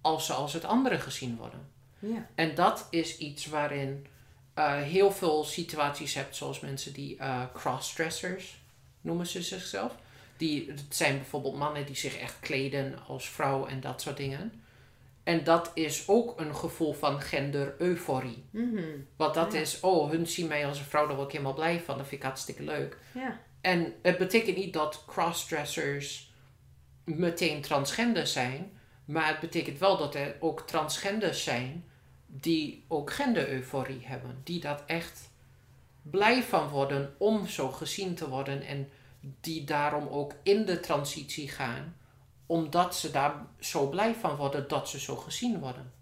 als 0.00 0.26
ze 0.26 0.32
als 0.32 0.52
het 0.52 0.64
andere 0.64 0.98
gezien 0.98 1.36
worden. 1.36 1.68
ja. 1.98 2.26
En 2.34 2.54
dat 2.54 2.86
is 2.90 3.18
iets 3.18 3.46
waarin 3.46 4.06
eh, 4.54 4.74
heel 4.76 5.12
veel 5.12 5.44
situaties 5.44 6.14
hebt, 6.14 6.36
zoals 6.36 6.60
mensen 6.60 6.92
die 6.92 7.16
eh, 7.16 7.42
crossdressers 7.54 8.60
noemen 9.00 9.26
ze 9.26 9.42
zichzelf. 9.42 9.94
Die, 10.38 10.70
het 10.70 10.84
zijn 10.88 11.16
bijvoorbeeld 11.16 11.56
mannen 11.56 11.86
die 11.86 11.96
zich 11.96 12.16
echt 12.16 12.40
kleden 12.40 12.98
als 13.06 13.28
vrouw 13.28 13.66
en 13.66 13.80
dat 13.80 14.00
soort 14.02 14.16
dingen. 14.16 14.62
En 15.22 15.44
dat 15.44 15.70
is 15.74 16.08
ook 16.08 16.40
een 16.40 16.54
gevoel 16.54 16.92
van 16.92 17.20
gender-euforie. 17.20 18.44
Mhm. 18.50 18.82
Want 19.16 19.34
dat 19.34 19.52
Ja. 19.52 19.58
is, 19.60 19.80
oh, 19.80 20.10
hun 20.10 20.26
zien 20.26 20.46
mij 20.46 20.66
als 20.66 20.78
een 20.78 20.84
vrouw, 20.84 21.06
daar 21.06 21.14
word 21.16 21.26
ik 21.28 21.32
helemaal 21.32 21.54
blij 21.54 21.80
van. 21.80 21.96
Dat 21.98 22.06
vind 22.06 22.20
ik 22.20 22.26
hartstikke 22.26 22.62
leuk. 22.62 22.96
ja. 23.12 23.40
En 23.60 23.94
het 24.02 24.18
betekent 24.18 24.56
niet 24.56 24.72
dat 24.72 25.04
crossdressers 25.06 26.32
meteen 27.04 27.60
transgender 27.60 28.26
zijn. 28.26 28.70
Maar 29.04 29.28
het 29.28 29.40
betekent 29.40 29.78
wel 29.78 29.96
dat 29.96 30.14
er 30.14 30.36
ook 30.40 30.60
transgenders 30.66 31.42
zijn 31.42 31.84
die 32.26 32.84
ook 32.88 33.12
gender-euforie 33.12 34.00
hebben. 34.06 34.40
Die 34.44 34.60
dat 34.60 34.82
echt 34.86 35.30
blij 36.02 36.42
van 36.42 36.68
worden 36.68 37.14
om 37.18 37.46
zo 37.46 37.68
gezien 37.68 38.14
te 38.14 38.28
worden. 38.28 38.62
En 38.62 38.88
die 39.20 39.64
daarom 39.64 40.08
ook 40.08 40.32
in 40.42 40.64
de 40.64 40.80
transitie 40.80 41.48
gaan. 41.48 41.96
Omdat 42.46 42.96
ze 42.96 43.10
daar 43.10 43.34
zo 43.58 43.88
blij 43.88 44.14
van 44.14 44.36
worden 44.36 44.68
dat 44.68 44.88
ze 44.88 45.00
zo 45.00 45.16
gezien 45.16 45.58
worden. 45.58 45.92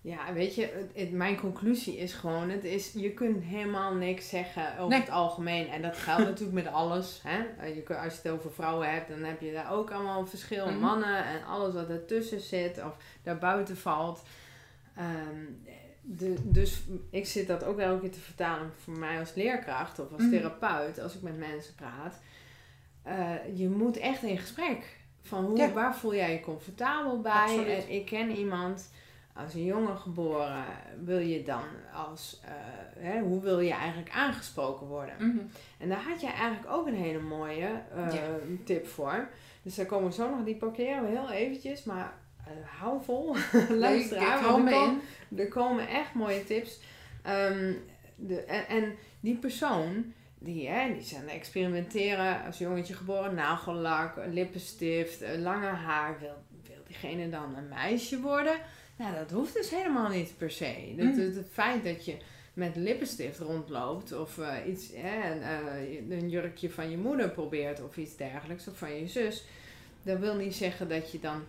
Ja, 0.00 0.32
weet 0.32 0.54
je, 0.54 0.88
het, 0.94 1.12
mijn 1.12 1.36
conclusie 1.40 1.96
is 1.98 2.12
gewoon, 2.12 2.50
het 2.50 2.64
is, 2.64 2.92
je 2.92 3.10
kunt 3.12 3.42
helemaal 3.42 3.94
niks 3.94 4.28
zeggen 4.28 4.72
over 4.78 4.88
Nee. 4.88 5.00
het 5.00 5.10
algemeen. 5.10 5.68
En 5.68 5.82
dat 5.82 5.96
geldt 5.96 6.24
natuurlijk 6.24 6.64
met 6.64 6.72
alles. 6.72 7.20
Hè? 7.22 7.44
Eh, 7.58 7.74
Je, 7.76 7.96
als 7.98 8.12
je 8.14 8.20
het 8.22 8.32
over 8.32 8.52
vrouwen 8.52 8.90
hebt, 8.92 9.08
dan 9.08 9.22
heb 9.22 9.40
je 9.40 9.52
daar 9.52 9.72
ook 9.72 9.90
allemaal 9.90 10.20
een 10.20 10.28
verschil. 10.28 10.66
Mhm. 10.66 10.78
Mannen 10.78 11.24
en 11.24 11.44
alles 11.44 11.74
wat 11.74 11.88
ertussen 11.88 12.40
zit 12.40 12.84
of 12.84 12.96
daarbuiten 13.22 13.76
valt. 13.76 14.22
Ehm, 14.96 15.44
de, 16.02 16.34
dus 16.42 16.82
ik 17.10 17.26
zit 17.26 17.46
dat 17.46 17.64
ook 17.64 17.78
elke 17.78 18.00
keer 18.00 18.12
te 18.12 18.20
vertalen 18.20 18.72
voor 18.82 18.98
mij 18.98 19.18
als 19.18 19.34
leerkracht 19.34 19.98
of 19.98 20.12
als 20.12 20.22
Mhm. 20.22 20.30
therapeut, 20.30 21.00
als 21.00 21.14
ik 21.14 21.22
met 21.22 21.38
mensen 21.38 21.74
praat. 21.74 22.20
Eh, 23.04 23.30
je 23.54 23.68
moet 23.68 23.96
echt 23.96 24.22
in 24.22 24.38
gesprek. 24.38 24.96
Van 25.22 25.44
hoe, 25.44 25.56
Ja. 25.56 25.72
waar 25.72 25.96
voel 25.96 26.14
jij 26.14 26.32
je 26.32 26.40
comfortabel 26.40 27.20
bij? 27.20 27.32
Absoluut. 27.32 27.66
En 27.86 27.90
ik 27.94 28.06
ken 28.06 28.30
iemand, 28.30 28.90
als 29.34 29.54
een 29.54 29.64
jongen 29.64 29.96
geboren, 29.98 30.64
wil 31.04 31.18
je 31.18 31.42
dan 31.42 31.62
als, 31.94 32.40
eh, 32.44 32.50
hè, 33.04 33.20
hoe 33.20 33.40
wil 33.40 33.60
je 33.60 33.72
eigenlijk 33.72 34.10
aangesproken 34.10 34.86
worden? 34.86 35.50
En 35.78 35.88
daar 35.88 36.02
had 36.08 36.20
jij 36.20 36.32
eigenlijk 36.32 36.72
ook 36.72 36.86
een 36.86 36.94
hele 36.94 37.20
mooie 37.20 37.68
eh, 37.94 38.12
Ja. 38.14 38.22
tip 38.64 38.86
voor. 38.86 39.28
Dus 39.62 39.74
daar 39.74 39.86
komen 39.86 40.08
we 40.08 40.14
zo 40.14 40.30
nog, 40.36 40.44
die 40.44 40.56
parkeren 40.56 41.02
we 41.02 41.08
heel 41.08 41.30
eventjes, 41.30 41.84
maar 41.84 42.12
hou 42.78 43.04
vol. 43.04 43.36
Luister 43.68 44.18
aan, 44.18 44.38
er, 44.38 44.44
komen, 44.50 45.00
er 45.36 45.48
komen 45.48 45.88
echt 45.88 46.14
mooie 46.14 46.44
tips. 46.44 46.80
Ehm, 47.22 47.72
de, 48.16 48.40
en, 48.42 48.66
en 48.68 48.94
die 49.20 49.36
persoon, 49.36 50.12
die, 50.44 50.68
hè, 50.68 50.92
die 50.92 51.02
zijn 51.02 51.28
experimenteren, 51.28 52.44
als 52.44 52.58
jongetje 52.58 52.94
geboren, 52.94 53.34
nagellak, 53.34 54.16
lippenstift, 54.30 55.24
lange 55.38 55.66
haar, 55.66 56.18
wil, 56.20 56.36
wil 56.66 56.82
diegene 56.86 57.28
dan 57.28 57.56
een 57.56 57.68
meisje 57.68 58.20
worden? 58.20 58.56
Nou, 58.96 59.14
dat 59.14 59.30
hoeft 59.30 59.54
dus 59.54 59.70
helemaal 59.70 60.08
niet 60.08 60.34
per 60.38 60.50
se. 60.50 60.94
Dat, 60.96 61.06
Mm. 61.06 61.18
het, 61.18 61.34
het 61.34 61.48
feit 61.52 61.84
dat 61.84 62.04
je 62.04 62.16
met 62.54 62.76
lippenstift 62.76 63.38
rondloopt 63.38 64.12
of 64.12 64.38
eh, 64.38 64.54
iets, 64.66 64.90
hè, 64.94 65.32
een, 65.32 65.42
eh, 65.42 66.18
een 66.18 66.28
jurkje 66.28 66.70
van 66.70 66.90
je 66.90 66.96
moeder 66.96 67.30
probeert 67.30 67.82
of 67.82 67.96
iets 67.96 68.16
dergelijks, 68.16 68.68
of 68.68 68.78
van 68.78 68.94
je 68.94 69.08
zus, 69.08 69.44
dat 70.02 70.18
wil 70.18 70.34
niet 70.34 70.54
zeggen 70.54 70.88
dat 70.88 71.12
je 71.12 71.20
dan 71.20 71.42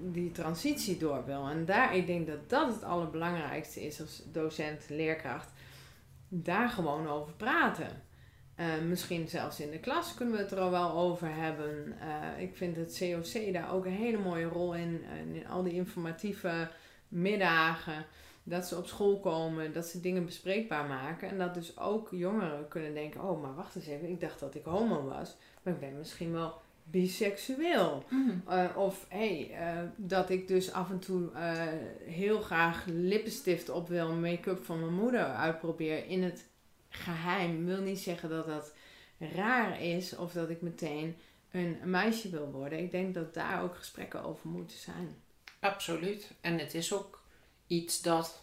die 0.00 0.32
transitie 0.32 0.96
door 0.98 1.24
wil. 1.26 1.48
En 1.48 1.64
daar, 1.64 1.96
ik 1.96 2.06
denk 2.06 2.26
dat 2.26 2.50
dat 2.50 2.74
het 2.74 2.84
allerbelangrijkste 2.84 3.84
is 3.86 4.00
als 4.00 4.22
docent, 4.32 4.84
leerkracht. 4.88 5.50
Daar 6.28 6.68
gewoon 6.68 7.08
over 7.08 7.32
praten. 7.32 8.02
Eh, 8.62 8.84
misschien 8.88 9.28
zelfs 9.28 9.60
in 9.60 9.70
de 9.70 9.78
klas 9.78 10.14
kunnen 10.14 10.34
we 10.34 10.40
het 10.40 10.50
er 10.50 10.60
al 10.60 10.70
wel 10.70 10.90
over 10.90 11.34
hebben. 11.34 11.94
Eh, 12.00 12.42
ik 12.42 12.56
vind 12.56 12.76
het 12.76 12.96
COC 12.98 13.52
daar 13.52 13.72
ook 13.72 13.84
een 13.84 13.92
hele 13.92 14.18
mooie 14.18 14.44
rol 14.46 14.74
in. 14.74 15.04
En 15.10 15.34
in 15.34 15.46
al 15.46 15.62
die 15.62 15.72
informatieve 15.72 16.68
middagen. 17.08 18.06
Dat 18.44 18.66
ze 18.66 18.76
op 18.76 18.86
school 18.86 19.20
komen, 19.20 19.72
dat 19.72 19.86
ze 19.86 20.00
dingen 20.00 20.24
bespreekbaar 20.24 20.86
maken. 20.86 21.28
En 21.28 21.38
dat 21.38 21.54
dus 21.54 21.78
ook 21.78 22.08
jongeren 22.10 22.68
kunnen 22.68 22.94
denken: 22.94 23.22
oh, 23.22 23.42
maar 23.42 23.54
wacht 23.54 23.76
eens 23.76 23.86
even, 23.86 24.08
ik 24.08 24.20
dacht 24.20 24.40
dat 24.40 24.54
ik 24.54 24.64
homo 24.64 25.04
was. 25.04 25.36
Maar 25.62 25.74
ik 25.74 25.80
ben 25.80 25.98
misschien 25.98 26.32
wel 26.32 26.60
biseksueel. 26.84 28.04
Eh, 28.46 28.76
of 28.76 29.06
hey, 29.08 29.50
dat 29.96 30.30
ik 30.30 30.48
dus 30.48 30.72
af 30.72 30.90
en 30.90 30.98
toe 30.98 31.30
heel 32.04 32.40
graag 32.40 32.84
lippenstift 32.86 33.68
op 33.68 33.88
wil, 33.88 34.12
make-up 34.12 34.64
van 34.64 34.80
mijn 34.80 34.94
moeder 34.94 35.24
uitprobeer 35.24 36.06
in 36.06 36.22
het 36.22 36.50
geheim. 36.94 37.64
Wil 37.64 37.80
niet 37.80 37.98
zeggen 37.98 38.28
dat 38.28 38.46
dat 38.46 38.72
raar 39.18 39.80
is 39.80 40.16
of 40.16 40.32
dat 40.32 40.50
ik 40.50 40.62
meteen 40.62 41.16
een 41.50 41.78
meisje 41.84 42.28
wil 42.28 42.50
worden. 42.50 42.78
Ik 42.78 42.90
denk 42.90 43.14
dat 43.14 43.34
daar 43.34 43.62
ook 43.62 43.76
gesprekken 43.76 44.24
over 44.24 44.48
moeten 44.48 44.78
zijn. 44.78 45.22
Absoluut. 45.60 46.30
En 46.40 46.58
het 46.58 46.74
is 46.74 46.92
ook 46.92 47.22
iets 47.66 48.02
dat, 48.02 48.42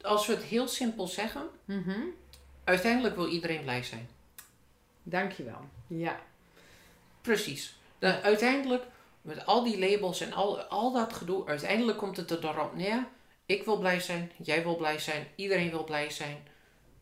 als 0.00 0.26
we 0.26 0.32
het 0.32 0.42
heel 0.42 0.68
simpel 0.68 1.06
zeggen, 1.06 1.48
uiteindelijk 2.64 3.14
wil 3.14 3.28
iedereen 3.28 3.62
blij 3.62 3.82
zijn. 3.82 4.08
Dankjewel. 5.02 5.68
Ja. 5.86 6.20
Precies. 7.20 7.78
Dan, 7.98 8.12
uiteindelijk, 8.12 8.84
met 9.22 9.46
al 9.46 9.64
die 9.64 9.78
labels 9.78 10.20
en 10.20 10.32
al, 10.32 10.60
al 10.60 10.92
dat 10.92 11.12
gedoe, 11.12 11.46
uiteindelijk 11.46 11.98
komt 11.98 12.16
het 12.16 12.30
er 12.30 12.44
erop 12.44 12.74
neer. 12.74 13.06
Ik 13.46 13.64
wil 13.64 13.78
blij 13.78 14.00
zijn, 14.00 14.32
jij 14.36 14.62
wil 14.62 14.76
blij 14.76 14.98
zijn, 14.98 15.26
iedereen 15.34 15.70
wil 15.70 15.84
blij 15.84 16.10
zijn. 16.10 16.36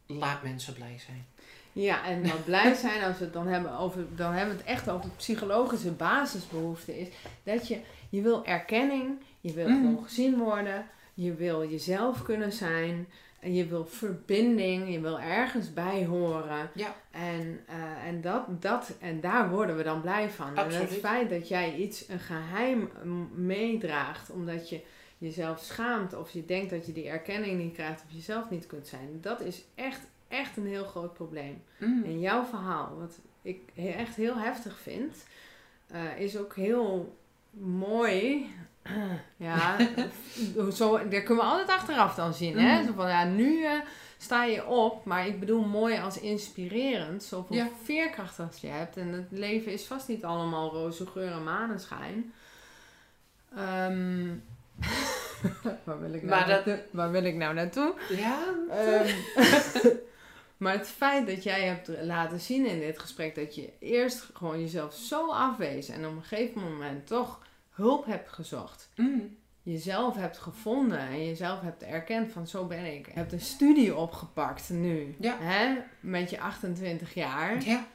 Laat 0.06 0.42
mensen 0.42 0.74
blij 0.74 0.98
zijn. 1.06 1.26
Ja, 1.72 2.04
en 2.04 2.22
wat 2.22 2.44
blij 2.44 2.74
zijn 2.74 3.02
als 3.02 3.18
we 3.18 3.24
het 3.24 3.32
dan 3.32 3.46
hebben 3.46 3.78
over, 3.78 4.04
dan 4.16 4.32
hebben 4.32 4.54
we 4.56 4.60
het 4.60 4.70
echt 4.70 4.90
over 4.90 5.10
psychologische 5.16 5.90
basisbehoefte 5.90 7.00
is 7.00 7.08
dat 7.42 7.68
je, 7.68 7.78
je 8.08 8.22
wil 8.22 8.44
erkenning, 8.44 9.18
je 9.40 9.52
wil 9.52 9.68
Mhm. 9.68 9.76
gewoon 9.76 10.02
gezien 10.04 10.38
worden, 10.38 10.86
je 11.14 11.34
wil 11.34 11.68
jezelf 11.70 12.22
kunnen 12.22 12.52
zijn, 12.52 13.08
en 13.40 13.54
je 13.54 13.66
wil 13.66 13.86
verbinding, 13.86 14.92
je 14.92 15.00
wil 15.00 15.20
ergens 15.20 15.72
bij 15.72 16.04
horen. 16.06 16.70
Ja. 16.74 16.94
En, 17.10 17.60
eh, 17.66 18.08
en, 18.08 18.20
dat, 18.20 18.62
dat, 18.62 18.92
en 19.00 19.20
daar 19.20 19.50
worden 19.50 19.76
we 19.76 19.82
dan 19.82 20.00
blij 20.00 20.30
van. 20.30 20.48
En 20.48 20.64
Absoluut. 20.64 20.90
het 20.90 20.98
feit 20.98 21.30
dat 21.30 21.48
jij 21.48 21.74
iets, 21.74 22.08
een 22.08 22.18
geheim 22.20 22.90
meedraagt, 23.34 24.30
omdat 24.30 24.68
je 24.68 24.80
jezelf 25.24 25.60
schaamt 25.60 26.14
of 26.14 26.30
je 26.30 26.44
denkt 26.44 26.70
dat 26.70 26.86
je 26.86 26.92
die 26.92 27.08
erkenning 27.08 27.58
niet 27.58 27.74
krijgt 27.74 28.02
of 28.06 28.12
jezelf 28.14 28.50
niet 28.50 28.66
kunt 28.66 28.86
zijn, 28.86 29.18
dat 29.20 29.40
is 29.40 29.64
echt, 29.74 30.00
echt 30.28 30.56
een 30.56 30.66
heel 30.66 30.84
groot 30.84 31.14
probleem. 31.14 31.62
Mm. 31.78 32.04
En 32.04 32.20
jouw 32.20 32.44
verhaal, 32.44 32.96
wat 32.98 33.18
ik 33.42 33.60
echt 33.76 34.16
heel 34.16 34.36
heftig 34.36 34.78
vind, 34.78 35.24
eh, 35.86 36.18
is 36.20 36.36
ook 36.36 36.56
heel 36.56 37.16
mooi. 37.60 38.46
ja, 39.36 39.76
zo, 40.72 41.08
daar 41.08 41.22
kunnen 41.22 41.44
we 41.44 41.50
altijd 41.50 41.68
achteraf 41.68 42.14
dan 42.14 42.34
zien. 42.34 42.58
Hè? 42.58 42.76
Mhm. 42.78 42.86
Zo 42.86 42.92
van, 42.92 43.08
ja, 43.08 43.24
nu 43.24 43.64
eh, 43.64 43.72
sta 44.18 44.44
je 44.44 44.66
op, 44.66 45.04
maar 45.04 45.26
ik 45.26 45.40
bedoel 45.40 45.64
mooi 45.64 45.98
als 45.98 46.20
inspirerend. 46.20 47.22
Zoveel 47.22 47.56
Ja. 47.56 47.68
veerkracht 47.82 48.38
als 48.40 48.56
je 48.56 48.66
hebt. 48.66 48.96
En 48.96 49.08
het 49.12 49.26
leven 49.30 49.72
is 49.72 49.84
vast 49.84 50.08
niet 50.08 50.24
allemaal 50.24 50.70
roze 50.70 51.06
geur 51.06 51.32
en 51.32 51.44
maneschijn. 51.44 52.32
Ehm, 53.56 54.28
waar, 55.84 56.00
wil 56.00 56.12
ik 56.14 56.22
nou 56.22 56.26
Maar 56.26 56.46
dat- 56.48 56.66
naartoe? 56.66 56.84
waar 56.90 57.10
wil 57.10 57.24
ik 57.24 57.34
nou 57.34 57.54
naartoe? 57.54 57.94
Ja, 58.08 58.38
Ehm, 58.70 59.14
maar 60.56 60.72
het 60.72 60.88
feit 60.88 61.26
dat 61.26 61.42
jij 61.42 61.60
hebt 61.64 61.88
laten 62.02 62.40
zien 62.40 62.66
in 62.66 62.78
dit 62.80 62.98
gesprek 62.98 63.34
dat 63.34 63.54
je 63.54 63.72
eerst 63.78 64.26
gewoon 64.34 64.60
jezelf 64.60 64.94
zo 64.94 65.30
afwezen 65.30 65.94
en 65.94 66.06
op 66.06 66.16
een 66.16 66.22
gegeven 66.22 66.62
moment 66.62 67.06
toch 67.06 67.38
hulp 67.70 68.06
hebt 68.06 68.28
gezocht. 68.32 68.88
mm. 68.96 69.36
Jezelf 69.62 70.14
hebt 70.16 70.38
gevonden 70.38 70.98
en 70.98 71.24
jezelf 71.26 71.60
hebt 71.60 71.82
erkend 71.82 72.32
van 72.32 72.46
zo 72.46 72.64
ben 72.66 72.84
ik. 72.94 73.06
Je 73.06 73.12
hebt 73.12 73.32
een 73.32 73.40
studie 73.40 73.94
opgepakt 73.96 74.70
nu. 74.70 75.16
Ja. 75.20 75.36
Hè? 75.40 75.76
Met 76.00 76.30
je 76.30 76.40
28 76.40 77.14
jaar. 77.14 77.62
ja. 77.64 77.86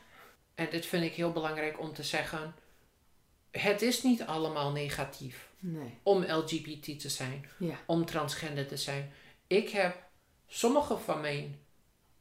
En 0.55 0.67
dit 0.71 0.85
vind 0.85 1.03
ik 1.03 1.13
heel 1.13 1.31
belangrijk 1.31 1.79
om 1.79 1.93
te 1.93 2.03
zeggen. 2.03 2.53
Het 3.51 3.81
is 3.81 4.03
niet 4.03 4.25
allemaal 4.25 4.71
negatief 4.71 5.48
Nee. 5.59 5.97
om 6.03 6.23
LGBT 6.23 6.99
te 6.99 7.09
zijn, 7.09 7.45
Ja. 7.57 7.79
om 7.85 8.05
transgender 8.05 8.67
te 8.67 8.77
zijn. 8.77 9.11
Ik 9.47 9.69
heb 9.69 10.03
sommige 10.47 10.97
van 10.97 11.21
mijn 11.21 11.59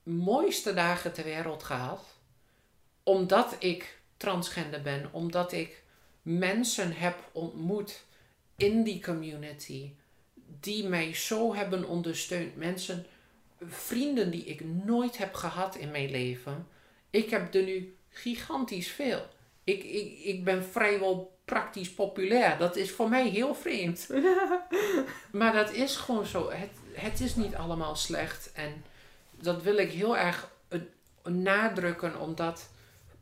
mooiste 0.03 0.75
dagen 0.75 1.13
ter 1.13 1.25
wereld 1.25 1.63
gehad, 1.63 2.05
omdat 3.03 3.57
ik 3.59 4.01
transgender 4.17 4.83
ben, 4.83 5.13
omdat 5.13 5.53
ik 5.53 5.83
mensen 6.23 6.93
heb 6.93 7.31
ontmoet 7.33 8.05
in 8.57 8.83
die 8.83 9.03
community 9.03 9.93
die 10.61 10.85
mij 10.89 11.15
zo 11.15 11.55
hebben 11.55 11.89
ondersteund. 11.89 12.57
Mensen, 12.57 13.07
vrienden 13.61 14.31
die 14.31 14.45
ik 14.45 14.65
nooit 14.65 15.19
heb 15.19 15.35
gehad 15.35 15.77
in 15.77 15.91
mijn 15.91 16.11
leven. 16.11 16.67
Ik 17.11 17.31
heb 17.31 17.55
er 17.55 17.63
nu 17.63 17.97
gigantisch 18.09 18.89
veel. 18.91 19.27
Ik, 19.65 19.85
ik, 19.85 20.19
ik 20.19 20.45
ben 20.45 20.65
vrijwel 20.65 21.38
praktisch 21.49 21.95
populair. 21.95 22.59
Dat 22.59 22.77
is 22.77 22.91
voor 22.91 23.09
mij 23.09 23.29
heel 23.29 23.55
vreemd. 23.55 24.07
Maar 25.31 25.53
dat 25.53 25.73
is 25.73 25.97
gewoon 25.97 26.27
zo. 26.27 26.51
Het, 26.51 26.71
het 26.93 27.21
is 27.21 27.35
niet 27.35 27.55
allemaal 27.55 27.97
slecht. 27.97 28.53
En 28.53 28.85
dat 29.31 29.63
wil 29.63 29.77
ik 29.77 29.91
heel 29.91 30.17
erg 30.17 30.51
eh, 30.69 30.81
nadrukken, 31.25 32.21
omdat 32.21 32.69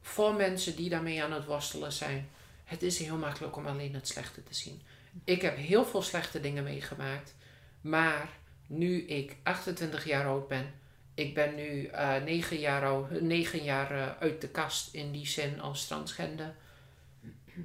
voor 0.03 0.35
mensen 0.35 0.77
die 0.77 0.89
daarmee 0.89 1.23
aan 1.23 1.33
het 1.33 1.45
worstelen 1.45 1.93
zijn, 1.93 2.29
het 2.65 2.83
is 2.83 2.99
heel 2.99 3.17
makkelijk 3.17 3.57
om 3.57 3.67
alleen 3.67 3.95
het 3.95 4.09
slechte 4.09 4.43
te 4.43 4.55
zien. 4.55 4.83
Ik 5.25 5.43
heb 5.43 5.57
heel 5.57 5.85
veel 5.85 6.03
slechte 6.03 6.41
dingen 6.41 6.65
meegemaakt, 6.65 7.35
maar 7.81 8.29
nu 8.67 9.03
ik 9.03 9.37
28 9.43 10.05
jaar 10.05 10.27
oud 10.27 10.49
ben, 10.49 10.73
ik 11.15 11.35
ben 11.35 11.55
nu 11.55 11.87
eh 11.87 12.23
9 12.25 12.59
jaar, 12.59 12.85
oud, 12.85 13.21
9 13.21 13.63
jaar 13.63 13.91
eh, 13.91 14.21
uit 14.21 14.41
de 14.41 14.49
kast 14.49 14.95
in 14.95 15.13
die 15.13 15.27
zin 15.27 15.61
als 15.61 15.87
transgender. 15.87 16.55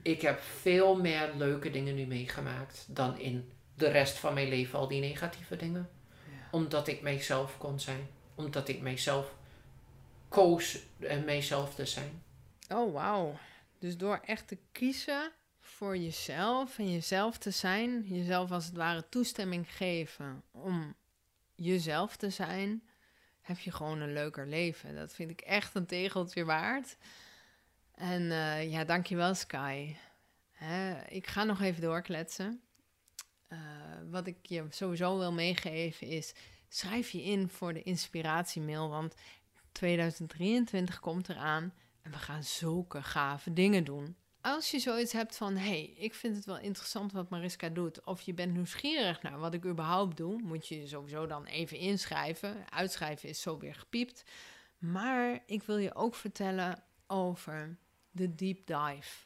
Ik 0.01 0.21
heb 0.21 0.39
veel 0.39 0.95
meer 0.95 1.31
leuke 1.35 1.69
dingen 1.69 1.95
nu 1.95 2.05
meegemaakt 2.05 2.85
dan 2.87 3.19
in 3.19 3.51
de 3.75 3.89
rest 3.89 4.17
van 4.17 4.33
mijn 4.33 4.49
leven 4.49 4.79
al 4.79 4.87
die 4.87 5.01
negatieve 5.01 5.55
dingen. 5.55 5.89
Omdat 6.51 6.87
ik 6.87 7.01
mijzelf 7.01 7.57
kon 7.57 7.79
zijn. 7.79 8.07
Omdat 8.35 8.67
ik 8.67 8.81
mijzelf 8.81 9.33
koos 10.29 10.79
en 10.99 11.25
mijzelf 11.25 11.75
te 11.75 11.85
zijn. 11.85 12.23
Oh, 12.69 12.93
wauw. 12.93 13.37
Dus 13.79 13.97
door 13.97 14.21
echt 14.25 14.47
te 14.47 14.57
kiezen 14.71 15.31
voor 15.59 15.97
jezelf 15.97 16.79
en 16.79 16.91
jezelf 16.91 17.37
te 17.37 17.51
zijn, 17.51 18.03
jezelf 18.07 18.51
als 18.51 18.65
het 18.65 18.75
ware 18.75 19.09
toestemming 19.09 19.75
geven 19.75 20.43
om 20.51 20.95
jezelf 21.55 22.15
te 22.15 22.29
zijn, 22.29 22.83
heb 23.41 23.59
je 23.59 23.71
gewoon 23.71 23.99
een 23.99 24.13
leuker 24.13 24.47
leven. 24.47 24.95
Dat 24.95 25.13
vind 25.13 25.29
ik 25.29 25.41
echt 25.41 25.75
een 25.75 25.85
tegeltje 25.85 26.45
waard. 26.45 26.97
En 28.01 28.31
eh, 28.31 28.71
ja, 28.71 28.83
dankjewel 28.83 29.35
Sky. 29.35 29.95
Ik 31.07 31.27
ga 31.27 31.43
nog 31.43 31.61
even 31.61 31.81
doorkletsen. 31.81 32.61
Eh, 33.47 33.59
wat 34.09 34.27
ik 34.27 34.37
je 34.41 34.65
sowieso 34.69 35.17
wil 35.17 35.31
meegeven 35.31 36.07
is, 36.07 36.33
schrijf 36.69 37.09
je 37.09 37.23
in 37.23 37.49
voor 37.49 37.73
de 37.73 37.83
inspiratiemail, 37.83 38.89
want 38.89 39.15
2023 39.71 40.99
komt 40.99 41.29
eraan. 41.29 41.73
En 42.01 42.11
we 42.11 42.17
gaan 42.17 42.43
zulke 42.43 43.03
gave 43.03 43.53
dingen 43.53 43.83
doen. 43.83 44.15
Als 44.41 44.71
je 44.71 44.79
zoiets 44.79 45.13
hebt 45.13 45.37
van, 45.37 45.55
hé, 45.55 45.67
hey, 45.69 45.93
ik 45.97 46.13
vind 46.13 46.35
het 46.35 46.45
wel 46.45 46.59
interessant 46.59 47.11
wat 47.11 47.29
Mariska 47.29 47.69
doet, 47.69 48.03
of 48.03 48.21
je 48.21 48.33
bent 48.33 48.53
nieuwsgierig 48.53 49.21
naar 49.21 49.39
wat 49.39 49.53
ik 49.53 49.65
überhaupt 49.65 50.17
doe, 50.17 50.41
moet 50.41 50.67
je 50.67 50.79
je 50.79 50.87
sowieso 50.87 51.25
dan 51.25 51.45
even 51.45 51.77
inschrijven. 51.77 52.69
Uitschrijven 52.69 53.29
is 53.29 53.41
zo 53.41 53.57
weer 53.57 53.75
gepiept. 53.75 54.23
Maar 54.77 55.43
ik 55.45 55.63
wil 55.63 55.77
je 55.77 55.95
ook 55.95 56.15
vertellen 56.15 56.83
over 57.07 57.77
de 58.11 58.35
deep 58.35 58.65
dive. 58.65 59.25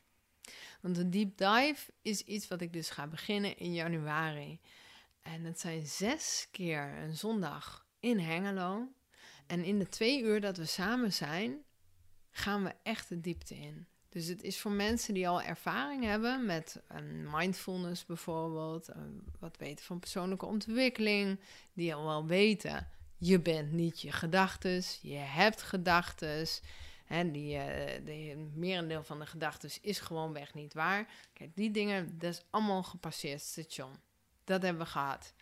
Want 0.81 0.95
de 0.95 1.09
deep 1.09 1.38
dive 1.38 1.91
is 2.01 2.21
iets 2.21 2.47
wat 2.47 2.61
ik 2.61 2.73
dus 2.73 2.89
ga 2.89 3.07
beginnen 3.07 3.57
in 3.57 3.73
januari. 3.73 4.59
En 5.21 5.43
het 5.43 5.59
zijn 5.59 5.86
zes 5.86 6.47
keer 6.51 6.97
een 6.97 7.15
zondag 7.15 7.88
in 7.99 8.19
Hengelo. 8.19 8.88
En 9.47 9.63
in 9.63 9.79
de 9.79 9.89
twee 9.89 10.21
uur 10.21 10.41
dat 10.41 10.57
we 10.57 10.65
samen 10.65 11.13
zijn, 11.13 11.63
gaan 12.31 12.63
we 12.63 12.73
echt 12.83 13.09
de 13.09 13.21
diepte 13.21 13.55
in. 13.55 13.88
Dus 14.09 14.27
het 14.27 14.43
is 14.43 14.59
voor 14.59 14.71
mensen 14.71 15.13
die 15.13 15.27
al 15.27 15.41
ervaring 15.41 16.03
hebben 16.03 16.45
met 16.45 16.81
een 16.88 17.29
mindfulness 17.31 18.05
bijvoorbeeld, 18.05 18.88
eh, 18.88 19.01
wat 19.39 19.57
weten 19.57 19.86
van 19.86 19.99
persoonlijke 19.99 20.45
ontwikkeling, 20.45 21.39
die 21.73 21.95
al 21.95 22.05
wel 22.05 22.25
weten, 22.25 22.88
je 23.17 23.39
bent 23.39 23.71
niet 23.71 24.01
je 24.01 24.11
gedachtes, 24.11 24.99
je 25.01 25.15
hebt 25.15 25.61
gedachtes. 25.61 26.61
En 27.08 27.32
die, 27.32 27.58
de 28.03 28.49
merendeel 28.53 29.03
van 29.03 29.20
de 29.20 29.26
gedachten 29.26 29.70
is 29.82 29.99
gewoonweg 29.99 30.53
niet 30.53 30.74
waar. 30.74 31.08
Kijk, 31.34 31.56
die 31.56 31.72
dingen, 31.72 32.20
dat 32.20 32.34
is 32.34 32.43
allemaal 32.49 32.84
gepasseerd 32.84 33.41
station. 33.41 33.95
Dat 34.43 34.62
hebben 34.62 34.82
we 34.82 34.89
gehad. 34.89 35.34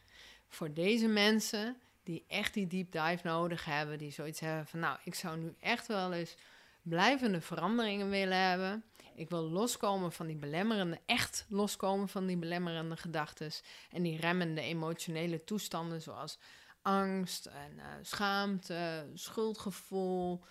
Voor 0.48 0.74
deze 0.74 1.08
mensen 1.08 1.78
die 2.04 2.26
echt 2.28 2.54
die 2.54 2.68
deep 2.68 2.92
dive 2.92 3.20
nodig 3.24 3.66
hebben, 3.66 3.98
die 3.98 4.12
zoiets 4.12 4.40
hebben 4.40 4.68
van, 4.68 4.80
nou, 4.80 4.98
ik 5.04 5.16
zou 5.16 5.38
nu 5.38 5.56
echt 5.60 5.88
wel 5.88 6.14
eens 6.14 6.36
blijvende 6.82 7.42
veranderingen 7.42 8.10
willen 8.10 8.38
hebben. 8.38 8.84
Ik 9.16 9.30
wil 9.30 9.50
loskomen 9.50 10.12
van 10.12 10.28
die 10.28 10.36
belemmerende, 10.36 11.00
echt 11.06 11.46
loskomen 11.50 12.10
van 12.10 12.26
die 12.26 12.38
belemmerende 12.38 12.98
gedachten 12.98 13.52
en 13.92 14.04
die 14.04 14.20
remmende 14.20 14.62
emotionele 14.62 15.44
toestanden 15.44 16.02
zoals 16.02 16.40
angst 16.82 17.46
en 17.46 17.80
eh, 17.80 17.86
schaamte, 18.02 19.10
schuldgevoel, 19.14 20.44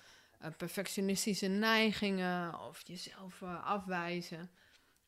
eh, 0.43 0.51
perfectionistische 0.57 1.47
neigingen 1.47 2.61
of 2.61 2.87
jezelf 2.87 3.43
eh, 3.43 3.67
afwijzen. 3.67 4.51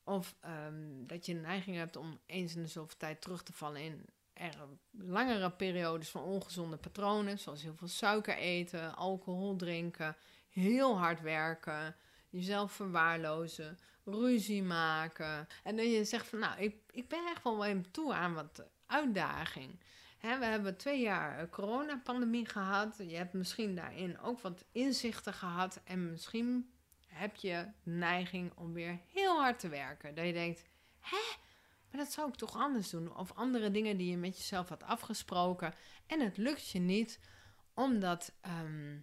Of 0.04 0.36
ehm, 0.40 1.06
dat 1.06 1.26
je 1.26 1.34
een 1.34 1.40
neiging 1.40 1.76
hebt 1.76 1.96
om 1.96 2.20
eens 2.26 2.54
in 2.54 2.62
de 2.62 2.68
zoveel 2.68 2.96
tijd 2.96 3.20
terug 3.20 3.42
te 3.42 3.52
vallen 3.52 3.80
in 3.80 4.04
er 4.34 4.68
langere 4.90 5.50
periodes 5.50 6.08
van 6.08 6.22
ongezonde 6.22 6.76
patronen, 6.76 7.38
zoals 7.38 7.62
heel 7.62 7.76
veel 7.76 7.88
suiker 7.88 8.36
eten, 8.36 8.94
alcohol 8.96 9.56
drinken, 9.56 10.16
heel 10.50 10.98
hard 10.98 11.20
werken, 11.20 11.96
jezelf 12.28 12.72
verwaarlozen, 12.72 13.78
ruzie 14.04 14.62
maken. 14.62 15.48
En 15.62 15.76
dat 15.76 15.86
je 15.86 16.04
zegt 16.04 16.26
van 16.26 16.38
nou, 16.38 16.60
ik, 16.60 16.76
ik 16.90 17.08
ben 17.08 17.26
echt 17.26 17.42
wel 17.42 17.64
even 17.64 17.90
toe 17.90 18.14
aan 18.14 18.34
wat 18.34 18.64
uitdaging. 18.86 19.80
We 20.24 20.44
hebben 20.44 20.76
twee 20.76 21.00
jaar 21.00 21.38
eh, 21.38 21.50
coronapandemie 21.50 22.46
gehad. 22.46 22.96
Je 22.98 23.16
hebt 23.16 23.32
misschien 23.32 23.74
daarin 23.74 24.20
ook 24.20 24.40
wat 24.40 24.64
inzichten 24.72 25.32
gehad. 25.32 25.80
En 25.84 26.10
misschien 26.10 26.72
heb 27.06 27.36
je 27.36 27.66
neiging 27.82 28.52
om 28.56 28.72
weer 28.72 29.00
heel 29.12 29.40
hard 29.40 29.58
te 29.58 29.68
werken. 29.68 30.14
Dat 30.14 30.26
je 30.26 30.32
denkt, 30.32 30.64
hè, 31.00 31.36
maar 31.90 32.00
dat 32.00 32.12
zou 32.12 32.28
ik 32.28 32.34
toch 32.34 32.56
anders 32.56 32.90
doen. 32.90 33.16
Of 33.16 33.32
andere 33.32 33.70
dingen 33.70 33.96
die 33.96 34.10
je 34.10 34.16
met 34.16 34.36
jezelf 34.36 34.68
had 34.68 34.82
afgesproken. 34.82 35.74
En 36.06 36.20
het 36.20 36.36
lukt 36.36 36.68
je 36.68 36.78
niet, 36.78 37.20
omdat, 37.74 38.32
ehm, 38.40 38.98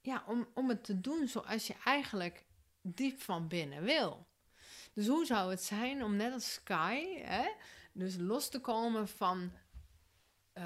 ja, 0.00 0.24
om, 0.26 0.48
om 0.54 0.68
het 0.68 0.84
te 0.84 1.00
doen 1.00 1.28
zoals 1.28 1.66
je 1.66 1.74
eigenlijk 1.84 2.44
diep 2.82 3.20
van 3.20 3.48
binnen 3.48 3.82
wil. 3.82 4.26
Dus 4.92 5.06
hoe 5.06 5.26
zou 5.26 5.50
het 5.50 5.62
zijn 5.62 6.04
om 6.04 6.16
net 6.16 6.32
als 6.32 6.52
Sky, 6.52 7.22
hè, 7.22 7.48
dus 7.92 8.16
los 8.16 8.48
te 8.48 8.60
komen 8.60 9.08
van 9.08 9.52
eh, 10.58 10.64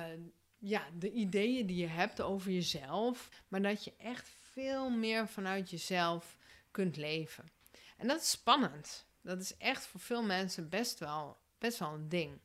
ja, 0.59 0.85
de 0.99 1.13
ideeën 1.13 1.67
die 1.67 1.77
je 1.77 1.87
hebt 1.87 2.21
over 2.21 2.51
jezelf, 2.51 3.29
maar 3.49 3.63
dat 3.63 3.85
je 3.85 3.93
echt 3.99 4.37
veel 4.41 4.91
meer 4.91 5.29
vanuit 5.29 5.71
jezelf 5.71 6.37
kunt 6.71 6.97
leven. 6.97 7.45
En 7.97 8.09
dat 8.09 8.21
is 8.21 8.31
spannend. 8.31 9.07
Dat 9.21 9.41
is 9.41 9.57
echt 9.57 9.87
voor 9.87 10.01
veel 10.01 10.23
mensen 10.23 10.69
best 10.69 10.99
wel, 10.99 11.39
best 11.59 11.79
wel 11.79 11.93
een 11.93 12.09
ding. 12.09 12.41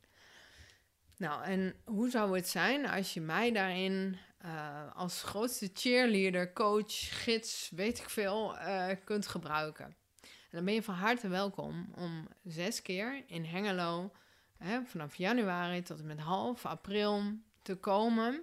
Nou, 1.16 1.44
en 1.44 1.74
hoe 1.84 2.10
zou 2.10 2.36
het 2.36 2.48
zijn 2.48 2.86
als 2.86 3.14
je 3.14 3.20
mij 3.20 3.52
daarin 3.52 4.18
uh, 4.44 4.94
als 4.94 5.22
grootste 5.22 5.70
cheerleader, 5.72 6.52
coach, 6.52 7.22
gids, 7.22 7.70
weet 7.70 7.98
ik 7.98 8.10
veel, 8.10 8.54
uh, 8.54 8.88
kunt 9.04 9.26
gebruiken? 9.26 9.96
En 10.22 10.56
dan 10.56 10.64
ben 10.64 10.74
je 10.74 10.82
van 10.82 10.94
harte 10.94 11.28
welkom 11.28 11.92
om 11.94 12.28
zes 12.44 12.82
keer 12.82 13.24
in 13.26 13.44
Hengelo, 13.44 14.12
vanaf 14.84 15.14
januari 15.14 15.82
tot 15.82 15.98
en 15.98 16.06
met 16.06 16.20
half 16.20 16.66
april, 16.66 17.22
te 17.62 17.76
komen. 17.76 18.42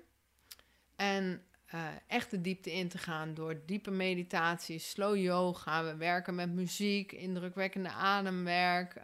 En 0.95 1.41
uh, 1.73 1.81
echt 2.07 2.31
de 2.31 2.41
diepte 2.41 2.73
in 2.73 2.89
te 2.89 2.97
gaan 2.97 3.33
door 3.33 3.61
diepe 3.65 3.91
meditatie, 3.91 4.79
slow 4.79 5.15
yoga. 5.15 5.83
We 5.83 5.95
werken 5.95 6.35
met 6.35 6.49
muziek, 6.49 7.11
indrukwekkende 7.11 7.89
ademwerk. 7.89 8.95
Uh, 8.95 9.03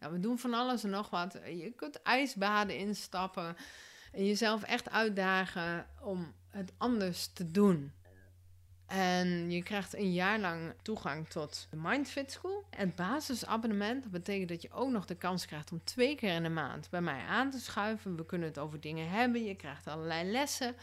nou, 0.00 0.12
we 0.12 0.20
doen 0.20 0.38
van 0.38 0.54
alles 0.54 0.84
en 0.84 0.90
nog 0.90 1.10
wat. 1.10 1.38
Je 1.44 1.72
kunt 1.76 2.02
ijsbaden 2.02 2.76
instappen 2.76 3.56
en 4.12 4.26
jezelf 4.26 4.62
echt 4.62 4.90
uitdagen 4.90 5.86
om 6.02 6.34
het 6.50 6.72
anders 6.76 7.26
te 7.26 7.50
doen. 7.50 7.92
En 8.88 9.50
je 9.50 9.62
krijgt 9.62 9.94
een 9.94 10.12
jaar 10.12 10.38
lang 10.38 10.74
toegang 10.82 11.28
tot 11.28 11.66
de 11.70 11.76
Mindfit 11.76 12.32
School. 12.32 12.64
Het 12.70 12.94
basisabonnement, 12.94 14.02
dat 14.02 14.12
betekent 14.12 14.48
dat 14.48 14.62
je 14.62 14.70
ook 14.70 14.90
nog 14.90 15.04
de 15.04 15.14
kans 15.14 15.46
krijgt 15.46 15.72
om 15.72 15.80
twee 15.84 16.14
keer 16.14 16.34
in 16.34 16.42
de 16.42 16.48
maand 16.48 16.90
bij 16.90 17.00
mij 17.00 17.20
aan 17.20 17.50
te 17.50 17.60
schuiven. 17.60 18.16
We 18.16 18.26
kunnen 18.26 18.48
het 18.48 18.58
over 18.58 18.80
dingen 18.80 19.08
hebben. 19.08 19.44
Je 19.44 19.54
krijgt 19.54 19.86
allerlei 19.86 20.30
lessen. 20.30 20.74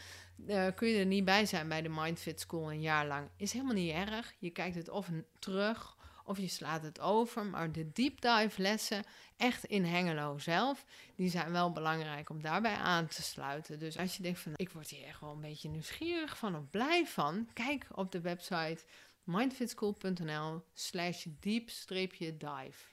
Uh, 0.48 0.66
kun 0.76 0.88
je 0.88 1.00
er 1.00 1.06
niet 1.06 1.26
bij 1.26 1.46
zijn 1.46 1.68
bij 1.68 1.82
de 1.82 1.90
Mindfit 1.90 2.40
School 2.40 2.72
een 2.72 2.82
jaar 2.82 3.08
lang, 3.08 3.28
is 3.38 3.52
helemaal 3.52 3.74
niet 3.74 3.94
erg. 3.94 4.34
Je 4.38 4.50
kijkt 4.50 4.76
het 4.76 4.90
of 4.90 5.10
terug 5.40 5.95
of 6.26 6.38
je 6.38 6.48
slaat 6.48 6.84
het 6.84 7.00
over. 7.00 7.46
Maar 7.46 7.72
de 7.72 7.92
deep 7.92 8.22
dive 8.22 8.62
lessen, 8.62 9.04
echt 9.38 9.64
in 9.64 9.86
Hengelo 9.86 10.38
zelf, 10.38 10.86
die 11.16 11.30
zijn 11.30 11.52
wel 11.52 11.72
belangrijk 11.72 12.30
om 12.30 12.42
daarbij 12.42 12.76
aan 12.76 13.08
te 13.08 13.22
sluiten. 13.22 13.80
Dus 13.80 13.98
als 13.98 14.18
je 14.18 14.24
denkt 14.24 14.40
van, 14.40 14.52
ik 14.56 14.70
word 14.70 14.90
hier 14.90 15.06
echt 15.06 15.20
wel 15.20 15.32
een 15.32 15.42
beetje 15.42 15.70
nieuwsgierig 15.70 16.38
van 16.38 16.56
of 16.56 16.70
blij 16.70 17.06
van, 17.08 17.50
kijk 17.54 17.88
op 17.92 18.12
de 18.12 18.22
website 18.22 18.84
mindfitschool.nl 19.24 20.64
slash 20.74 21.26
deep-dive. 21.40 22.86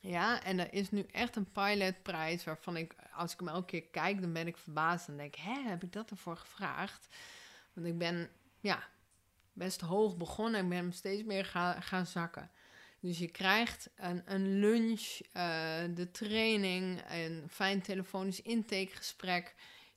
Ja, 0.00 0.42
en 0.42 0.58
er 0.58 0.72
is 0.72 0.90
nu 0.90 1.06
echt 1.10 1.36
een 1.36 1.52
pilotprijs 1.52 2.44
waarvan 2.44 2.76
ik, 2.76 2.94
als 3.12 3.32
ik 3.32 3.38
hem 3.38 3.48
elke 3.48 3.66
keer 3.66 3.82
kijk, 3.82 4.20
dan 4.20 4.32
ben 4.32 4.46
ik 4.46 4.56
verbaasd 4.56 5.08
en 5.08 5.16
denk, 5.16 5.34
hè, 5.34 5.60
heb 5.60 5.82
ik 5.82 5.92
dat 5.92 6.10
ervoor 6.10 6.36
gevraagd? 6.36 7.08
Want 7.72 7.86
ik 7.86 7.98
ben, 7.98 8.30
ja, 8.60 8.88
best 9.58 9.80
hoog 9.80 10.16
begonnen 10.16 10.60
en 10.60 10.68
ben 10.68 10.92
steeds 10.92 11.22
meer 11.22 11.44
gaan, 11.44 11.82
gaan 11.82 12.06
zakken. 12.06 12.50
Dus 13.00 13.18
je 13.18 13.28
krijgt 13.28 13.90
een, 13.96 14.22
een 14.24 14.58
lunch, 14.58 15.20
uh, 15.36 15.94
de 15.94 16.10
training, 16.12 17.02
een 17.08 17.44
fijn 17.50 17.82
telefonisch 17.82 18.42
intakegesprek. 18.42 19.54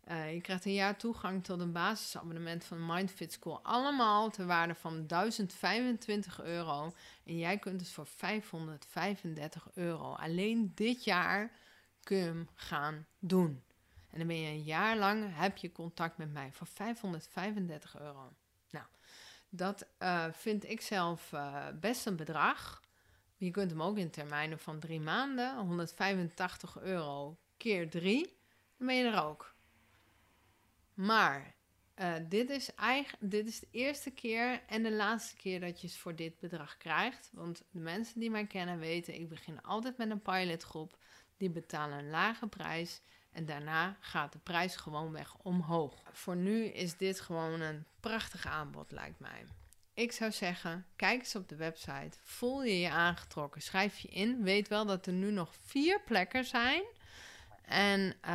Uh, 0.08 0.34
je 0.34 0.42
krijgt 0.42 0.66
een 0.66 0.74
jaar 0.74 0.98
toegang 0.98 1.44
tot 1.44 1.60
een 1.60 1.72
basisabonnement 1.72 2.64
van 2.64 2.86
Mindfit 2.86 3.32
School. 3.32 3.60
Allemaal 3.64 4.30
ter 4.30 4.46
waarde 4.46 4.76
van 4.76 5.08
1025 5.08 6.44
euro. 6.44 6.94
En 7.26 7.38
jij 7.38 7.58
kunt 7.58 7.82
het 7.82 7.90
voor 7.90 8.06
535 8.06 9.68
euro. 9.74 10.14
Alleen 10.14 10.72
dit 10.76 11.04
jaar 11.04 11.52
kun 12.04 12.18
je 12.18 12.24
hem 12.24 12.50
gaan 12.56 13.06
doen. 13.20 13.64
En 14.10 14.18
dan 14.18 14.28
ben 14.28 14.40
je 14.40 14.48
een 14.48 14.64
jaar 14.64 14.98
lang, 14.98 15.36
heb 15.36 15.58
je 15.58 15.72
contact 15.72 16.18
met 16.18 16.34
mij 16.34 16.52
voor 16.52 16.68
535 16.68 18.00
euro. 18.00 18.34
Dat 19.54 19.88
uh, 20.00 20.26
vind 20.32 20.70
ik 20.70 20.82
zelf 20.82 21.32
uh, 21.32 21.68
best 21.80 22.06
een 22.06 22.16
bedrag. 22.16 22.82
Je 23.38 23.52
kunt 23.52 23.72
hem 23.72 23.82
ook 23.82 23.98
in 23.98 24.10
termijnen 24.10 24.60
van 24.60 24.80
drie 24.80 25.00
maanden, 25.00 25.56
185 25.58 26.80
euro 26.80 27.38
keer 27.58 27.90
drie, 27.90 28.38
dan 28.78 28.88
ben 28.88 28.96
je 28.96 29.04
er 29.04 29.24
ook. 29.24 29.56
Maar 30.94 31.56
uh, 31.96 32.14
dit, 32.30 32.50
is 32.50 32.76
eigen, 32.76 33.18
dit 33.20 33.48
is 33.48 33.60
de 33.60 33.68
eerste 33.72 34.12
keer 34.12 34.62
en 34.68 34.84
de 34.84 34.92
laatste 34.92 35.36
keer 35.36 35.60
dat 35.60 35.82
je 35.82 35.88
het 35.88 35.98
voor 35.98 36.16
dit 36.16 36.40
bedrag 36.40 36.78
krijgt. 36.78 37.30
Want 37.34 37.64
de 37.72 37.80
mensen 37.80 38.20
die 38.20 38.30
mij 38.30 38.46
kennen 38.46 38.80
weten, 38.80 39.14
ik 39.14 39.30
begin 39.30 39.62
altijd 39.62 39.98
met 39.98 40.10
een 40.10 40.22
pilotgroep. 40.22 40.98
Die 41.38 41.50
betalen 41.50 41.98
een 41.98 42.10
lage 42.10 42.48
prijs 42.48 43.02
en 43.32 43.46
daarna 43.46 43.98
gaat 44.00 44.34
de 44.34 44.40
prijs 44.40 44.76
gewoon 44.76 45.12
weg 45.12 45.36
omhoog. 45.38 45.94
Voor 46.12 46.36
nu 46.36 46.66
is 46.66 46.98
dit 46.98 47.22
gewoon 47.22 47.62
een 47.62 47.86
prachtig 48.00 48.46
aanbod, 48.46 48.92
lijkt 48.92 49.20
mij. 49.20 49.44
Ik 49.94 50.12
zou 50.12 50.32
zeggen, 50.32 50.86
kijk 50.96 51.20
eens 51.20 51.36
op 51.36 51.50
de 51.50 51.56
website. 51.56 52.18
Voel 52.24 52.64
je 52.64 52.80
je 52.80 52.90
aangetrokken? 52.90 53.62
Schrijf 53.62 54.00
je 54.00 54.08
in. 54.08 54.44
Weet 54.44 54.68
wel 54.68 54.86
dat 54.86 55.06
er 55.06 55.14
nu 55.14 55.32
nog 55.32 55.54
vier 55.66 56.02
plekken 56.02 56.46
zijn. 56.46 56.84
En 57.62 58.00
uh, 58.02 58.32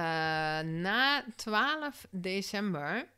na 0.81 1.25
12 1.37 2.07
december 2.11 3.09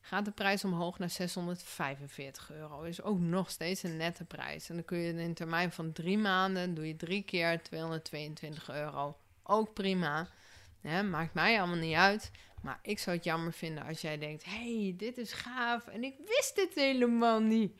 gaat 0.00 0.24
de 0.24 0.30
prijs 0.30 0.64
omhoog 0.64 0.98
naar 0.98 1.10
645 1.10 2.50
euro. 2.50 2.82
Is 2.82 3.02
ook 3.02 3.18
nog 3.18 3.50
steeds 3.50 3.82
een 3.82 3.96
nette 3.96 4.24
prijs. 4.24 4.68
En 4.68 4.74
dan 4.74 4.84
kun 4.84 4.98
je 4.98 5.08
in 5.08 5.18
een 5.18 5.34
termijn 5.34 5.72
van 5.72 5.92
drie 5.92 6.18
maanden, 6.18 6.74
doe 6.74 6.86
je 6.86 6.96
drie 6.96 7.22
keer 7.22 7.62
222 7.62 8.70
euro. 8.70 9.16
Ook 9.42 9.72
prima. 9.74 10.28
Maakt 11.10 11.34
mij 11.34 11.58
allemaal 11.58 11.76
niet 11.76 11.96
uit. 11.96 12.30
Maar 12.62 12.78
ik 12.82 12.98
zou 12.98 13.16
het 13.16 13.24
jammer 13.24 13.52
vinden 13.52 13.84
als 13.84 14.00
jij 14.00 14.18
denkt: 14.18 14.44
hey, 14.44 14.94
dit 14.96 15.18
is 15.18 15.32
gaaf 15.32 15.86
en 15.86 16.04
ik 16.04 16.14
wist 16.26 16.54
dit 16.54 16.74
helemaal 16.74 17.40
niet. 17.40 17.72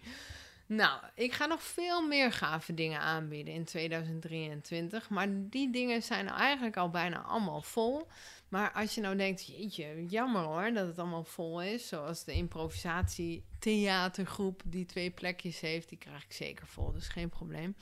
Nou, 0.67 1.01
ik 1.15 1.33
ga 1.33 1.47
nog 1.47 1.63
veel 1.63 2.07
meer 2.07 2.33
gave 2.33 2.75
dingen 2.75 3.01
aanbieden 3.01 3.55
in 3.55 3.65
2023. 3.65 5.09
Maar 5.09 5.27
die 5.31 5.71
dingen 5.71 6.03
zijn 6.03 6.29
eigenlijk 6.29 6.77
al 6.77 6.91
bijna 6.91 7.21
allemaal 7.23 7.63
vol. 7.63 8.09
Maar 8.49 8.73
als 8.73 8.95
je 8.95 9.01
nou 9.01 9.17
denkt, 9.17 9.47
jeetje, 9.47 10.07
jammer 10.07 10.43
hoor 10.43 10.73
dat 10.73 10.87
het 10.87 10.99
allemaal 10.99 11.25
vol 11.25 11.63
is. 11.63 11.89
Zoals 11.89 12.25
de 12.25 12.33
improvisatie 12.33 13.45
theatergroep 13.59 14.63
die 14.65 14.87
twee 14.87 15.11
plekjes 15.11 15.61
heeft. 15.61 15.89
Die 15.89 15.99
krijg 15.99 16.25
ik 16.25 16.33
zeker 16.33 16.67
vol, 16.67 16.93
dus 16.93 17.09
geen 17.09 17.29
probleem. 17.29 17.77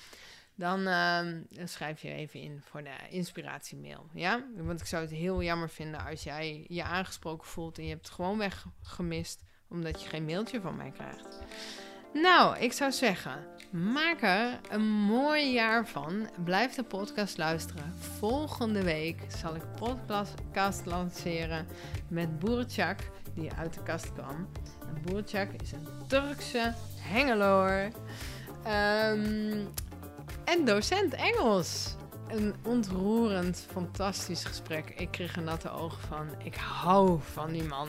Dan, 0.60 0.88
uh, 0.88 1.64
schrijf 1.64 2.02
je 2.02 2.12
even 2.12 2.40
in 2.40 2.62
voor 2.64 2.82
de 2.82 2.94
inspiratiemail. 3.10 4.06
Ja? 4.14 4.44
Want 4.56 4.80
ik 4.80 4.86
zou 4.86 5.02
het 5.02 5.10
heel 5.10 5.42
jammer 5.42 5.70
vinden 5.70 6.06
als 6.06 6.22
jij 6.22 6.64
je 6.68 6.82
aangesproken 6.82 7.46
voelt 7.46 7.78
en 7.78 7.84
je 7.84 7.90
hebt 7.90 8.06
het 8.06 8.14
gewoon 8.14 8.38
weggemist. 8.38 9.42
Omdat 9.68 10.02
je 10.02 10.08
geen 10.08 10.24
mailtje 10.24 10.60
van 10.60 10.76
mij 10.76 10.90
krijgt. 10.90 11.38
Nou, 12.12 12.58
ik 12.58 12.72
zou 12.72 12.92
zeggen, 12.92 13.46
maak 13.70 14.22
er 14.22 14.60
een 14.70 14.88
mooi 14.90 15.52
jaar 15.52 15.86
van. 15.86 16.30
Blijf 16.44 16.74
de 16.74 16.82
podcast 16.82 17.36
luisteren. 17.36 17.94
Volgende 17.98 18.82
week 18.82 19.20
zal 19.28 19.54
ik 19.54 19.62
podcast 19.76 20.86
lanceren 20.86 21.66
met 22.08 22.38
Boertjak, 22.38 22.98
die 23.34 23.52
uit 23.52 23.74
de 23.74 23.82
kast 23.82 24.12
kwam. 24.12 24.48
Boertjak 25.02 25.50
is 25.62 25.72
een 25.72 25.86
Turkse 26.06 26.74
hengeloor. 26.98 27.88
Um, 28.66 29.68
en 30.50 30.64
docent 30.64 31.14
Engels. 31.14 31.94
Een 32.28 32.54
ontroerend, 32.64 33.66
fantastisch 33.72 34.44
gesprek. 34.44 34.90
Ik 34.96 35.10
kreeg 35.10 35.36
er 35.36 35.42
natte 35.42 35.70
ogen 35.70 36.00
van. 36.08 36.26
Ik 36.44 36.54
hou 36.54 37.18
van 37.32 37.52
die 37.52 37.62
man. 37.62 37.88